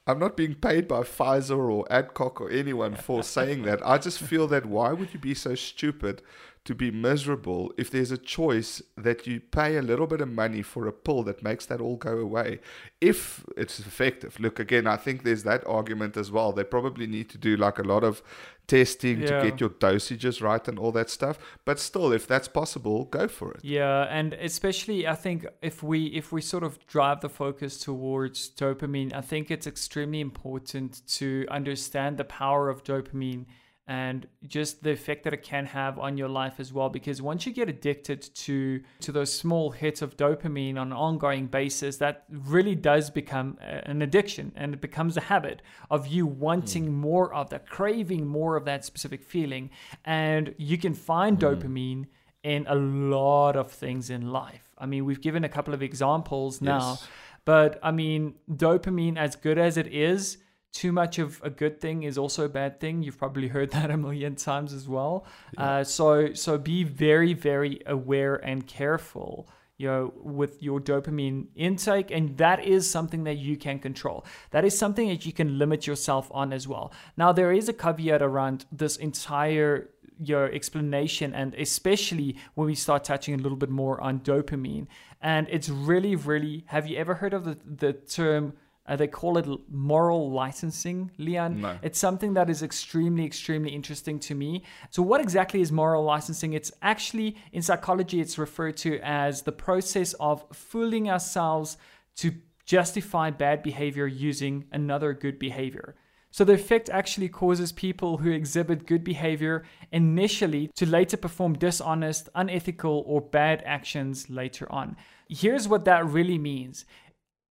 I'm 0.06 0.20
not 0.20 0.36
being 0.36 0.56
paid 0.56 0.86
by 0.90 1.00
Pfizer 1.04 1.58
or 1.58 1.86
Adcock 1.90 2.42
or 2.42 2.50
anyone 2.52 2.94
for 2.98 3.24
saying 3.24 3.64
that. 3.64 3.80
I 3.88 3.98
just 3.98 4.20
feel 4.20 4.48
that 4.50 4.66
why 4.66 4.92
would 4.92 5.14
you 5.14 5.20
be 5.20 5.34
so 5.34 5.56
stupid 5.56 6.22
to 6.66 6.74
be 6.74 6.92
miserable 6.92 7.74
if 7.78 7.90
there's 7.92 8.12
a 8.12 8.18
choice 8.18 8.82
that 8.96 9.28
you 9.28 9.40
pay 9.42 9.76
a 9.76 9.82
little 9.82 10.08
bit 10.08 10.22
of 10.22 10.30
money 10.30 10.62
for 10.62 10.88
a 10.88 10.94
pill 10.94 11.22
that 11.24 11.44
makes 11.44 11.66
that 11.66 11.82
all 11.82 11.98
go 11.98 12.18
away. 12.18 12.60
If 13.02 13.44
it's 13.58 13.80
effective. 13.80 14.40
Look 14.40 14.60
again 14.60 14.88
i 14.88 14.96
think 14.96 15.24
there's 15.24 15.44
that 15.44 15.66
argument 15.68 16.16
as 16.18 16.32
well. 16.32 16.54
They 16.54 16.64
probably 16.64 17.08
need 17.08 17.30
to 17.32 17.38
do 17.38 17.58
like 17.58 17.80
a 17.80 17.84
lot 17.84 18.04
of 18.04 18.22
testing 18.68 19.20
Yeah. 19.20 19.28
to 19.42 19.50
get 19.50 19.60
your 19.60 19.72
dosages 19.72 20.42
right 20.42 20.66
and 20.70 20.80
all 20.80 20.94
that 20.94 21.10
stuff. 21.10 21.38
But 21.66 21.80
still 21.80 22.14
if 22.14 22.26
that's 22.28 22.48
possible 22.48 23.06
go 23.06 23.28
for 23.28 23.52
it. 23.54 23.60
Yeah, 23.64 24.04
and 24.10 24.34
especially 24.34 25.06
I 25.06 25.16
think 25.16 25.46
if 25.62 25.84
we 25.84 26.06
if 26.06 26.32
we 26.32 26.42
sort 26.42 26.64
of 26.64 26.80
drive 26.88 27.20
the 27.22 27.30
focus 27.30 27.78
towards 27.78 28.50
dopamine, 28.50 29.14
I 29.14 29.22
think 29.22 29.52
it's 29.52 29.68
extremely 29.68 30.22
important 30.22 31.06
to 31.20 31.46
understand 31.52 32.18
the 32.18 32.24
power 32.24 32.70
of 32.70 32.84
dopamine 32.86 33.46
and 33.88 34.28
just 34.48 34.84
the 34.84 34.92
effect 34.92 35.24
that 35.24 35.34
it 35.34 35.44
can 35.44 35.66
have 35.66 36.00
on 36.00 36.18
your 36.18 36.30
life 36.30 36.60
as 36.60 36.72
well 36.72 36.90
because 36.90 37.22
once 37.22 37.46
you 37.46 37.52
get 37.52 37.68
addicted 37.68 38.22
to 38.34 38.82
to 39.02 39.12
those 39.12 39.34
small 39.34 39.72
hits 39.72 40.02
of 40.02 40.16
dopamine 40.16 40.78
on 40.78 40.88
an 40.88 40.94
ongoing 40.94 41.48
basis 41.48 41.98
that 41.98 42.24
really 42.30 42.76
does 42.76 43.10
become 43.10 43.58
an 43.60 44.02
addiction 44.02 44.54
and 44.56 44.74
it 44.74 44.80
becomes 44.80 45.18
a 45.18 45.22
habit 45.22 45.62
of 45.92 46.08
you 46.08 46.26
wanting 46.26 46.86
hmm. 46.86 46.94
more 46.94 47.34
of 47.34 47.50
that 47.50 47.68
craving 47.70 48.26
more 48.26 48.56
of 48.56 48.64
that 48.64 48.86
specific 48.86 49.22
feeling 49.22 49.70
and 50.06 50.56
you 50.58 50.78
can 50.78 50.94
find 50.94 51.38
hmm. 51.38 51.46
dopamine 51.46 52.06
in 52.44 52.66
a 52.68 52.76
lot 52.76 53.56
of 53.56 53.72
things 53.72 54.10
in 54.10 54.32
life. 54.32 54.70
I 54.78 54.86
mean, 54.86 55.06
we've 55.06 55.22
given 55.22 55.44
a 55.44 55.50
couple 55.50 55.74
of 55.74 55.82
examples 55.82 56.62
now, 56.62 56.92
Yes. 56.92 57.08
but 57.46 57.80
I 57.82 57.92
mean, 57.92 58.36
dopamine, 58.52 59.18
as 59.18 59.36
good 59.38 59.58
as 59.58 59.78
it 59.78 59.88
is, 59.88 60.38
too 60.74 60.92
much 60.92 61.20
of 61.20 61.40
a 61.44 61.50
good 61.50 61.80
thing 61.80 62.04
is 62.04 62.18
also 62.18 62.46
a 62.46 62.50
bad 62.50 62.80
thing. 62.80 63.04
You've 63.04 63.18
probably 63.18 63.48
heard 63.48 63.72
that 63.78 63.92
a 63.92 63.98
million 63.98 64.36
times 64.36 64.74
as 64.74 64.88
well. 64.88 65.26
Uh, 65.58 65.84
so, 65.84 66.34
so 66.34 66.58
be 66.58 66.84
very, 66.84 67.34
very 67.34 67.80
aware 67.86 68.36
and 68.36 68.68
careful. 68.68 69.48
You 69.78 69.88
know, 69.88 70.14
with 70.18 70.62
your 70.62 70.80
dopamine 70.80 71.48
intake, 71.56 72.12
and 72.12 72.38
that 72.38 72.64
is 72.64 72.90
something 72.90 73.24
that 73.24 73.38
you 73.38 73.58
can 73.58 73.80
control. 73.80 74.24
That 74.52 74.64
is 74.64 74.78
something 74.78 75.10
that 75.10 75.26
you 75.26 75.34
can 75.34 75.58
limit 75.58 75.88
yourself 75.88 76.30
on 76.32 76.54
as 76.54 76.68
well. 76.68 76.94
Now, 77.18 77.34
there 77.34 77.52
is 77.52 77.68
a 77.68 77.74
caveat 77.74 78.22
around 78.22 78.66
this 78.72 78.98
entire 78.98 79.90
your 80.20 80.46
explanation 80.52 81.34
and 81.34 81.56
especially 81.56 82.38
when 82.54 82.68
we 82.68 82.76
start 82.76 83.04
touching 83.04 83.34
a 83.34 83.38
little 83.38 83.58
bit 83.58 83.70
more 83.70 84.00
on 84.00 84.20
dopamine 84.20 84.86
and 85.22 85.48
it's 85.50 85.70
really 85.70 86.16
really 86.16 86.64
have 86.68 86.86
you 86.86 86.96
ever 86.98 87.16
heard 87.16 87.34
of 87.34 87.44
the, 87.46 87.58
the 87.66 87.94
term 87.94 88.54
uh, 88.86 88.96
they 88.96 89.08
call 89.08 89.38
it 89.38 89.48
moral 89.70 90.32
licensing 90.32 91.12
leon 91.18 91.62
No. 91.62 91.78
it's 91.82 92.00
something 92.00 92.34
that 92.34 92.50
is 92.50 92.62
extremely 92.64 93.26
extremely 93.26 93.72
interesting 93.72 94.20
to 94.20 94.36
me 94.36 94.64
so 94.90 95.02
what 95.02 95.22
exactly 95.22 95.62
is 95.62 95.72
moral 95.72 96.04
licensing 96.04 96.54
it's 96.54 96.72
actually 96.82 97.38
in 97.52 97.62
psychology 97.62 98.20
it's 98.20 98.38
referred 98.38 98.78
to 98.78 99.00
as 99.02 99.44
the 99.44 99.52
process 99.52 100.14
of 100.20 100.44
fooling 100.54 101.10
ourselves 101.10 101.78
to 102.18 102.34
justify 102.66 103.30
bad 103.30 103.64
behavior 103.64 104.08
using 104.08 104.66
another 104.72 105.14
good 105.14 105.40
behavior 105.40 105.96
so 106.34 106.44
the 106.44 106.54
effect 106.54 106.90
actually 106.90 107.30
causes 107.30 107.72
people 107.72 108.18
who 108.18 108.32
exhibit 108.32 108.88
good 108.88 109.04
behavior 109.04 109.66
initially 109.92 110.72
to 110.76 110.88
later 110.88 111.16
perform 111.16 111.54
dishonest, 111.54 112.28
unethical, 112.34 113.04
or 113.06 113.22
bad 113.22 113.62
actions 113.68 114.32
later 114.32 114.66
on. 114.72 114.96
Here's 115.30 115.68
what 115.68 115.86
that 115.86 116.08
really 116.08 116.40
means. 116.40 116.86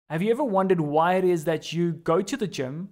Have 0.08 0.22
you 0.22 0.30
ever 0.30 0.44
wondered 0.44 0.80
why 0.80 1.14
it 1.14 1.24
is 1.24 1.44
that 1.44 1.72
you 1.72 1.90
go 1.90 2.22
to 2.22 2.36
the 2.36 2.46
gym, 2.46 2.90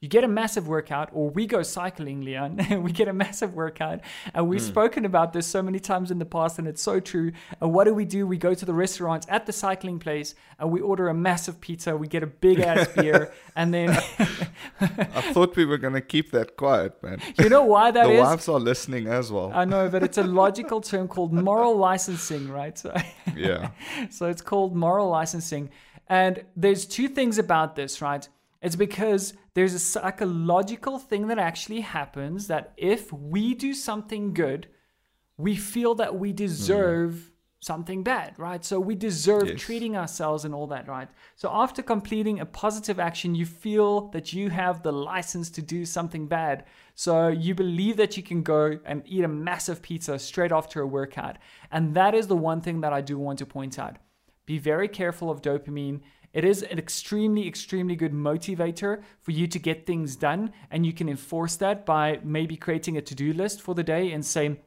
you 0.00 0.08
get 0.08 0.24
a 0.24 0.28
massive 0.28 0.66
workout, 0.66 1.10
or 1.12 1.28
we 1.28 1.46
go 1.46 1.62
cycling, 1.62 2.22
Leon, 2.22 2.58
we 2.82 2.90
get 2.90 3.06
a 3.06 3.12
massive 3.12 3.54
workout, 3.54 4.00
and 4.32 4.48
we've 4.48 4.60
hmm. 4.60 4.66
spoken 4.66 5.04
about 5.04 5.34
this 5.34 5.46
so 5.46 5.62
many 5.62 5.78
times 5.78 6.10
in 6.10 6.18
the 6.18 6.24
past, 6.24 6.58
and 6.58 6.66
it's 6.66 6.82
so 6.82 7.00
true. 7.00 7.32
And 7.60 7.74
what 7.74 7.84
do 7.84 7.92
we 7.92 8.06
do? 8.06 8.26
We 8.26 8.38
go 8.38 8.54
to 8.54 8.64
the 8.64 8.72
restaurant 8.72 9.26
at 9.28 9.44
the 9.44 9.52
cycling 9.52 9.98
place, 9.98 10.34
and 10.58 10.70
we 10.70 10.80
order 10.80 11.08
a 11.08 11.14
massive 11.14 11.60
pizza, 11.60 11.96
we 11.96 12.08
get 12.08 12.22
a 12.22 12.26
big 12.26 12.60
ass 12.60 12.88
beer, 12.96 13.32
and 13.56 13.72
then 13.72 13.90
i 14.80 15.20
thought 15.32 15.54
we 15.56 15.64
were 15.64 15.78
going 15.78 15.92
to 15.92 16.00
keep 16.00 16.30
that 16.32 16.56
quiet 16.56 17.00
man 17.02 17.20
you 17.38 17.48
know 17.48 17.62
why 17.64 17.90
that 17.90 18.04
the 18.04 18.12
is? 18.12 18.20
wives 18.20 18.48
are 18.48 18.58
listening 18.58 19.06
as 19.06 19.30
well 19.30 19.52
I 19.54 19.64
know, 19.64 19.88
but 19.88 20.02
it's 20.02 20.18
a 20.18 20.24
logical 20.24 20.80
term 20.80 21.08
called 21.08 21.32
moral 21.32 21.76
licensing, 21.76 22.48
right? 22.50 22.76
So, 22.78 22.94
yeah 23.36 23.70
so 24.10 24.26
it's 24.26 24.42
called 24.42 24.74
moral 24.74 25.08
licensing. 25.08 25.70
And 26.08 26.44
there's 26.56 26.86
two 26.86 27.08
things 27.08 27.38
about 27.38 27.76
this, 27.76 28.02
right? 28.02 28.28
It's 28.62 28.76
because 28.76 29.34
there's 29.54 29.74
a 29.74 29.78
psychological 29.78 30.98
thing 30.98 31.28
that 31.28 31.38
actually 31.38 31.80
happens 31.80 32.46
that 32.48 32.72
if 32.76 33.12
we 33.12 33.54
do 33.54 33.74
something 33.74 34.34
good, 34.34 34.68
we 35.36 35.56
feel 35.56 35.94
that 35.96 36.16
we 36.16 36.32
mm. 36.32 36.36
deserve 36.36 37.30
something 37.64 38.02
bad, 38.02 38.38
right? 38.38 38.62
So 38.62 38.78
we 38.78 38.94
deserve 38.94 39.48
Yes. 39.48 39.60
treating 39.60 39.96
ourselves 39.96 40.44
and 40.44 40.54
all 40.54 40.66
that, 40.66 40.86
right? 40.86 41.08
So 41.34 41.48
after 41.50 41.82
completing 41.82 42.40
a 42.40 42.46
positive 42.46 43.00
action, 43.00 43.34
you 43.34 43.46
feel 43.46 44.08
that 44.08 44.34
you 44.34 44.50
have 44.50 44.82
the 44.82 44.92
license 44.92 45.48
to 45.50 45.62
do 45.62 45.86
something 45.86 46.26
bad. 46.26 46.64
So 46.94 47.28
you 47.28 47.54
believe 47.54 47.96
that 47.96 48.18
you 48.18 48.22
can 48.22 48.42
go 48.42 48.78
and 48.84 49.02
eat 49.06 49.24
a 49.24 49.28
massive 49.28 49.80
pizza 49.80 50.18
straight 50.18 50.52
after 50.52 50.82
a 50.82 50.86
workout. 50.86 51.38
And 51.72 51.94
that 51.94 52.14
is 52.14 52.26
the 52.26 52.36
one 52.36 52.60
thing 52.60 52.82
that 52.82 52.92
I 52.92 53.00
do 53.00 53.18
want 53.18 53.38
to 53.38 53.46
point 53.46 53.78
out. 53.78 53.96
Be 54.46 54.58
very 54.58 54.88
careful 54.88 55.30
of 55.30 55.42
dopamine. 55.42 56.00
It 56.32 56.44
is 56.44 56.62
an 56.62 56.78
extremely, 56.78 57.46
extremely 57.46 57.94
good 57.96 58.12
motivator 58.12 59.02
for 59.20 59.30
you 59.30 59.46
to 59.46 59.58
get 59.58 59.86
things 59.86 60.16
done. 60.16 60.52
And 60.70 60.84
you 60.84 60.92
can 60.92 61.08
enforce 61.08 61.56
that 61.56 61.86
by 61.86 62.20
maybe 62.24 62.56
creating 62.56 62.96
a 62.96 63.02
to 63.02 63.14
do 63.14 63.32
list 63.32 63.62
for 63.62 63.74
the 63.74 63.84
day 63.84 64.12
and 64.12 64.24
saying, 64.24 64.58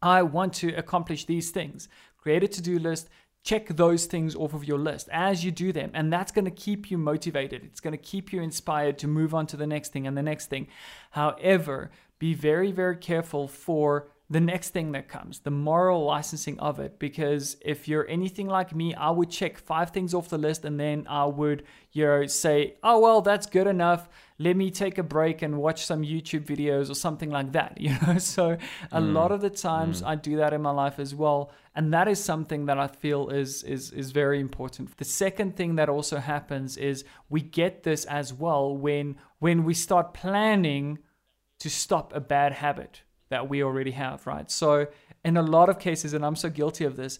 I 0.00 0.22
want 0.22 0.52
to 0.54 0.74
accomplish 0.74 1.24
these 1.24 1.50
things. 1.50 1.88
Create 2.16 2.44
a 2.44 2.48
to 2.48 2.62
do 2.62 2.78
list, 2.78 3.08
check 3.42 3.68
those 3.68 4.06
things 4.06 4.34
off 4.34 4.54
of 4.54 4.64
your 4.64 4.78
list 4.78 5.08
as 5.12 5.44
you 5.44 5.50
do 5.50 5.72
them. 5.72 5.90
And 5.94 6.12
that's 6.12 6.32
going 6.32 6.44
to 6.44 6.50
keep 6.50 6.90
you 6.90 6.98
motivated. 6.98 7.64
It's 7.64 7.80
going 7.80 7.92
to 7.92 7.98
keep 7.98 8.32
you 8.32 8.40
inspired 8.40 8.98
to 8.98 9.08
move 9.08 9.34
on 9.34 9.46
to 9.48 9.56
the 9.56 9.66
next 9.66 9.92
thing 9.92 10.06
and 10.06 10.16
the 10.16 10.22
next 10.22 10.46
thing. 10.46 10.68
However, 11.10 11.90
be 12.18 12.34
very, 12.34 12.72
very 12.72 12.96
careful 12.96 13.46
for 13.46 14.08
the 14.28 14.40
next 14.40 14.70
thing 14.70 14.90
that 14.92 15.08
comes, 15.08 15.38
the 15.40 15.52
moral 15.52 16.04
licensing 16.04 16.58
of 16.58 16.80
it. 16.80 16.98
Because 16.98 17.56
if 17.60 17.86
you're 17.86 18.08
anything 18.08 18.48
like 18.48 18.74
me, 18.74 18.92
I 18.94 19.10
would 19.10 19.30
check 19.30 19.56
five 19.56 19.90
things 19.90 20.14
off 20.14 20.28
the 20.28 20.38
list 20.38 20.64
and 20.64 20.80
then 20.80 21.06
I 21.08 21.26
would, 21.26 21.62
you 21.92 22.04
know, 22.04 22.26
say, 22.26 22.74
oh, 22.82 22.98
well, 22.98 23.20
that's 23.22 23.46
good 23.46 23.68
enough. 23.68 24.08
Let 24.38 24.56
me 24.56 24.72
take 24.72 24.98
a 24.98 25.04
break 25.04 25.42
and 25.42 25.58
watch 25.58 25.86
some 25.86 26.02
YouTube 26.02 26.44
videos 26.44 26.90
or 26.90 26.94
something 26.94 27.30
like 27.30 27.52
that, 27.52 27.76
you 27.80 27.96
know? 28.04 28.18
So 28.18 28.58
a 28.90 29.00
mm. 29.00 29.12
lot 29.12 29.30
of 29.30 29.40
the 29.42 29.50
times 29.50 30.02
mm. 30.02 30.08
I 30.08 30.16
do 30.16 30.36
that 30.36 30.52
in 30.52 30.60
my 30.60 30.72
life 30.72 30.98
as 30.98 31.14
well. 31.14 31.52
And 31.76 31.94
that 31.94 32.08
is 32.08 32.22
something 32.22 32.66
that 32.66 32.78
I 32.78 32.88
feel 32.88 33.28
is, 33.28 33.62
is, 33.62 33.92
is 33.92 34.10
very 34.10 34.40
important. 34.40 34.96
The 34.96 35.04
second 35.04 35.56
thing 35.56 35.76
that 35.76 35.88
also 35.88 36.18
happens 36.18 36.76
is 36.76 37.04
we 37.28 37.42
get 37.42 37.84
this 37.84 38.04
as 38.06 38.32
well 38.32 38.76
when, 38.76 39.18
when 39.38 39.62
we 39.62 39.74
start 39.74 40.14
planning 40.14 40.98
to 41.60 41.70
stop 41.70 42.12
a 42.12 42.20
bad 42.20 42.52
habit 42.54 43.02
that 43.28 43.48
we 43.48 43.62
already 43.62 43.92
have, 43.92 44.26
right? 44.26 44.50
So, 44.50 44.86
in 45.24 45.36
a 45.36 45.42
lot 45.42 45.68
of 45.68 45.78
cases, 45.78 46.12
and 46.12 46.24
I'm 46.24 46.36
so 46.36 46.48
guilty 46.48 46.84
of 46.84 46.96
this, 46.96 47.18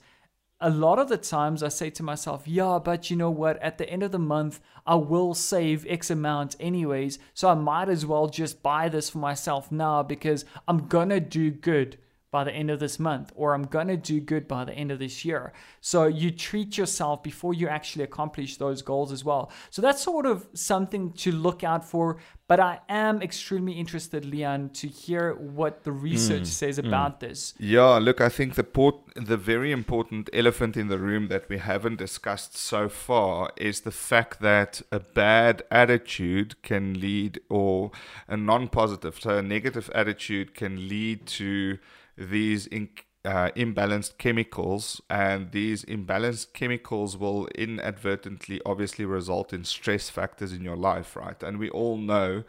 a 0.60 0.70
lot 0.70 0.98
of 0.98 1.08
the 1.08 1.18
times 1.18 1.62
I 1.62 1.68
say 1.68 1.90
to 1.90 2.02
myself, 2.02 2.46
yeah, 2.46 2.78
but 2.82 3.10
you 3.10 3.16
know 3.16 3.30
what? 3.30 3.60
At 3.62 3.76
the 3.76 3.88
end 3.90 4.02
of 4.02 4.12
the 4.12 4.18
month, 4.18 4.60
I 4.86 4.94
will 4.94 5.34
save 5.34 5.86
X 5.86 6.10
amount 6.10 6.56
anyways. 6.58 7.18
So 7.34 7.48
I 7.48 7.54
might 7.54 7.88
as 7.88 8.06
well 8.06 8.28
just 8.28 8.62
buy 8.62 8.88
this 8.88 9.10
for 9.10 9.18
myself 9.18 9.70
now 9.70 10.02
because 10.02 10.44
I'm 10.66 10.86
going 10.86 11.10
to 11.10 11.20
do 11.20 11.50
good 11.50 11.98
by 12.30 12.44
the 12.44 12.52
end 12.52 12.70
of 12.70 12.80
this 12.80 12.98
month, 12.98 13.32
or 13.34 13.54
I'm 13.54 13.62
going 13.62 13.88
to 13.88 13.96
do 13.96 14.20
good 14.20 14.48
by 14.48 14.64
the 14.64 14.72
end 14.72 14.90
of 14.90 14.98
this 14.98 15.24
year. 15.24 15.52
So 15.80 16.06
you 16.06 16.30
treat 16.30 16.76
yourself 16.76 17.22
before 17.22 17.54
you 17.54 17.68
actually 17.68 18.04
accomplish 18.04 18.56
those 18.56 18.82
goals 18.82 19.12
as 19.12 19.24
well. 19.24 19.50
So 19.70 19.80
that's 19.80 20.02
sort 20.02 20.26
of 20.26 20.46
something 20.52 21.12
to 21.12 21.32
look 21.32 21.62
out 21.64 21.84
for. 21.84 22.18
But 22.48 22.60
I 22.60 22.80
am 22.88 23.22
extremely 23.22 23.72
interested, 23.72 24.24
Leon, 24.24 24.70
to 24.74 24.86
hear 24.86 25.34
what 25.34 25.82
the 25.82 25.90
research 25.90 26.42
mm, 26.42 26.46
says 26.46 26.78
about 26.78 27.16
mm. 27.16 27.20
this. 27.20 27.54
Yeah, 27.58 27.98
look, 27.98 28.20
I 28.20 28.28
think 28.28 28.54
the 28.54 28.62
port, 28.62 28.96
the 29.16 29.36
very 29.36 29.72
important 29.72 30.30
elephant 30.32 30.76
in 30.76 30.86
the 30.88 30.98
room 30.98 31.26
that 31.28 31.48
we 31.48 31.58
haven't 31.58 31.96
discussed 31.96 32.56
so 32.56 32.88
far 32.88 33.50
is 33.56 33.80
the 33.80 33.90
fact 33.90 34.40
that 34.42 34.82
a 34.92 35.00
bad 35.00 35.64
attitude 35.70 36.62
can 36.62 37.00
lead, 37.00 37.40
or 37.48 37.90
a 38.28 38.36
non-positive, 38.36 39.18
so 39.20 39.38
a 39.38 39.42
negative 39.42 39.90
attitude 39.94 40.54
can 40.54 40.88
lead 40.88 41.26
to 41.26 41.78
these 42.16 42.66
in, 42.66 42.88
uh, 43.24 43.50
imbalanced 43.56 44.18
chemicals, 44.18 45.00
and 45.10 45.52
these 45.52 45.84
imbalanced 45.84 46.52
chemicals 46.52 47.16
will 47.16 47.46
inadvertently, 47.48 48.60
obviously, 48.64 49.04
result 49.04 49.52
in 49.52 49.64
stress 49.64 50.08
factors 50.08 50.52
in 50.52 50.62
your 50.62 50.76
life, 50.76 51.16
right? 51.16 51.42
And 51.42 51.58
we 51.58 51.68
all 51.70 51.96
know 51.96 52.44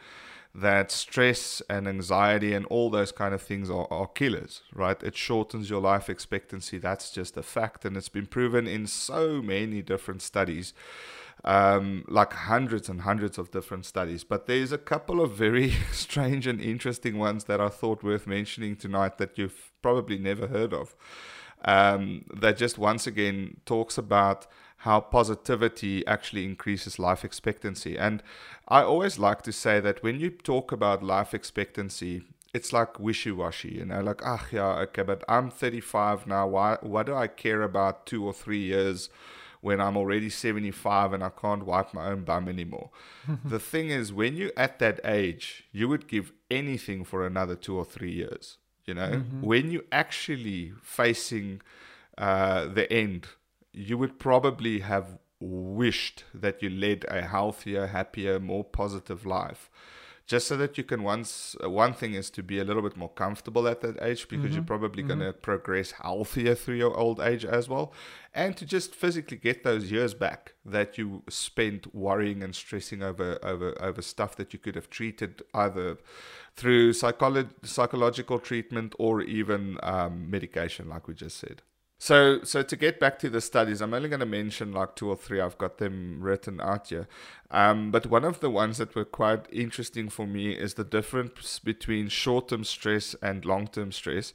that 0.53 0.91
stress 0.91 1.61
and 1.69 1.87
anxiety 1.87 2.53
and 2.53 2.65
all 2.67 2.89
those 2.89 3.11
kind 3.11 3.33
of 3.33 3.41
things 3.41 3.69
are, 3.69 3.87
are 3.91 4.07
killers, 4.07 4.63
right? 4.73 5.01
It 5.03 5.15
shortens 5.15 5.69
your 5.69 5.81
life 5.81 6.09
expectancy. 6.09 6.77
That's 6.79 7.11
just 7.11 7.37
a 7.37 7.43
fact, 7.43 7.85
and 7.85 7.95
it's 7.95 8.09
been 8.09 8.25
proven 8.25 8.67
in 8.67 8.87
so 8.87 9.41
many 9.41 9.81
different 9.81 10.21
studies 10.21 10.73
um, 11.43 12.03
like 12.07 12.33
hundreds 12.33 12.89
and 12.89 13.01
hundreds 13.01 13.37
of 13.37 13.51
different 13.51 13.85
studies. 13.85 14.23
But 14.23 14.47
there's 14.47 14.71
a 14.71 14.77
couple 14.77 15.21
of 15.21 15.31
very 15.33 15.71
strange 15.91 16.47
and 16.47 16.61
interesting 16.61 17.17
ones 17.17 17.45
that 17.45 17.61
I 17.61 17.69
thought 17.69 18.03
worth 18.03 18.27
mentioning 18.27 18.75
tonight 18.75 19.17
that 19.17 19.37
you've 19.37 19.71
probably 19.81 20.17
never 20.17 20.47
heard 20.47 20.73
of. 20.73 20.95
Um, 21.65 22.25
that 22.33 22.57
just 22.57 22.77
once 22.77 23.07
again 23.07 23.57
talks 23.65 23.97
about 23.97 24.45
how 24.81 24.99
positivity 24.99 26.05
actually 26.05 26.45
increases 26.45 26.99
life 26.99 27.25
expectancy. 27.25 27.97
And 27.97 28.21
I 28.67 28.83
always 28.83 29.17
like 29.17 29.41
to 29.43 29.51
say 29.51 29.79
that 29.79 30.03
when 30.03 30.19
you 30.19 30.29
talk 30.29 30.71
about 30.71 31.01
life 31.01 31.33
expectancy, 31.33 32.23
it's 32.53 32.71
like 32.71 32.99
wishy-washy, 32.99 33.69
you 33.69 33.85
know, 33.85 34.01
like, 34.01 34.21
ah, 34.23 34.45
yeah, 34.51 34.79
okay, 34.79 35.01
but 35.01 35.23
I'm 35.27 35.49
35 35.49 36.27
now. 36.27 36.47
Why, 36.47 36.77
why 36.81 37.03
do 37.03 37.15
I 37.15 37.27
care 37.27 37.63
about 37.63 38.05
two 38.05 38.25
or 38.25 38.33
three 38.33 38.61
years 38.61 39.09
when 39.61 39.81
I'm 39.81 39.97
already 39.97 40.29
75 40.29 41.13
and 41.13 41.23
I 41.23 41.29
can't 41.29 41.65
wipe 41.65 41.93
my 41.93 42.07
own 42.07 42.23
bum 42.23 42.47
anymore. 42.47 42.89
the 43.45 43.59
thing 43.59 43.89
is, 43.89 44.13
when 44.13 44.35
you're 44.35 44.51
at 44.57 44.79
that 44.79 44.99
age, 45.03 45.65
you 45.71 45.87
would 45.87 46.07
give 46.07 46.31
anything 46.49 47.03
for 47.03 47.25
another 47.25 47.55
two 47.55 47.77
or 47.77 47.85
three 47.85 48.11
years. 48.11 48.57
You 48.85 48.93
know, 48.93 49.09
mm-hmm. 49.09 49.41
when 49.41 49.71
you're 49.71 49.91
actually 49.91 50.73
facing 50.81 51.61
uh, 52.17 52.67
the 52.67 52.91
end, 52.91 53.27
you 53.73 53.97
would 53.97 54.17
probably 54.17 54.79
have 54.79 55.17
wished 55.39 56.23
that 56.33 56.63
you 56.63 56.69
led 56.69 57.05
a 57.09 57.21
healthier, 57.21 57.87
happier, 57.87 58.39
more 58.39 58.63
positive 58.63 59.25
life 59.25 59.69
just 60.27 60.45
so 60.47 60.57
that 60.57 60.77
you 60.77 60.83
can 60.83 61.03
once 61.03 61.55
uh, 61.63 61.69
one 61.69 61.93
thing 61.93 62.13
is 62.13 62.29
to 62.29 62.43
be 62.43 62.59
a 62.59 62.63
little 62.63 62.81
bit 62.81 62.97
more 62.97 63.09
comfortable 63.09 63.67
at 63.67 63.81
that 63.81 63.97
age 64.01 64.27
because 64.27 64.47
mm-hmm. 64.47 64.55
you're 64.55 64.63
probably 64.63 65.01
mm-hmm. 65.01 65.19
going 65.19 65.31
to 65.31 65.33
progress 65.33 65.91
healthier 65.91 66.53
through 66.53 66.75
your 66.75 66.95
old 66.95 67.19
age 67.19 67.45
as 67.45 67.67
well 67.69 67.93
and 68.33 68.55
to 68.57 68.65
just 68.65 68.93
physically 68.93 69.37
get 69.37 69.63
those 69.63 69.89
years 69.89 70.13
back 70.13 70.53
that 70.65 70.97
you 70.97 71.23
spent 71.29 71.95
worrying 71.95 72.43
and 72.43 72.53
stressing 72.53 73.01
over 73.01 73.39
over 73.41 73.75
over 73.81 74.01
stuff 74.01 74.35
that 74.35 74.53
you 74.53 74.59
could 74.59 74.75
have 74.75 74.89
treated 74.89 75.41
either 75.53 75.97
through 76.55 76.91
psycholo- 76.91 77.49
psychological 77.63 78.37
treatment 78.37 78.93
or 78.99 79.21
even 79.21 79.77
um, 79.81 80.29
medication 80.29 80.89
like 80.89 81.07
we 81.07 81.13
just 81.13 81.37
said 81.37 81.61
so, 81.99 82.43
so 82.43 82.61
to 82.61 82.75
get 82.75 82.99
back 82.99 83.17
to 83.19 83.29
the 83.29 83.41
studies, 83.41 83.81
I'm 83.81 83.93
only 83.93 84.09
going 84.09 84.19
to 84.19 84.25
mention 84.25 84.71
like 84.71 84.95
two 84.95 85.09
or 85.09 85.15
three. 85.15 85.41
I've 85.41 85.57
got 85.57 85.79
them 85.79 86.19
written 86.21 86.61
out 86.61 86.89
here. 86.89 87.07
Um, 87.49 87.91
but 87.91 88.05
one 88.05 88.23
of 88.23 88.39
the 88.39 88.51
ones 88.51 88.77
that 88.77 88.93
were 88.93 89.05
quite 89.05 89.45
interesting 89.51 90.09
for 90.09 90.27
me 90.27 90.51
is 90.51 90.75
the 90.75 90.83
difference 90.83 91.59
between 91.59 92.09
short-term 92.09 92.65
stress 92.65 93.15
and 93.21 93.45
long-term 93.45 93.93
stress. 93.93 94.33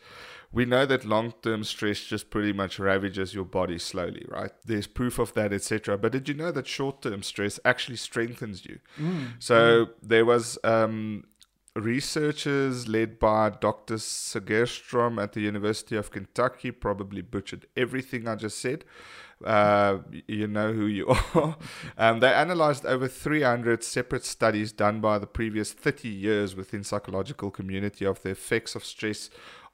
We 0.51 0.65
know 0.65 0.87
that 0.87 1.05
long-term 1.05 1.65
stress 1.65 2.01
just 2.01 2.31
pretty 2.31 2.53
much 2.53 2.79
ravages 2.79 3.33
your 3.33 3.45
body 3.45 3.79
slowly, 3.79 4.27
right? 4.29 4.53
There's 4.65 4.87
proof 4.87 5.19
of 5.19 5.33
that, 5.35 5.53
etc. 5.53 5.97
But 5.99 6.13
did 6.13 6.29
you 6.29 6.35
know 6.35 6.51
that 6.53 6.67
short-term 6.67 7.23
stress 7.23 7.61
actually 7.65 7.97
strengthens 7.97 8.67
you? 8.67 8.81
Mm. 8.99 9.35
So 9.39 9.87
mm. 9.87 9.91
there 10.03 10.25
was 10.25 10.59
um, 10.65 11.25
researchers 11.75 12.87
led 12.87 13.19
by 13.19 13.51
Dr. 13.51 13.95
Segerstrom 13.95 15.23
at 15.23 15.33
the 15.33 15.41
University 15.41 15.97
of 15.97 16.11
Kentucky 16.11 16.71
probably 16.71 17.23
butchered 17.23 17.67
everything 17.77 18.29
I 18.29 18.37
just 18.37 18.59
said. 18.59 18.85
Uh, 19.45 19.99
you 20.29 20.47
know 20.47 20.73
who 20.73 20.87
you 20.87 21.09
are. 21.35 21.57
um, 21.99 22.21
they 22.21 22.33
analyzed 22.33 22.87
over 22.87 23.09
300 23.09 23.83
separate 23.83 24.25
studies 24.25 24.73
done 24.73 25.01
by 25.01 25.19
the 25.19 25.27
previous 25.27 25.73
30 25.73 26.09
years 26.09 26.55
within 26.55 26.85
psychological 26.85 27.51
community 27.51 28.05
of 28.05 28.23
the 28.23 28.31
effects 28.31 28.77
of 28.77 28.85
stress 28.85 29.31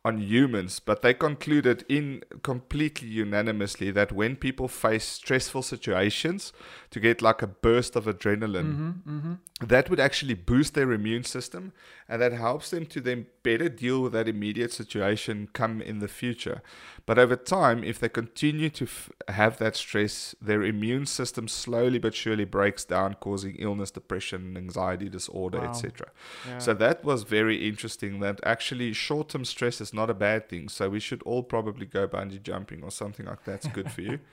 on 0.09 0.19
humans, 0.19 0.81
but 0.81 1.03
they 1.03 1.13
concluded 1.15 1.85
in 1.89 2.23
completely 2.43 3.09
unanimously 3.09 3.91
that 3.91 4.11
when 4.11 4.35
people 4.37 4.67
face 4.67 5.05
stressful 5.05 5.63
situations 5.63 6.53
to 6.91 6.99
get 6.99 7.21
like 7.23 7.43
a 7.43 7.47
burst 7.47 7.95
of 7.95 8.07
adrenaline, 8.07 8.73
mm-hmm, 8.73 9.17
mm-hmm. 9.17 9.35
that 9.67 9.91
would 9.91 10.01
actually 10.01 10.35
boost 10.35 10.73
their 10.75 10.93
immune 10.93 11.25
system 11.25 11.73
and 12.09 12.23
that 12.23 12.33
helps 12.33 12.71
them 12.71 12.87
to 12.87 13.01
then 13.01 13.27
better 13.43 13.69
deal 13.69 14.01
with 14.03 14.13
that 14.13 14.27
immediate 14.27 14.73
situation 14.73 15.49
come 15.53 15.83
in 15.83 15.99
the 15.99 16.09
future. 16.09 16.63
But 17.09 17.19
over 17.19 17.37
time, 17.37 17.83
if 17.85 17.99
they 17.99 18.11
continue 18.11 18.69
to 18.69 18.85
f- 18.85 19.11
have 19.29 19.57
that 19.57 19.77
stress, 19.77 20.35
their 20.43 20.63
immune 20.63 21.07
system 21.07 21.49
slowly 21.49 21.99
but 21.99 22.15
surely 22.15 22.45
breaks 22.45 22.85
down, 22.85 23.15
causing 23.15 23.57
illness, 23.59 23.91
depression, 23.91 24.59
anxiety 24.59 25.09
disorder, 25.09 25.61
wow. 25.61 25.71
etc. 25.71 26.09
Yeah. 26.47 26.59
So 26.59 26.75
that 26.75 27.03
was 27.03 27.23
very 27.23 27.67
interesting. 27.67 28.21
That 28.21 28.41
actually 28.45 28.93
short-term 28.93 29.47
stress 29.47 29.81
is 29.81 29.95
not 29.95 30.11
a 30.11 30.15
bad 30.15 30.51
thing. 30.51 30.69
So 30.69 30.91
we 30.91 31.01
should 31.01 31.23
all 31.23 31.43
probably 31.43 31.87
go 31.87 32.07
bungee 32.07 32.43
jumping 32.43 32.83
or 32.83 32.91
something 32.91 33.25
like 33.25 33.43
that's 33.43 33.67
good 33.69 33.91
for 33.91 34.03
you. 34.03 34.19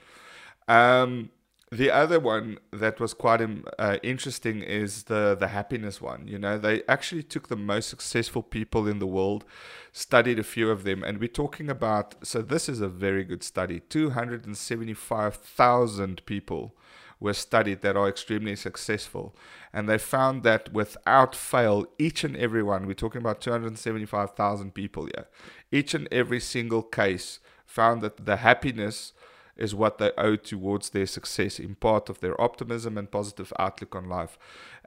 Um, 0.68 1.30
the 1.78 1.92
other 1.92 2.20
one 2.20 2.58
that 2.72 3.00
was 3.00 3.14
quite 3.14 3.42
um, 3.42 3.66
uh, 3.78 3.98
interesting 4.04 4.62
is 4.62 5.04
the 5.04 5.36
the 5.40 5.48
happiness 5.48 6.02
one. 6.02 6.28
You 6.28 6.40
know, 6.40 6.58
they 6.58 6.84
actually 6.88 7.24
took 7.24 7.48
the 7.48 7.56
most 7.56 7.90
successful 7.90 8.44
people 8.44 8.88
in 8.88 9.00
the 9.00 9.08
world, 9.18 9.46
studied 9.92 10.40
a 10.40 10.44
few 10.44 10.72
of 10.72 10.84
them, 10.84 11.04
and 11.04 11.20
we're 11.20 11.42
talking 11.44 11.70
about. 11.70 12.16
So 12.26 12.42
this 12.42 12.70
is 12.70 12.82
a 12.82 12.88
very 12.88 13.24
good 13.24 13.44
study. 13.44 13.80
Two 13.80 14.12
hundred 14.12 14.46
and 14.46 14.58
seventy-five 14.58 15.36
thousand 15.36 16.26
people 16.26 16.76
were 17.20 17.34
studied 17.34 17.82
that 17.82 17.98
are 17.98 18.10
extremely 18.10 18.56
successful, 18.56 19.36
and 19.74 19.88
they 19.88 19.98
found 19.98 20.44
that 20.44 20.74
without 20.74 21.36
fail, 21.36 21.86
each 21.98 22.24
and 22.24 22.36
every 22.36 22.64
one. 22.64 22.88
We're 22.88 22.94
talking 22.94 23.22
about 23.22 23.42
two 23.42 23.52
hundred 23.52 23.78
seventy-five 23.78 24.32
thousand 24.32 24.74
people 24.74 25.06
here. 25.06 25.28
Each 25.72 25.94
and 25.94 26.08
every 26.12 26.40
single 26.40 26.84
case 26.84 27.40
found 27.66 28.02
that 28.02 28.26
the 28.26 28.38
happiness 28.38 29.14
is 29.58 29.74
what 29.74 29.98
they 29.98 30.12
owe 30.18 30.36
towards 30.36 30.90
their 30.90 31.06
success 31.06 31.60
in 31.60 31.76
part 31.76 32.10
of 32.10 32.20
their 32.20 32.40
optimism 32.40 32.98
and 32.98 33.12
positive 33.12 33.54
outlook 33.58 33.96
on 33.96 34.10
life 34.10 34.38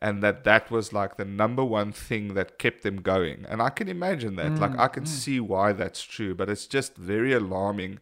and 0.01 0.23
that 0.23 0.45
that 0.45 0.71
was 0.71 0.93
like 0.93 1.17
the 1.17 1.25
number 1.25 1.65
one 1.65 1.93
thing 1.93 2.35
that 2.35 2.59
kept 2.59 2.83
them 2.83 2.97
going 2.97 3.45
and 3.49 3.63
i 3.63 3.71
can 3.71 3.89
imagine 3.89 4.37
that 4.37 4.53
mm, 4.53 4.59
like 4.59 4.79
i 4.79 4.89
can 4.89 5.05
mm. 5.05 5.09
see 5.09 5.41
why 5.41 5.73
that's 5.73 6.03
true 6.03 6.35
but 6.35 6.49
it's 6.49 6.67
just 6.67 6.97
very 6.97 7.33
alarming 7.33 7.99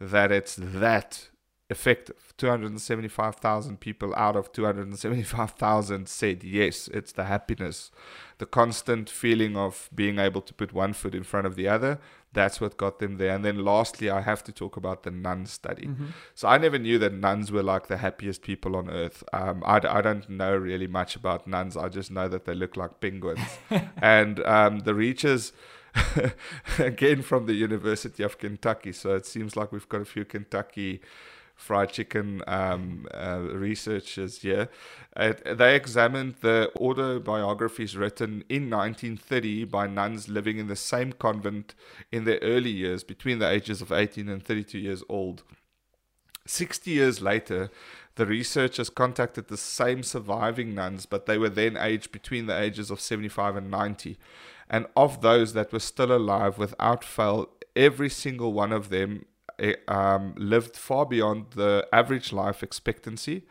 that 0.00 0.32
it's 0.32 0.56
that 0.56 1.28
effective. 1.72 2.34
275,000 2.36 3.80
people 3.80 4.14
out 4.14 4.36
of 4.36 4.52
275,000 4.52 6.08
said 6.08 6.44
yes, 6.44 6.88
it's 6.88 7.12
the 7.12 7.24
happiness, 7.24 7.90
the 8.38 8.46
constant 8.46 9.10
feeling 9.10 9.56
of 9.56 9.88
being 9.94 10.18
able 10.18 10.40
to 10.42 10.54
put 10.54 10.72
one 10.72 10.92
foot 10.92 11.14
in 11.14 11.24
front 11.24 11.46
of 11.46 11.56
the 11.56 11.66
other. 11.66 11.98
That's 12.34 12.60
what 12.60 12.76
got 12.76 12.98
them 12.98 13.18
there. 13.18 13.34
And 13.34 13.44
then 13.44 13.64
lastly, 13.64 14.08
I 14.08 14.22
have 14.22 14.42
to 14.44 14.52
talk 14.52 14.76
about 14.76 15.02
the 15.02 15.10
nun 15.10 15.46
study. 15.46 15.86
Mm-hmm. 15.86 16.06
So 16.34 16.48
I 16.48 16.58
never 16.58 16.78
knew 16.78 16.98
that 16.98 17.12
nuns 17.12 17.52
were 17.52 17.62
like 17.62 17.88
the 17.88 17.98
happiest 17.98 18.42
people 18.42 18.74
on 18.74 18.88
earth. 18.88 19.22
Um, 19.32 19.62
I, 19.66 19.76
I 19.76 20.00
don't 20.00 20.28
know 20.28 20.56
really 20.56 20.86
much 20.86 21.14
about 21.14 21.46
nuns. 21.46 21.76
I 21.76 21.88
just 21.88 22.10
know 22.10 22.28
that 22.28 22.46
they 22.46 22.54
look 22.54 22.76
like 22.76 23.00
penguins. 23.00 23.40
and 24.00 24.40
um, 24.46 24.80
the 24.80 24.92
reachers 24.92 25.52
again 26.78 27.22
from 27.22 27.46
the 27.46 27.54
University 27.54 28.22
of 28.22 28.38
Kentucky. 28.38 28.92
So 28.92 29.14
it 29.14 29.26
seems 29.26 29.56
like 29.56 29.72
we've 29.72 29.88
got 29.88 30.00
a 30.00 30.06
few 30.06 30.24
Kentucky 30.24 31.00
fried 31.62 31.92
chicken 31.92 32.42
um, 32.48 33.06
uh, 33.14 33.38
researchers 33.52 34.42
here. 34.42 34.68
Uh, 35.16 35.32
they 35.46 35.76
examined 35.76 36.34
the 36.40 36.70
autobiographies 36.76 37.96
written 37.96 38.42
in 38.48 38.68
1930 38.68 39.64
by 39.66 39.86
nuns 39.86 40.28
living 40.28 40.58
in 40.58 40.66
the 40.66 40.76
same 40.76 41.12
convent 41.12 41.74
in 42.10 42.24
their 42.24 42.38
early 42.42 42.70
years, 42.70 43.04
between 43.04 43.38
the 43.38 43.48
ages 43.48 43.80
of 43.80 43.92
18 43.92 44.28
and 44.28 44.44
32 44.44 44.78
years 44.78 45.04
old. 45.08 45.44
60 46.46 46.90
years 46.90 47.22
later, 47.22 47.70
the 48.16 48.26
researchers 48.26 48.90
contacted 48.90 49.46
the 49.46 49.56
same 49.56 50.02
surviving 50.02 50.74
nuns, 50.74 51.06
but 51.06 51.26
they 51.26 51.38
were 51.38 51.48
then 51.48 51.76
aged 51.76 52.10
between 52.10 52.46
the 52.46 52.58
ages 52.58 52.90
of 52.90 53.00
75 53.00 53.56
and 53.56 53.70
90. 53.70 54.18
And 54.68 54.86
of 54.96 55.20
those 55.20 55.52
that 55.52 55.72
were 55.72 55.78
still 55.78 56.10
alive, 56.10 56.58
without 56.58 57.04
fail, 57.04 57.48
every 57.76 58.08
single 58.08 58.52
one 58.52 58.72
of 58.72 58.88
them 58.88 59.26
um, 59.88 60.34
lived 60.36 60.76
far 60.76 61.06
beyond 61.06 61.52
the 61.54 61.86
average 61.92 62.32
life 62.32 62.62
expectancy. 62.62 63.44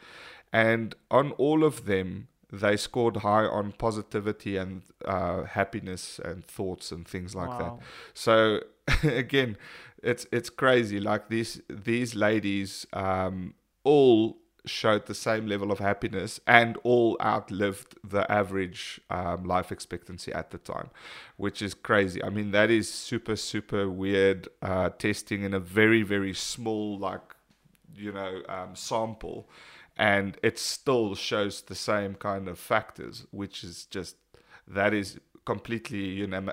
And 0.54 0.96
on 1.10 1.32
all 1.34 1.64
of 1.64 1.86
them, 1.86 2.28
they 2.52 2.76
scored 2.76 3.18
high 3.18 3.46
on 3.46 3.72
positivity 3.74 4.58
and 4.58 4.82
uh, 5.06 5.44
happiness 5.44 6.20
and 6.24 6.46
thoughts 6.46 6.92
and 6.92 7.08
things 7.08 7.34
like 7.34 7.50
wow. 7.50 7.58
that. 7.58 7.86
So 8.14 8.60
again, 9.04 9.58
it's 10.04 10.26
it's 10.32 10.50
crazy. 10.50 11.00
Like 11.00 11.30
these 11.30 11.62
these 11.70 12.16
ladies 12.16 12.86
um, 12.92 13.54
all 13.84 14.38
showed 14.66 15.08
the 15.08 15.16
same 15.16 15.48
level 15.48 15.72
of 15.72 15.80
happiness 15.80 16.40
and 16.46 16.78
all 16.84 17.18
outlived 17.22 17.96
the 18.04 18.32
average 18.32 19.02
um, 19.10 19.44
life 19.44 19.72
expectancy 19.72 20.32
at 20.34 20.52
the 20.52 20.58
time, 20.58 20.90
which 21.38 21.62
is 21.62 21.74
crazy. 21.74 22.24
I 22.24 22.30
mean, 22.30 22.52
that 22.52 22.70
is 22.70 22.92
super, 22.92 23.36
super 23.36 23.90
weird 23.90 24.48
uh, 24.62 24.90
testing 24.90 25.44
in 25.44 25.54
a 25.54 25.60
very, 25.60 26.04
very 26.04 26.34
small, 26.34 26.98
like, 27.00 27.36
you 27.96 28.12
know, 28.12 28.42
um, 28.50 28.76
sample. 28.76 29.50
And 29.98 30.38
it 30.44 30.60
still 30.60 31.16
shows 31.16 31.62
the 31.62 31.76
same 31.76 32.16
kind 32.16 32.48
of 32.48 32.60
factors, 32.60 33.26
which 33.32 33.64
is 33.64 33.86
just, 33.86 34.16
that 34.68 34.94
is 34.94 35.20
completely 35.44 36.06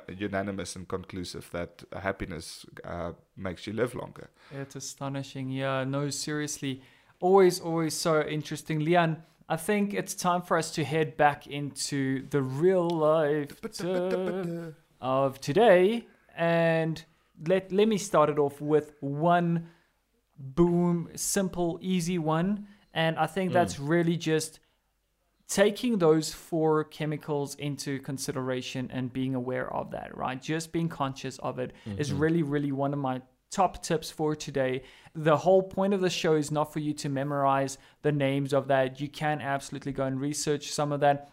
unanimous 0.09 0.75
and 0.75 0.89
conclusive 0.89 1.51
that 1.53 1.85
happiness 2.03 2.65
uh, 2.85 3.13
makes 3.37 3.67
you 3.67 3.75
live 3.75 3.95
longer. 3.95 4.31
It's 4.51 4.77
astonishing. 4.77 5.51
Yeah, 5.51 5.85
no, 5.85 6.09
seriously 6.09 6.83
Always, 7.21 7.61
always 7.61 7.95
so 7.95 8.23
interesting. 8.23 8.81
Leon, 8.81 9.23
I 9.49 9.57
think 9.57 9.95
it's 9.95 10.15
time 10.15 10.43
for 10.43 10.57
us 10.57 10.71
to 10.73 10.85
head 10.85 11.17
back 11.17 11.47
into 11.47 12.29
the 12.29 12.43
real 12.43 12.89
life 12.89 13.61
of 15.01 15.41
today. 15.41 16.07
And 16.37 17.03
let, 17.47 17.73
let 17.73 17.89
me 17.89 17.99
start 17.99 18.31
it 18.31 18.39
off 18.39 18.61
with 18.61 18.95
one 19.01 19.69
boom, 20.39 21.09
simple, 21.17 21.79
easy 21.83 22.19
one. 22.19 22.69
And 22.95 23.19
I 23.19 23.27
think 23.27 23.53
that's 23.53 23.77
mm. 23.77 23.89
really 23.89 24.17
just 24.17 24.61
taking 25.49 25.99
those 25.99 26.33
four 26.33 26.85
chemicals 26.85 27.55
into 27.55 27.99
consideration 28.01 28.91
and 28.93 29.13
being 29.13 29.35
aware 29.35 29.73
of 29.73 29.91
that, 29.93 30.17
right? 30.17 30.41
Just 30.41 30.73
being 30.73 30.89
conscious 30.89 31.39
of 31.39 31.59
it 31.59 31.73
mm-hmm. 31.87 31.99
is 31.99 32.13
really, 32.13 32.43
really 32.43 32.71
one 32.71 32.93
of 32.93 32.99
my 32.99 33.23
top 33.51 33.83
tips 33.83 34.11
for 34.11 34.37
today. 34.37 34.83
The 35.15 35.39
whole 35.39 35.63
point 35.63 35.95
of 35.95 36.01
the 36.01 36.11
show 36.11 36.35
is 36.35 36.51
not 36.51 36.73
for 36.73 36.81
you 36.81 36.93
to 36.95 37.09
memorize 37.09 37.79
the 38.03 38.13
names 38.13 38.53
of 38.53 38.69
that. 38.69 39.01
You 39.01 39.09
can 39.09 39.41
absolutely 39.41 39.93
go 39.93 40.05
and 40.05 40.21
research 40.21 40.73
some 40.73 40.93
of 40.93 41.01
that 41.01 41.31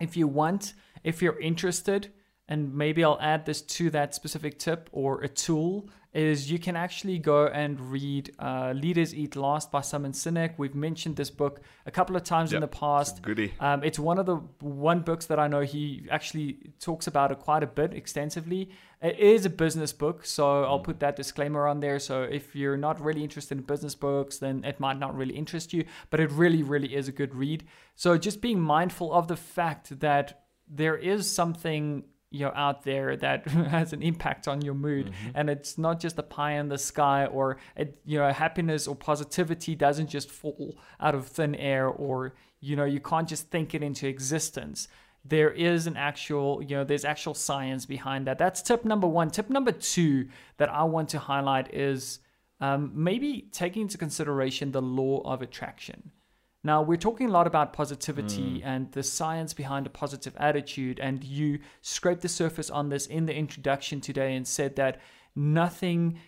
if 0.00 0.16
you 0.16 0.26
want, 0.26 0.74
if 1.04 1.22
you're 1.22 1.38
interested. 1.38 2.12
And 2.50 2.74
maybe 2.74 3.04
I'll 3.04 3.20
add 3.20 3.46
this 3.46 3.62
to 3.62 3.90
that 3.90 4.14
specific 4.14 4.58
tip 4.58 4.90
or 4.92 5.22
a 5.22 5.28
tool 5.28 5.88
is 6.12 6.50
you 6.50 6.58
can 6.58 6.74
actually 6.74 7.18
go 7.18 7.46
and 7.46 7.80
read 7.80 8.32
uh, 8.40 8.72
Leaders 8.74 9.14
Eat 9.14 9.36
Last 9.36 9.70
by 9.70 9.80
Simon 9.80 10.10
Sinek. 10.10 10.54
We've 10.56 10.74
mentioned 10.74 11.14
this 11.14 11.30
book 11.30 11.60
a 11.86 11.92
couple 11.92 12.16
of 12.16 12.24
times 12.24 12.50
yep, 12.50 12.56
in 12.56 12.60
the 12.62 12.66
past. 12.66 13.18
It's 13.18 13.20
goody. 13.20 13.52
Um, 13.60 13.84
it's 13.84 14.00
one 14.00 14.18
of 14.18 14.26
the 14.26 14.36
one 14.58 15.02
books 15.02 15.26
that 15.26 15.38
I 15.38 15.46
know 15.46 15.60
he 15.60 16.08
actually 16.10 16.72
talks 16.80 17.06
about 17.06 17.30
it 17.30 17.38
quite 17.38 17.62
a 17.62 17.68
bit 17.68 17.94
extensively. 17.94 18.70
It 19.00 19.20
is 19.20 19.46
a 19.46 19.50
business 19.50 19.92
book, 19.92 20.26
so 20.26 20.64
I'll 20.64 20.80
mm. 20.80 20.84
put 20.84 20.98
that 20.98 21.14
disclaimer 21.14 21.68
on 21.68 21.78
there. 21.78 22.00
So 22.00 22.24
if 22.24 22.56
you're 22.56 22.76
not 22.76 23.00
really 23.00 23.22
interested 23.22 23.58
in 23.58 23.62
business 23.62 23.94
books, 23.94 24.38
then 24.38 24.64
it 24.64 24.80
might 24.80 24.98
not 24.98 25.16
really 25.16 25.36
interest 25.36 25.72
you, 25.72 25.84
but 26.10 26.18
it 26.18 26.32
really, 26.32 26.64
really 26.64 26.96
is 26.96 27.06
a 27.06 27.12
good 27.12 27.36
read. 27.36 27.62
So 27.94 28.18
just 28.18 28.40
being 28.40 28.60
mindful 28.60 29.12
of 29.12 29.28
the 29.28 29.36
fact 29.36 30.00
that 30.00 30.42
there 30.68 30.96
is 30.96 31.30
something 31.30 32.04
you 32.30 32.40
know 32.40 32.52
out 32.54 32.84
there 32.84 33.16
that 33.16 33.46
has 33.48 33.92
an 33.92 34.02
impact 34.02 34.48
on 34.48 34.62
your 34.62 34.74
mood. 34.74 35.06
Mm-hmm. 35.06 35.30
and 35.34 35.50
it's 35.50 35.76
not 35.76 36.00
just 36.00 36.18
a 36.18 36.22
pie 36.22 36.52
in 36.52 36.68
the 36.68 36.78
sky 36.78 37.26
or 37.26 37.58
it, 37.76 37.98
you 38.04 38.18
know 38.18 38.32
happiness 38.32 38.86
or 38.86 38.94
positivity 38.94 39.74
doesn't 39.74 40.08
just 40.08 40.30
fall 40.30 40.76
out 41.00 41.14
of 41.14 41.26
thin 41.26 41.54
air 41.54 41.88
or 41.88 42.34
you 42.60 42.76
know 42.76 42.84
you 42.84 43.00
can't 43.00 43.28
just 43.28 43.50
think 43.50 43.74
it 43.74 43.82
into 43.82 44.06
existence. 44.06 44.88
There 45.22 45.50
is 45.50 45.86
an 45.86 45.96
actual 45.96 46.62
you 46.62 46.76
know 46.76 46.84
there's 46.84 47.04
actual 47.04 47.34
science 47.34 47.84
behind 47.84 48.26
that. 48.26 48.38
That's 48.38 48.62
tip 48.62 48.84
number 48.84 49.06
one. 49.06 49.30
Tip 49.30 49.50
number 49.50 49.72
two 49.72 50.28
that 50.56 50.68
i 50.70 50.82
want 50.82 51.08
to 51.10 51.18
highlight 51.18 51.74
is 51.74 52.20
um, 52.60 52.92
maybe 52.94 53.48
taking 53.52 53.82
into 53.82 53.98
consideration 53.98 54.72
the 54.72 54.82
law 54.82 55.22
of 55.24 55.40
attraction 55.42 56.10
now, 56.62 56.82
we're 56.82 56.96
talking 56.96 57.28
a 57.28 57.32
lot 57.32 57.46
about 57.46 57.72
positivity 57.72 58.60
mm. 58.60 58.62
and 58.64 58.92
the 58.92 59.02
science 59.02 59.54
behind 59.54 59.86
a 59.86 59.90
positive 59.90 60.36
attitude. 60.36 61.00
And 61.00 61.24
you 61.24 61.60
scraped 61.80 62.20
the 62.20 62.28
surface 62.28 62.68
on 62.68 62.90
this 62.90 63.06
in 63.06 63.24
the 63.24 63.34
introduction 63.34 64.00
today 64.00 64.34
and 64.34 64.46
said 64.46 64.76
that 64.76 65.00
nothing 65.34 66.18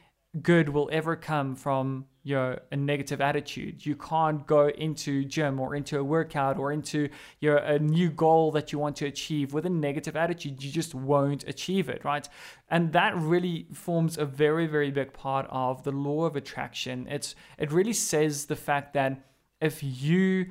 good 0.40 0.70
will 0.70 0.88
ever 0.90 1.14
come 1.14 1.54
from 1.54 2.06
your 2.22 2.60
a 2.70 2.76
negative 2.76 3.20
attitude. 3.20 3.84
You 3.84 3.94
can't 3.96 4.46
go 4.46 4.68
into 4.68 5.24
gym 5.26 5.60
or 5.60 5.74
into 5.74 5.98
a 5.98 6.04
workout 6.04 6.56
or 6.56 6.72
into 6.72 7.10
your 7.40 7.56
a 7.58 7.78
new 7.78 8.08
goal 8.08 8.52
that 8.52 8.72
you 8.72 8.78
want 8.78 8.96
to 8.96 9.06
achieve 9.06 9.52
with 9.52 9.66
a 9.66 9.70
negative 9.70 10.16
attitude. 10.16 10.62
You 10.62 10.70
just 10.70 10.94
won't 10.94 11.46
achieve 11.46 11.90
it, 11.90 12.02
right? 12.04 12.26
And 12.70 12.92
that 12.92 13.14
really 13.18 13.66
forms 13.74 14.16
a 14.16 14.24
very 14.24 14.66
very 14.66 14.90
big 14.90 15.12
part 15.12 15.46
of 15.50 15.82
the 15.82 15.92
law 15.92 16.24
of 16.24 16.36
attraction. 16.36 17.06
It's 17.10 17.34
it 17.58 17.70
really 17.70 17.92
says 17.92 18.46
the 18.46 18.56
fact 18.56 18.94
that 18.94 19.20
if 19.62 19.82
you 19.82 20.46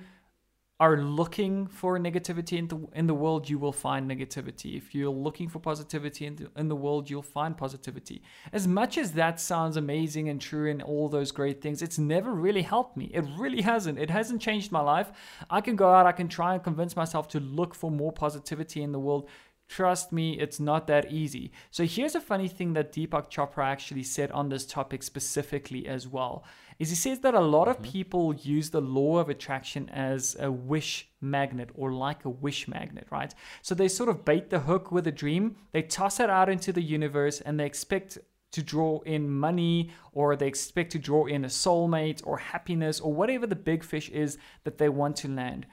are 0.79 0.97
looking 0.97 1.67
for 1.67 1.99
negativity 1.99 2.57
in 2.57 2.67
the, 2.67 2.87
in 2.95 3.05
the 3.05 3.13
world, 3.13 3.47
you 3.47 3.59
will 3.59 3.71
find 3.71 4.09
negativity. 4.09 4.75
If 4.75 4.95
you're 4.95 5.11
looking 5.11 5.47
for 5.47 5.59
positivity 5.59 6.25
in 6.25 6.37
the, 6.37 6.49
in 6.57 6.69
the 6.69 6.75
world, 6.75 7.07
you'll 7.07 7.21
find 7.21 7.55
positivity. 7.55 8.23
As 8.51 8.67
much 8.67 8.97
as 8.97 9.11
that 9.11 9.39
sounds 9.39 9.77
amazing 9.77 10.27
and 10.29 10.41
true 10.41 10.71
and 10.71 10.81
all 10.81 11.07
those 11.07 11.31
great 11.31 11.61
things, 11.61 11.83
it's 11.83 11.99
never 11.99 12.31
really 12.31 12.63
helped 12.63 12.97
me. 12.97 13.11
It 13.13 13.25
really 13.37 13.61
hasn't. 13.61 13.99
It 13.99 14.09
hasn't 14.09 14.41
changed 14.41 14.71
my 14.71 14.81
life. 14.81 15.11
I 15.51 15.61
can 15.61 15.75
go 15.75 15.93
out, 15.93 16.07
I 16.07 16.13
can 16.13 16.27
try 16.27 16.55
and 16.55 16.63
convince 16.63 16.95
myself 16.95 17.27
to 17.27 17.39
look 17.39 17.75
for 17.75 17.91
more 17.91 18.11
positivity 18.11 18.81
in 18.81 18.91
the 18.91 18.99
world. 18.99 19.29
Trust 19.71 20.11
me, 20.11 20.37
it's 20.37 20.59
not 20.59 20.87
that 20.87 21.13
easy. 21.13 21.53
So 21.69 21.85
here's 21.85 22.13
a 22.13 22.19
funny 22.19 22.49
thing 22.49 22.73
that 22.73 22.91
Deepak 22.91 23.31
Chopra 23.31 23.63
actually 23.63 24.03
said 24.03 24.29
on 24.31 24.49
this 24.49 24.65
topic 24.65 25.01
specifically 25.01 25.87
as 25.87 26.09
well 26.09 26.43
is 26.77 26.89
he 26.89 26.95
says 26.95 27.19
that 27.19 27.35
a 27.35 27.39
lot 27.39 27.69
of 27.69 27.77
mm-hmm. 27.77 27.91
people 27.91 28.35
use 28.35 28.71
the 28.71 28.81
law 28.81 29.19
of 29.19 29.29
attraction 29.29 29.87
as 29.87 30.35
a 30.41 30.51
wish 30.51 31.07
magnet 31.21 31.69
or 31.73 31.93
like 31.93 32.25
a 32.25 32.29
wish 32.29 32.67
magnet, 32.67 33.07
right? 33.11 33.33
So 33.61 33.73
they 33.73 33.87
sort 33.87 34.09
of 34.09 34.25
bait 34.25 34.49
the 34.49 34.59
hook 34.59 34.91
with 34.91 35.07
a 35.07 35.11
dream, 35.11 35.55
they 35.71 35.83
toss 35.83 36.19
it 36.19 36.29
out 36.29 36.49
into 36.49 36.73
the 36.73 36.81
universe, 36.81 37.39
and 37.39 37.57
they 37.57 37.65
expect 37.65 38.17
to 38.51 38.61
draw 38.61 38.99
in 39.05 39.31
money 39.31 39.91
or 40.11 40.35
they 40.35 40.47
expect 40.47 40.91
to 40.91 40.99
draw 40.99 41.27
in 41.27 41.45
a 41.45 41.47
soulmate 41.47 42.21
or 42.25 42.39
happiness 42.39 42.99
or 42.99 43.13
whatever 43.13 43.47
the 43.47 43.55
big 43.55 43.85
fish 43.85 44.09
is 44.09 44.37
that 44.65 44.79
they 44.79 44.89
want 44.89 45.15
to 45.15 45.29
land. 45.29 45.65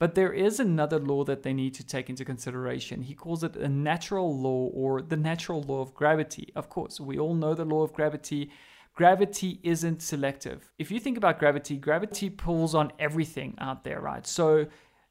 But 0.00 0.14
there 0.14 0.32
is 0.32 0.58
another 0.58 0.98
law 0.98 1.24
that 1.24 1.42
they 1.42 1.52
need 1.52 1.74
to 1.74 1.86
take 1.86 2.08
into 2.08 2.24
consideration. 2.24 3.02
He 3.02 3.14
calls 3.14 3.44
it 3.44 3.54
a 3.54 3.68
natural 3.68 4.36
law 4.36 4.70
or 4.72 5.02
the 5.02 5.16
natural 5.16 5.62
law 5.62 5.82
of 5.82 5.94
gravity. 5.94 6.50
Of 6.56 6.70
course, 6.70 6.98
we 6.98 7.18
all 7.18 7.34
know 7.34 7.54
the 7.54 7.66
law 7.66 7.82
of 7.82 7.92
gravity 7.92 8.50
gravity 8.94 9.60
isn't 9.62 10.02
selective. 10.02 10.72
If 10.78 10.90
you 10.90 11.00
think 11.00 11.16
about 11.16 11.38
gravity, 11.38 11.76
gravity 11.76 12.28
pulls 12.28 12.74
on 12.74 12.92
everything 12.98 13.54
out 13.58 13.84
there, 13.84 14.00
right? 14.00 14.26
So 14.26 14.66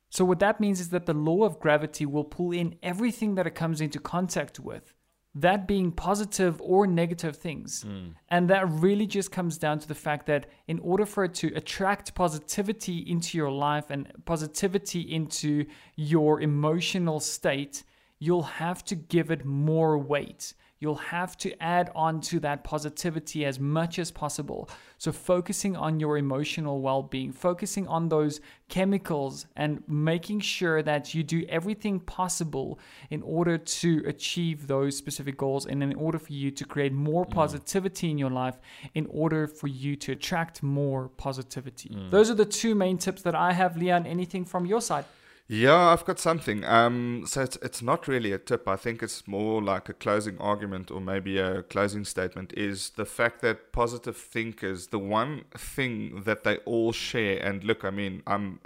so 0.10 0.26
what 0.26 0.40
that 0.40 0.60
means 0.60 0.80
is 0.80 0.90
that 0.90 1.06
the 1.06 1.14
law 1.14 1.44
of 1.44 1.60
gravity 1.60 2.06
will 2.06 2.24
pull 2.24 2.52
in 2.52 2.76
everything 2.82 3.36
that 3.36 3.46
it 3.46 3.56
comes 3.56 3.80
into 3.80 4.00
contact 4.00 4.60
with. 4.60 4.94
That 5.36 5.68
being 5.68 5.92
positive 5.92 6.60
or 6.62 6.88
negative 6.88 7.36
things. 7.36 7.84
Hmm. 7.84 8.10
And 8.30 8.50
that 8.50 8.70
really 8.70 9.06
just 9.06 9.32
comes 9.32 9.58
down 9.58 9.80
to 9.80 9.88
the 9.88 9.96
fact 9.96 10.26
that 10.26 10.48
in 10.68 10.80
order 10.80 11.06
for 11.06 11.24
it 11.24 11.34
to 11.36 11.54
attract 11.56 12.16
positivity 12.16 13.00
into 13.00 13.38
your 13.38 13.52
life 13.52 13.90
and 13.90 14.12
positivity 14.26 15.02
into 15.02 15.66
your 15.96 16.42
emotional 16.42 17.20
state, 17.20 17.84
you'll 18.18 18.42
have 18.44 18.84
to 18.86 18.96
give 18.96 19.32
it 19.32 19.46
more 19.46 19.98
weight. 19.98 20.54
You'll 20.82 20.96
have 20.96 21.38
to 21.40 21.62
add 21.62 21.92
on 21.94 22.22
to 22.22 22.40
that 22.40 22.64
positivity 22.64 23.46
as 23.46 23.60
much 23.60 24.00
as 24.00 24.12
possible. 24.12 24.70
So, 24.98 25.12
focusing 25.12 25.76
on 25.76 26.00
your 26.00 26.18
emotional 26.18 26.82
well 26.82 27.04
being, 27.04 27.34
focusing 27.34 27.88
on 27.88 28.08
those 28.08 28.40
chemicals, 28.70 29.46
and 29.58 29.84
making 29.88 30.40
sure 30.40 30.82
that 30.84 31.14
you 31.14 31.24
do 31.24 31.46
everything 31.50 32.00
possible 32.00 32.80
in 33.10 33.22
order 33.24 33.58
to 33.58 34.04
achieve 34.08 34.68
those 34.68 34.96
specific 34.96 35.38
goals 35.38 35.66
and 35.66 35.84
in 35.84 35.96
order 35.96 36.20
for 36.20 36.32
you 36.32 36.50
to 36.52 36.64
create 36.64 36.94
more 36.94 37.26
mm. 37.26 37.32
positivity 37.32 38.10
in 38.10 38.18
your 38.18 38.30
life, 38.30 38.58
in 38.94 39.06
order 39.10 39.48
for 39.48 39.68
you 39.68 39.96
to 39.98 40.14
attract 40.14 40.64
more 40.64 41.10
positivity. 41.10 41.90
Mm. 41.90 42.10
Those 42.10 42.30
are 42.30 42.36
the 42.36 42.46
two 42.46 42.74
main 42.74 42.98
tips 42.98 43.22
that 43.24 43.36
I 43.36 43.52
have. 43.52 43.76
Leon, 43.76 44.06
anything 44.06 44.46
from 44.46 44.66
your 44.66 44.82
side? 44.82 45.06
Yeah, 45.52 45.76
I've 45.76 46.06
got 46.06 46.20
something. 46.20 46.64
Um, 46.64 47.24
so 47.26 47.42
it's 47.42 47.56
it's 47.64 47.82
not 47.82 48.08
really 48.08 48.32
a 48.32 48.38
tip. 48.38 48.68
I 48.68 48.76
think 48.76 49.02
it's 49.02 49.28
more 49.28 49.64
like 49.64 49.90
a 49.90 49.94
closing 49.94 50.38
argument 50.38 50.92
or 50.92 51.02
maybe 51.02 51.40
a 51.40 51.64
closing 51.64 52.06
statement. 52.06 52.54
Is 52.56 52.92
the 52.92 53.06
fact 53.06 53.42
that 53.42 53.72
positive 53.72 54.16
thinkers, 54.16 54.88
the 54.88 55.00
one 55.00 55.46
thing 55.58 56.22
that 56.26 56.44
they 56.44 56.58
all 56.58 56.92
share, 56.92 57.40
and 57.40 57.64
look, 57.64 57.84
I 57.84 57.90
mean, 57.90 58.22
I'm. 58.28 58.60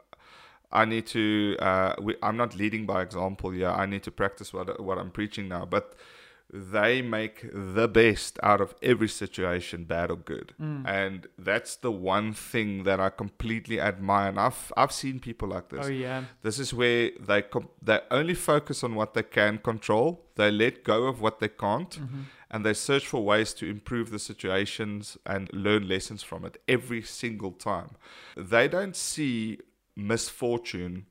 I 0.71 0.86
need 0.86 1.05
to. 1.07 1.55
Uh, 1.59 1.95
we, 2.01 2.15
I'm 2.23 2.36
not 2.36 2.55
leading 2.55 2.86
by 2.86 3.01
example 3.03 3.51
here. 3.51 3.69
I 3.69 3.86
need 3.86 4.03
to 4.03 4.11
practice 4.11 4.53
what 4.53 4.81
what 4.84 4.97
I'm 4.97 5.11
preaching 5.11 5.47
now. 5.47 5.65
But 5.65 5.93
they 6.55 7.01
make 7.01 7.49
the 7.51 7.87
best 7.87 8.39
out 8.43 8.61
of 8.61 8.75
every 8.83 9.09
situation, 9.09 9.85
bad 9.85 10.11
or 10.11 10.15
good. 10.17 10.53
Mm. 10.61 10.87
And 10.87 11.27
that's 11.35 11.75
the 11.75 11.91
one 11.91 12.31
thing 12.31 12.83
that 12.83 12.99
I 12.99 13.09
completely 13.09 13.81
admire. 13.81 14.29
And 14.29 14.39
I've, 14.39 14.71
I've 14.77 14.91
seen 14.91 15.19
people 15.19 15.47
like 15.47 15.69
this. 15.69 15.87
Oh, 15.87 15.89
yeah. 15.89 16.25
This 16.43 16.59
is 16.59 16.71
where 16.71 17.09
they 17.19 17.41
com- 17.41 17.69
they 17.81 18.01
only 18.11 18.35
focus 18.35 18.83
on 18.83 18.93
what 18.93 19.15
they 19.15 19.23
can 19.23 19.57
control. 19.57 20.27
They 20.35 20.51
let 20.51 20.83
go 20.83 21.05
of 21.05 21.21
what 21.21 21.39
they 21.39 21.47
can't, 21.47 21.89
mm-hmm. 21.89 22.21
and 22.51 22.63
they 22.63 22.73
search 22.73 23.07
for 23.07 23.23
ways 23.23 23.53
to 23.55 23.67
improve 23.67 24.11
the 24.11 24.19
situations 24.19 25.17
and 25.25 25.51
learn 25.53 25.87
lessons 25.87 26.21
from 26.21 26.45
it 26.45 26.61
every 26.67 27.01
single 27.01 27.51
time. 27.51 27.91
They 28.37 28.67
don't 28.67 28.95
see 28.95 29.59
misfortune 29.95 31.07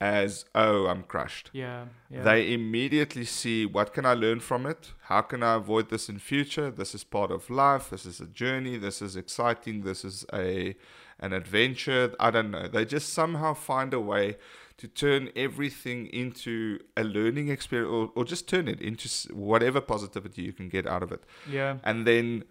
as 0.00 0.44
oh 0.54 0.86
I'm 0.86 1.02
crushed. 1.04 1.50
Yeah. 1.52 1.86
yeah. 2.10 2.22
They 2.22 2.52
immediately 2.52 3.24
see 3.24 3.64
what 3.64 3.94
can 3.94 4.04
I 4.04 4.14
learn 4.14 4.40
from 4.40 4.66
it? 4.66 4.92
How 5.04 5.22
can 5.22 5.42
I 5.42 5.54
avoid 5.54 5.88
this 5.90 6.08
in 6.08 6.18
future? 6.18 6.70
This 6.70 6.94
is 6.94 7.04
part 7.04 7.30
of 7.30 7.48
life. 7.48 7.90
This 7.90 8.04
is 8.04 8.20
a 8.20 8.26
journey. 8.26 8.76
This 8.76 9.00
is 9.00 9.16
exciting. 9.16 9.82
This 9.82 10.04
is 10.04 10.26
a 10.32 10.76
an 11.18 11.32
adventure. 11.32 12.14
I 12.20 12.30
don't 12.30 12.50
know. 12.50 12.68
They 12.68 12.84
just 12.84 13.14
somehow 13.14 13.54
find 13.54 13.94
a 13.94 14.00
way 14.00 14.36
to 14.76 14.86
turn 14.86 15.30
everything 15.34 16.06
into 16.08 16.78
a 16.98 17.02
learning 17.02 17.48
experience 17.48 17.90
or, 17.90 18.10
or 18.14 18.24
just 18.26 18.46
turn 18.46 18.68
it 18.68 18.82
into 18.82 19.08
whatever 19.32 19.80
positivity 19.80 20.42
you 20.42 20.52
can 20.52 20.68
get 20.68 20.86
out 20.86 21.02
of 21.02 21.10
it. 21.10 21.24
yeah. 21.50 21.78
And 21.82 22.06
then 22.06 22.44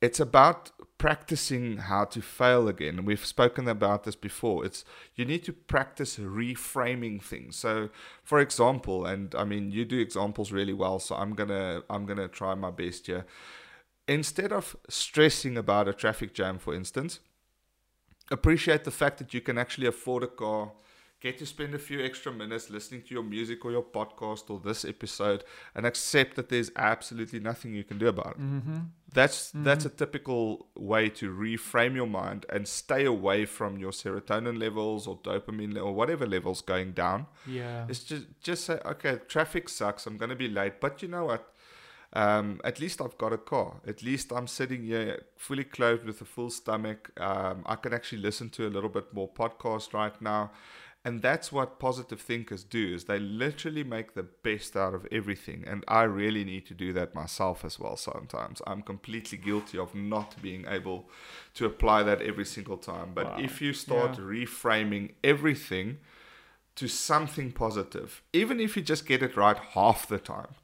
it's 0.00 0.20
about 0.20 0.70
practicing 0.98 1.78
how 1.78 2.04
to 2.04 2.20
fail 2.20 2.68
again. 2.68 3.04
We've 3.04 3.24
spoken 3.24 3.68
about 3.68 4.04
this 4.04 4.16
before. 4.16 4.64
It's 4.64 4.84
you 5.14 5.24
need 5.24 5.44
to 5.44 5.52
practice 5.52 6.18
reframing 6.18 7.22
things. 7.22 7.56
So, 7.56 7.90
for 8.24 8.40
example, 8.40 9.06
and 9.06 9.34
I 9.34 9.44
mean 9.44 9.70
you 9.70 9.84
do 9.84 9.98
examples 9.98 10.52
really 10.52 10.72
well, 10.72 10.98
so 10.98 11.14
I'm 11.14 11.34
gonna 11.34 11.82
I'm 11.88 12.04
gonna 12.04 12.28
try 12.28 12.54
my 12.54 12.70
best 12.70 13.06
here. 13.06 13.26
Instead 14.08 14.52
of 14.52 14.76
stressing 14.88 15.56
about 15.56 15.86
a 15.86 15.92
traffic 15.92 16.34
jam, 16.34 16.58
for 16.58 16.74
instance, 16.74 17.20
appreciate 18.30 18.84
the 18.84 18.90
fact 18.90 19.18
that 19.18 19.34
you 19.34 19.40
can 19.40 19.58
actually 19.58 19.86
afford 19.86 20.22
a 20.22 20.26
car, 20.26 20.72
get 21.20 21.38
to 21.38 21.46
spend 21.46 21.74
a 21.74 21.78
few 21.78 22.02
extra 22.02 22.32
minutes 22.32 22.70
listening 22.70 23.02
to 23.02 23.14
your 23.14 23.22
music 23.22 23.64
or 23.64 23.70
your 23.70 23.82
podcast 23.82 24.48
or 24.48 24.60
this 24.60 24.84
episode, 24.84 25.44
and 25.74 25.84
accept 25.86 26.36
that 26.36 26.48
there's 26.48 26.70
absolutely 26.76 27.38
nothing 27.38 27.74
you 27.74 27.84
can 27.84 27.98
do 27.98 28.08
about 28.08 28.36
it. 28.36 28.40
Mm-hmm. 28.40 28.78
That's 29.12 29.52
that's 29.54 29.86
a 29.86 29.88
typical 29.88 30.66
way 30.76 31.08
to 31.10 31.32
reframe 31.34 31.94
your 31.94 32.06
mind 32.06 32.44
and 32.50 32.68
stay 32.68 33.06
away 33.06 33.46
from 33.46 33.78
your 33.78 33.90
serotonin 33.90 34.58
levels 34.60 35.06
or 35.06 35.16
dopamine 35.18 35.76
or 35.76 35.94
whatever 35.94 36.26
levels 36.26 36.60
going 36.60 36.92
down. 36.92 37.26
Yeah. 37.46 37.86
It's 37.88 38.04
just 38.04 38.26
just 38.42 38.64
say, 38.64 38.78
okay, 38.84 39.18
traffic 39.26 39.70
sucks. 39.70 40.06
I'm 40.06 40.18
going 40.18 40.30
to 40.30 40.36
be 40.36 40.48
late, 40.48 40.80
but 40.80 41.00
you 41.00 41.08
know 41.08 41.24
what? 41.24 41.54
Um, 42.12 42.60
at 42.64 42.80
least 42.80 43.00
I've 43.00 43.18
got 43.18 43.32
a 43.32 43.38
car. 43.38 43.80
At 43.86 44.02
least 44.02 44.32
I'm 44.32 44.46
sitting 44.46 44.84
here 44.84 45.22
fully 45.36 45.64
clothed 45.64 46.04
with 46.04 46.20
a 46.20 46.24
full 46.24 46.50
stomach. 46.50 47.10
Um, 47.20 47.62
I 47.66 47.76
can 47.76 47.92
actually 47.92 48.22
listen 48.22 48.50
to 48.50 48.66
a 48.66 48.70
little 48.70 48.88
bit 48.88 49.12
more 49.12 49.28
podcast 49.28 49.92
right 49.92 50.20
now. 50.20 50.50
And 51.04 51.22
that's 51.22 51.50
what 51.52 51.78
positive 51.78 52.20
thinkers 52.20 52.64
do 52.64 52.94
is 52.94 53.04
they 53.04 53.18
literally 53.18 53.84
make 53.84 54.14
the 54.14 54.24
best 54.24 54.76
out 54.76 54.94
of 54.94 55.06
everything. 55.10 55.64
And 55.66 55.84
I 55.88 56.02
really 56.02 56.44
need 56.44 56.66
to 56.66 56.74
do 56.74 56.92
that 56.92 57.14
myself 57.14 57.64
as 57.64 57.78
well 57.78 57.96
sometimes. 57.96 58.60
I'm 58.66 58.82
completely 58.82 59.38
guilty 59.38 59.78
of 59.78 59.94
not 59.94 60.34
being 60.42 60.66
able 60.68 61.08
to 61.54 61.64
apply 61.66 62.02
that 62.02 62.20
every 62.20 62.44
single 62.44 62.76
time. 62.76 63.12
But 63.14 63.26
Wow. 63.28 63.36
if 63.38 63.62
you 63.62 63.72
start 63.72 64.18
Yeah. 64.18 64.24
reframing 64.24 65.12
everything 65.24 65.98
to 66.74 66.88
something 66.88 67.52
positive, 67.52 68.22
even 68.32 68.60
if 68.60 68.76
you 68.76 68.82
just 68.82 69.06
get 69.06 69.22
it 69.22 69.36
right 69.36 69.56
half 69.56 70.06
the 70.08 70.18
time, 70.18 70.54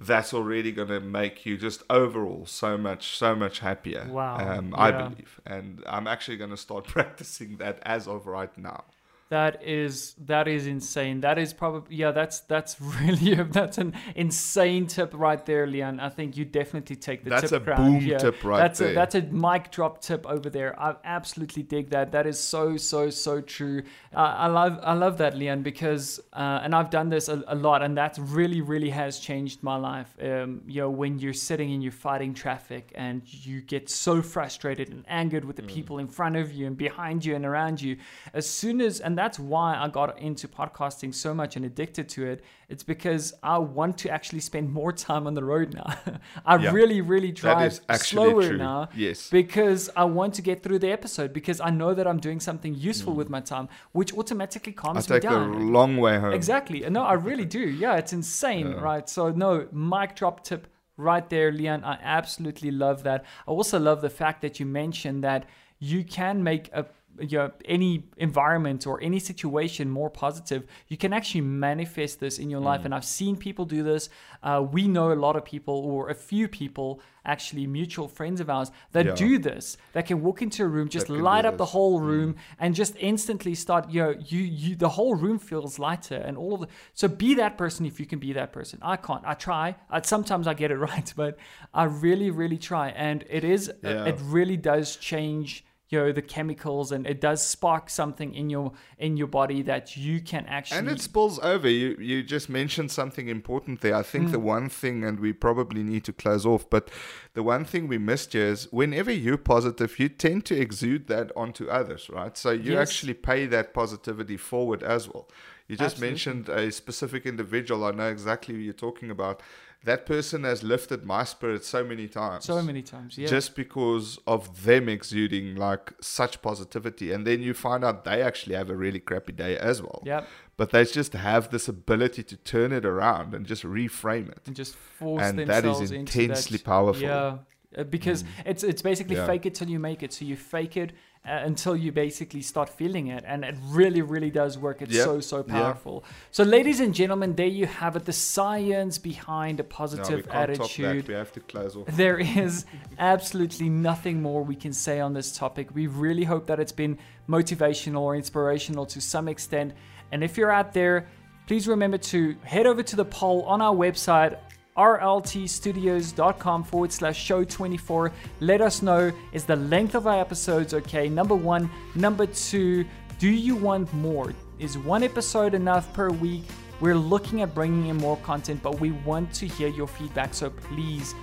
that's 0.00 0.34
already 0.34 0.72
going 0.72 0.88
to 0.88 1.00
make 1.00 1.46
you 1.46 1.56
just 1.56 1.82
overall 1.88 2.44
so 2.46 2.76
much 2.76 3.16
so 3.16 3.36
much 3.36 3.60
happier 3.60 4.08
Wow. 4.10 4.36
um, 4.40 4.74
i 4.76 4.90
Yeah. 4.90 5.08
believe 5.08 5.40
and 5.46 5.82
i'm 5.86 6.08
actually 6.08 6.36
going 6.36 6.50
to 6.50 6.56
start 6.56 6.84
practicing 6.88 7.56
that 7.58 7.78
as 7.82 8.08
of 8.08 8.26
right 8.26 8.56
now 8.58 8.84
That 9.32 9.54
is 9.66 10.14
that 10.32 10.46
is 10.46 10.66
insane. 10.66 11.16
That 11.22 11.38
is 11.38 11.50
probably 11.54 11.96
yeah. 12.02 12.10
That's 12.20 12.40
that's 12.54 12.72
really 13.00 13.34
that's 13.58 13.78
an 13.78 13.90
insane 14.14 14.86
tip 14.86 15.10
right 15.14 15.42
there, 15.50 15.66
Leon. 15.66 16.00
I 16.00 16.10
think 16.10 16.36
you 16.36 16.44
definitely 16.44 16.96
take 16.96 17.24
the 17.24 17.30
That's 17.30 17.50
tip 17.50 17.62
a 17.62 17.64
crown 17.64 17.92
boom 17.92 18.00
here. 18.00 18.18
tip 18.18 18.44
right 18.44 18.58
that's 18.62 18.78
there. 18.80 18.90
A, 18.92 18.94
that's 19.00 19.14
a 19.14 19.22
mic 19.22 19.70
drop 19.70 19.94
tip 20.08 20.22
over 20.26 20.50
there. 20.50 20.70
I 20.78 20.96
absolutely 21.18 21.62
dig 21.62 21.88
that. 21.90 22.12
That 22.12 22.26
is 22.26 22.38
so 22.38 22.76
so 22.76 23.08
so 23.08 23.40
true. 23.40 23.78
Uh, 24.14 24.18
I 24.46 24.48
love 24.48 24.74
I 24.82 24.92
love 25.04 25.16
that, 25.22 25.32
Leon, 25.34 25.62
because 25.62 26.20
uh, 26.34 26.60
and 26.64 26.74
I've 26.74 26.90
done 26.90 27.08
this 27.08 27.28
a, 27.28 27.42
a 27.46 27.54
lot, 27.54 27.80
and 27.82 27.96
that 27.96 28.18
really 28.20 28.60
really 28.60 28.90
has 28.90 29.18
changed 29.18 29.62
my 29.62 29.76
life. 29.76 30.10
Um, 30.22 30.60
you 30.66 30.80
know, 30.82 30.90
when 30.90 31.18
you're 31.22 31.40
sitting 31.50 31.72
and 31.72 31.82
you're 31.82 32.00
fighting 32.10 32.34
traffic, 32.34 32.92
and 32.94 33.22
you 33.46 33.62
get 33.62 33.88
so 33.88 34.20
frustrated 34.34 34.90
and 34.90 35.04
angered 35.08 35.44
with 35.46 35.56
the 35.56 35.62
Mm. 35.62 35.68
people 35.78 35.96
in 36.04 36.08
front 36.08 36.36
of 36.42 36.52
you 36.52 36.66
and 36.66 36.76
behind 36.76 37.24
you 37.24 37.34
and 37.38 37.44
around 37.46 37.80
you, 37.80 37.96
as 38.34 38.46
soon 38.60 38.80
as 38.80 39.00
and 39.00 39.16
that's 39.22 39.38
why 39.38 39.68
I 39.84 39.86
got 39.88 40.08
into 40.18 40.48
podcasting 40.48 41.14
so 41.14 41.30
much 41.40 41.52
and 41.56 41.64
addicted 41.70 42.06
to 42.14 42.20
it. 42.32 42.38
It's 42.72 42.82
because 42.94 43.24
I 43.42 43.58
want 43.58 43.94
to 44.02 44.06
actually 44.16 44.40
spend 44.50 44.66
more 44.80 44.92
time 45.08 45.24
on 45.28 45.34
the 45.38 45.44
road 45.52 45.68
now. 45.80 45.88
I 46.52 46.54
Yeah. 46.56 46.72
really, 46.78 47.00
really 47.14 47.32
drive 47.42 47.72
slower 48.10 48.48
true 48.48 48.58
now 48.70 48.80
yes 49.06 49.18
because 49.40 49.82
I 50.02 50.04
want 50.18 50.32
to 50.38 50.42
get 50.50 50.56
through 50.64 50.80
the 50.86 50.92
episode 50.98 51.30
because 51.40 51.58
I 51.68 51.70
know 51.80 51.92
that 51.98 52.06
I'm 52.10 52.20
doing 52.28 52.40
something 52.48 52.74
useful 52.90 53.12
mm. 53.14 53.20
with 53.20 53.28
my 53.36 53.42
time, 53.54 53.66
which 53.98 54.10
automatically 54.20 54.74
i 54.76 54.80
calms 54.82 55.08
me 55.08 55.20
take 55.20 55.30
the 55.30 55.38
long 55.78 55.92
way 56.04 56.14
home 56.22 56.34
Exactly. 56.40 56.78
No, 56.98 57.02
I 57.14 57.16
really 57.30 57.48
do. 57.60 57.64
Yeah, 57.84 57.94
it's 58.00 58.12
insane, 58.20 58.68
right? 58.88 59.06
So 59.16 59.22
no, 59.44 59.50
mic 59.72 60.10
drop 60.20 60.36
tip 60.48 60.62
right 60.96 61.26
there, 61.34 61.50
Leon. 61.60 61.80
I 61.84 61.96
absolutely 62.18 62.70
love 62.84 62.98
that. 63.08 63.20
I 63.46 63.50
also 63.58 63.78
love 63.78 64.00
the 64.00 64.14
fact 64.22 64.38
that 64.44 64.54
you 64.60 64.66
mentioned 64.66 65.22
that 65.24 65.42
you 65.78 66.04
can 66.04 66.42
make 66.42 66.64
a 66.72 66.84
you 67.20 67.38
know, 67.38 67.50
any 67.64 68.04
environment 68.16 68.86
or 68.86 69.00
any 69.02 69.18
situation 69.18 69.90
more 69.90 70.10
positive, 70.10 70.66
you 70.88 70.96
can 70.96 71.12
actually 71.12 71.42
manifest 71.42 72.20
this 72.20 72.38
in 72.38 72.48
your 72.50 72.60
Mm. 72.60 72.64
life. 72.64 72.84
And 72.84 72.94
I've 72.94 73.04
seen 73.04 73.36
people 73.36 73.64
do 73.64 73.82
this. 73.82 74.08
Uh, 74.42 74.64
we 74.72 74.88
know 74.88 75.12
a 75.12 75.14
lot 75.14 75.36
of 75.36 75.44
people, 75.44 75.74
or 75.74 76.08
a 76.08 76.14
few 76.14 76.48
people, 76.48 77.00
actually 77.24 77.66
mutual 77.66 78.08
friends 78.08 78.40
of 78.40 78.50
ours, 78.50 78.72
that 78.92 79.06
Yeah. 79.06 79.14
do 79.14 79.38
this. 79.38 79.76
That 79.92 80.06
can 80.06 80.22
walk 80.22 80.42
into 80.42 80.64
a 80.64 80.66
room, 80.66 80.88
just 80.88 81.08
light 81.08 81.44
up 81.44 81.56
the 81.56 81.64
this. 81.64 81.68
Mm. 81.68 81.72
whole 81.72 82.00
room, 82.00 82.34
and 82.58 82.74
just 82.74 82.96
instantly 82.98 83.54
start. 83.54 83.90
You 83.90 84.02
know, 84.02 84.14
you 84.18 84.40
you 84.40 84.74
the 84.76 84.88
whole 84.90 85.14
room 85.14 85.38
feels 85.38 85.78
lighter, 85.78 86.16
and 86.16 86.36
all 86.36 86.54
of 86.54 86.60
the. 86.62 86.68
So 86.94 87.06
be 87.08 87.34
that 87.34 87.56
person 87.56 87.86
if 87.86 88.00
you 88.00 88.06
can 88.06 88.18
be 88.18 88.32
that 88.32 88.52
person. 88.52 88.78
I 88.82 88.96
can't. 88.96 89.22
I 89.24 89.34
try. 89.34 89.76
I, 89.90 90.00
sometimes 90.02 90.46
I 90.46 90.54
get 90.54 90.70
it 90.70 90.76
right, 90.90 91.12
but 91.16 91.36
I 91.74 91.84
really, 91.84 92.30
really 92.30 92.58
try, 92.58 92.88
and 92.90 93.24
it 93.30 93.44
is. 93.44 93.70
Yeah. 93.84 94.06
It 94.06 94.18
really 94.20 94.56
does 94.56 94.96
change 94.96 95.64
you 95.92 95.98
know 95.98 96.10
the 96.10 96.22
chemicals 96.22 96.90
and 96.90 97.06
it 97.06 97.20
does 97.20 97.46
spark 97.46 97.90
something 97.90 98.34
in 98.34 98.48
your 98.48 98.72
in 98.98 99.16
your 99.18 99.26
body 99.26 99.60
that 99.62 99.94
you 99.96 100.20
can 100.20 100.44
actually 100.46 100.78
and 100.78 100.88
it 100.88 101.00
spills 101.00 101.38
over 101.40 101.68
you 101.68 101.94
you 102.00 102.22
just 102.22 102.48
mentioned 102.48 102.90
something 102.90 103.28
important 103.28 103.82
there 103.82 103.94
i 103.94 104.02
think 104.02 104.28
Mm. 104.28 104.32
the 104.32 104.38
one 104.38 104.68
thing 104.70 105.04
and 105.04 105.20
we 105.20 105.32
probably 105.32 105.82
need 105.82 106.04
to 106.04 106.12
close 106.12 106.46
off 106.46 106.68
but 106.70 106.88
the 107.34 107.42
one 107.42 107.64
thing 107.64 107.88
we 107.88 107.98
missed 107.98 108.32
here 108.32 108.46
is 108.46 108.68
whenever 108.72 109.12
you're 109.12 109.36
positive 109.36 109.98
you 109.98 110.08
tend 110.08 110.44
to 110.46 110.58
exude 110.58 111.08
that 111.08 111.30
onto 111.36 111.68
others 111.68 112.08
right 112.08 112.36
so 112.38 112.50
you 112.50 112.72
Yes. 112.72 112.80
actually 112.84 113.14
pay 113.14 113.46
that 113.46 113.74
positivity 113.74 114.36
forward 114.38 114.82
as 114.82 115.08
well 115.08 115.28
you 115.68 115.76
just 115.76 115.96
Absolutely. 115.96 116.08
mentioned 116.10 116.48
a 116.48 116.72
specific 116.72 117.26
individual 117.26 117.84
i 117.84 117.90
know 117.90 118.08
exactly 118.08 118.54
who 118.54 118.60
you're 118.60 118.72
talking 118.88 119.10
about 119.10 119.42
that 119.84 120.06
person 120.06 120.44
has 120.44 120.62
lifted 120.62 121.04
my 121.04 121.24
spirit 121.24 121.64
so 121.64 121.82
many 121.84 122.06
times. 122.08 122.44
So 122.44 122.62
many 122.62 122.82
times, 122.82 123.18
yeah. 123.18 123.26
Just 123.26 123.56
because 123.56 124.18
of 124.26 124.64
them 124.64 124.88
exuding 124.88 125.56
like 125.56 125.92
such 126.00 126.40
positivity. 126.40 127.12
And 127.12 127.26
then 127.26 127.42
you 127.42 127.52
find 127.54 127.84
out 127.84 128.04
they 128.04 128.22
actually 128.22 128.54
have 128.54 128.70
a 128.70 128.76
really 128.76 129.00
crappy 129.00 129.32
day 129.32 129.56
as 129.58 129.82
well. 129.82 130.02
Yep. 130.06 130.28
But 130.56 130.70
they 130.70 130.84
just 130.84 131.14
have 131.14 131.50
this 131.50 131.66
ability 131.68 132.22
to 132.24 132.36
turn 132.36 132.70
it 132.72 132.84
around 132.84 133.34
and 133.34 133.44
just 133.44 133.64
reframe 133.64 134.28
it. 134.30 134.40
and 134.46 134.54
just 134.54 134.74
force 134.76 135.22
And 135.22 135.38
that 135.40 135.46
themselves 135.46 135.80
is 135.80 135.90
into 135.90 136.20
intensely 136.22 136.58
that, 136.58 136.64
powerful. 136.64 137.02
Yeah, 137.02 137.38
uh, 137.76 137.84
because 137.84 138.22
it's 138.44 138.62
it's 138.62 138.82
basically 138.82 139.16
Yeah. 139.16 139.26
fake 139.26 139.46
it 139.46 139.54
till 139.54 139.68
you 139.68 139.78
make 139.80 140.02
it. 140.02 140.12
So 140.12 140.24
you 140.24 140.36
fake 140.36 140.76
it 140.76 140.92
uh, 141.24 141.38
until 141.44 141.76
you 141.76 141.92
basically 141.92 142.42
start 142.42 142.68
feeling 142.68 143.06
it, 143.06 143.22
and 143.26 143.44
it 143.44 143.54
really, 143.68 144.02
really 144.02 144.30
does 144.30 144.58
work. 144.58 144.82
It's 144.82 144.92
Yep. 144.94 145.04
so 145.04 145.20
so 145.20 145.42
powerful. 145.44 146.02
So, 146.32 146.42
ladies 146.42 146.80
and 146.80 146.92
gentlemen, 146.92 147.36
there 147.36 147.46
you 147.46 147.66
have 147.66 147.94
it. 147.94 148.04
The 148.06 148.12
science 148.12 148.98
behind 148.98 149.60
a 149.60 149.62
No, 149.62 149.66
we 149.68 149.72
positive 149.72 150.26
top 150.26 150.34
attitude. 150.34 151.04
that. 151.04 151.08
We 151.08 151.14
have 151.14 151.32
to 151.32 151.40
close 151.40 151.76
off. 151.76 151.86
There 151.96 152.18
is 152.18 152.64
absolutely 152.98 153.68
nothing 153.68 154.20
more 154.20 154.42
we 154.42 154.56
can 154.56 154.72
say 154.72 154.98
on 154.98 155.12
this 155.14 155.36
topic. 155.36 155.68
We 155.74 155.86
really 155.86 156.24
hope 156.24 156.46
that 156.46 156.58
it's 156.58 156.72
been 156.72 156.98
motivational 157.28 158.00
or 158.00 158.16
inspirational 158.16 158.86
to 158.86 159.00
some 159.00 159.28
extent. 159.28 159.74
And 160.10 160.24
if 160.24 160.36
you're 160.36 160.50
out 160.50 160.72
there, 160.74 161.06
please 161.46 161.68
remember 161.68 161.98
to 161.98 162.34
head 162.42 162.66
over 162.66 162.82
to 162.82 162.96
the 162.96 163.04
poll 163.04 163.42
on 163.42 163.62
our 163.62 163.74
website 163.74 164.38
rltstudios.com 164.76 166.64
forward 166.64 166.92
slash 166.92 167.22
show 167.22 167.44
24 167.44 168.12
let 168.40 168.60
us 168.60 168.80
know 168.82 169.12
is 169.32 169.44
the 169.44 169.56
length 169.56 169.94
of 169.94 170.06
our 170.06 170.20
episodes 170.20 170.72
okay? 170.72 171.08
Number 171.08 171.34
one 171.34 171.70
number 171.94 172.26
two 172.26 172.84
do 173.18 173.28
you 173.28 173.54
want 173.54 173.92
more? 173.94 174.32
Is 174.58 174.78
one 174.78 175.02
episode 175.04 175.54
enough 175.54 175.92
per 175.92 176.10
week? 176.10 176.44
We're 176.80 176.96
looking 176.96 177.42
at 177.42 177.54
bringing 177.54 177.86
in 177.88 177.96
more 177.98 178.16
content 178.18 178.62
but 178.62 178.80
we 178.80 178.92
want 178.92 179.32
to 179.34 179.46
hear 179.46 179.68
your 179.68 179.86
feedback 179.86 180.32
so 180.34 180.50
please 180.50 181.14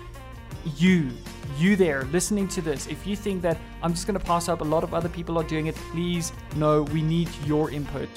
you, 0.78 1.10
you 1.58 1.76
there 1.76 2.04
listening 2.06 2.48
to 2.50 2.62
this, 2.62 2.88
if 2.88 3.08
you 3.08 3.16
think 3.16 3.42
that 3.42 3.58
I'm 3.82 3.94
just 3.94 4.08
going 4.08 4.20
to 4.20 4.26
pass 4.26 4.50
up, 4.50 4.62
a 4.62 4.64
lot 4.64 4.84
of 4.84 4.94
other 4.94 5.10
people 5.10 5.38
are 5.38 5.44
doing 5.44 5.68
it, 5.68 5.76
please 5.92 6.34
know 6.56 6.84
we 6.84 7.02
need 7.02 7.30
your 7.46 7.72
input. 7.72 8.10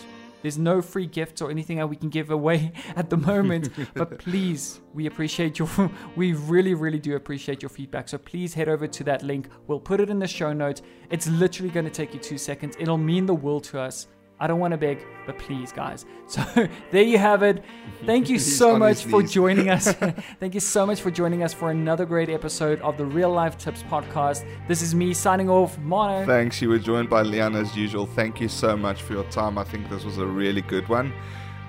There's 0.43 0.59
no 0.59 0.82
free 0.82 1.07
gifts 1.07 1.40
or 1.40 1.51
anything 1.51 1.78
that 1.78 1.86
we 1.86 1.97
can 1.97 2.09
give 2.09 2.30
away 2.30 2.72
at 2.97 3.11
the 3.11 3.16
moment, 3.16 3.70
but 3.95 4.18
please, 4.18 4.80
we 4.93 5.07
appreciate 5.07 5.59
your, 5.59 5.68
we 6.16 6.34
really, 6.34 6.74
really 6.74 6.99
do 6.99 7.16
appreciate 7.16 7.62
your 7.62 7.70
feedback. 7.70 8.09
So 8.09 8.18
please 8.18 8.53
head 8.53 8.68
over 8.68 8.86
to 8.86 9.05
that 9.05 9.22
link. 9.22 9.49
We'll 9.66 9.80
put 9.80 10.01
it 10.01 10.11
in 10.11 10.18
the 10.18 10.28
show 10.28 10.53
notes. 10.53 10.82
It's 11.11 11.28
literally 11.28 11.70
going 11.70 11.86
to 11.86 11.90
take 11.90 12.12
you 12.12 12.20
two 12.20 12.38
seconds. 12.38 12.76
It'll 12.78 12.99
mean 12.99 13.26
the 13.26 13.34
world 13.34 13.64
to 13.64 13.80
us. 13.80 14.09
I 14.43 14.49
don't 14.49 14.59
want 14.59 14.72
to 14.72 14.76
beg, 14.76 14.99
but 15.24 15.38
please, 15.38 15.70
guys. 15.70 16.05
So 16.26 16.43
there 16.90 17.05
you 17.05 17.16
have 17.16 17.45
it. 17.45 17.62
Thank 18.05 18.28
you 18.28 18.38
so 18.61 18.76
much 18.76 19.05
for 19.05 19.22
joining 19.22 19.70
us. 19.70 19.93
Thank 20.40 20.55
you 20.55 20.61
so 20.61 20.84
much 20.84 21.01
for 21.01 21.12
joining 21.12 21.45
us 21.45 21.55
for 21.55 21.70
another 21.70 22.05
great 22.05 22.28
episode 22.28 22.80
of 22.80 22.97
the 22.99 23.07
Real 23.07 23.30
Life 23.30 23.57
Tips 23.57 23.84
podcast. 23.84 24.45
This 24.66 24.82
is 24.82 24.97
me 24.97 25.14
signing 25.14 25.49
off. 25.49 25.78
Mono. 25.78 26.26
Thanks. 26.26 26.61
You 26.61 26.70
were 26.70 26.80
joined 26.80 27.09
by 27.09 27.22
Leon 27.22 27.55
as 27.55 27.76
usual. 27.76 28.05
Thank 28.05 28.40
you 28.40 28.49
so 28.49 28.76
much 28.76 29.01
for 29.03 29.12
your 29.12 29.30
time. 29.30 29.59
I 29.59 29.62
think 29.64 29.88
this 29.88 30.03
was 30.03 30.18
a 30.18 30.26
really 30.26 30.62
good 30.62 30.88
one. 30.88 31.12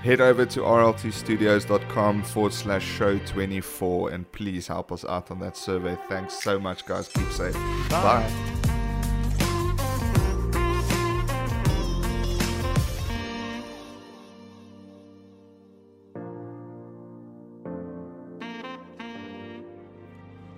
Head 0.01 0.19
over 0.19 0.43
to 0.43 0.61
rltstudios.com 0.61 2.23
forward 2.23 2.53
slash 2.53 2.83
show 2.83 3.19
24 3.19 4.09
and 4.09 4.29
please 4.31 4.65
help 4.65 4.91
us 4.91 5.05
out 5.05 5.29
on 5.29 5.39
that 5.41 5.55
survey. 5.55 5.95
Thanks 6.09 6.41
so 6.43 6.59
much, 6.59 6.87
guys. 6.87 7.07
Keep 7.07 7.31
safe. 7.31 7.53
Bye. 7.89 8.27
Bye. 8.27 8.62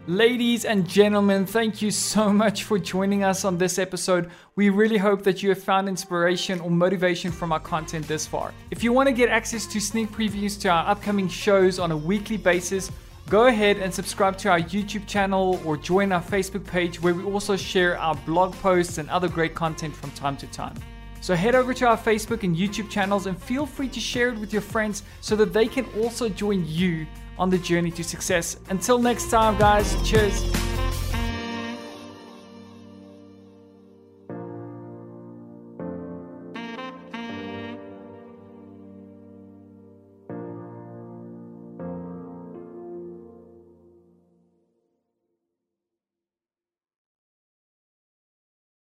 Ladies 0.07 0.65
and 0.65 0.87
gentlemen, 0.87 1.47
thank 1.47 1.81
you 1.81 1.89
so 1.89 2.31
much 2.31 2.65
for 2.65 2.77
joining 2.77 3.23
us 3.23 3.43
on 3.43 3.57
this 3.57 3.79
episode. 3.79 4.29
We 4.55 4.69
really 4.69 4.97
hope 4.97 5.23
that 5.23 5.41
you 5.41 5.49
have 5.49 5.63
found 5.63 5.89
inspiration 5.89 6.59
or 6.59 6.69
motivation 6.69 7.31
from 7.31 7.51
our 7.51 7.59
content 7.59 8.07
this 8.07 8.27
far. 8.27 8.53
If 8.69 8.83
you 8.83 8.93
want 8.93 9.09
to 9.09 9.13
get 9.13 9.29
access 9.29 9.65
to 9.65 9.79
sneak 9.79 10.11
previews 10.11 10.61
to 10.61 10.69
our 10.69 10.87
upcoming 10.87 11.27
shows 11.27 11.79
on 11.79 11.91
a 11.91 11.97
weekly 11.97 12.37
basis, 12.37 12.91
go 13.31 13.47
ahead 13.47 13.77
and 13.77 13.91
subscribe 13.91 14.37
to 14.37 14.49
our 14.49 14.59
YouTube 14.59 15.07
channel 15.07 15.59
or 15.65 15.75
join 15.75 16.11
our 16.11 16.21
Facebook 16.21 16.67
page 16.67 17.01
where 17.01 17.15
we 17.15 17.23
also 17.23 17.57
share 17.57 17.97
our 17.97 18.13
blog 18.27 18.53
posts 18.53 18.99
and 18.99 19.09
other 19.09 19.27
great 19.27 19.55
content 19.55 19.95
from 19.95 20.11
time 20.11 20.37
to 20.37 20.45
time. 20.47 20.75
So 21.19 21.33
head 21.33 21.55
over 21.55 21.73
to 21.73 21.87
our 21.87 21.97
Facebook 21.97 22.43
and 22.43 22.55
YouTube 22.55 22.91
channels 22.91 23.25
and 23.25 23.41
feel 23.41 23.65
free 23.65 23.87
to 23.89 23.99
share 23.99 24.29
it 24.29 24.37
with 24.37 24.53
your 24.53 24.61
friends 24.61 25.01
so 25.21 25.35
that 25.37 25.51
they 25.51 25.65
can 25.65 25.87
also 25.99 26.29
join 26.29 26.63
you 26.67 27.07
on 27.38 27.49
the 27.49 27.57
journey 27.57 27.91
to 27.91 28.03
success. 28.03 28.57
Until 28.69 28.97
next 28.97 29.29
time, 29.29 29.57
guys, 29.57 29.95
cheers. 30.07 30.43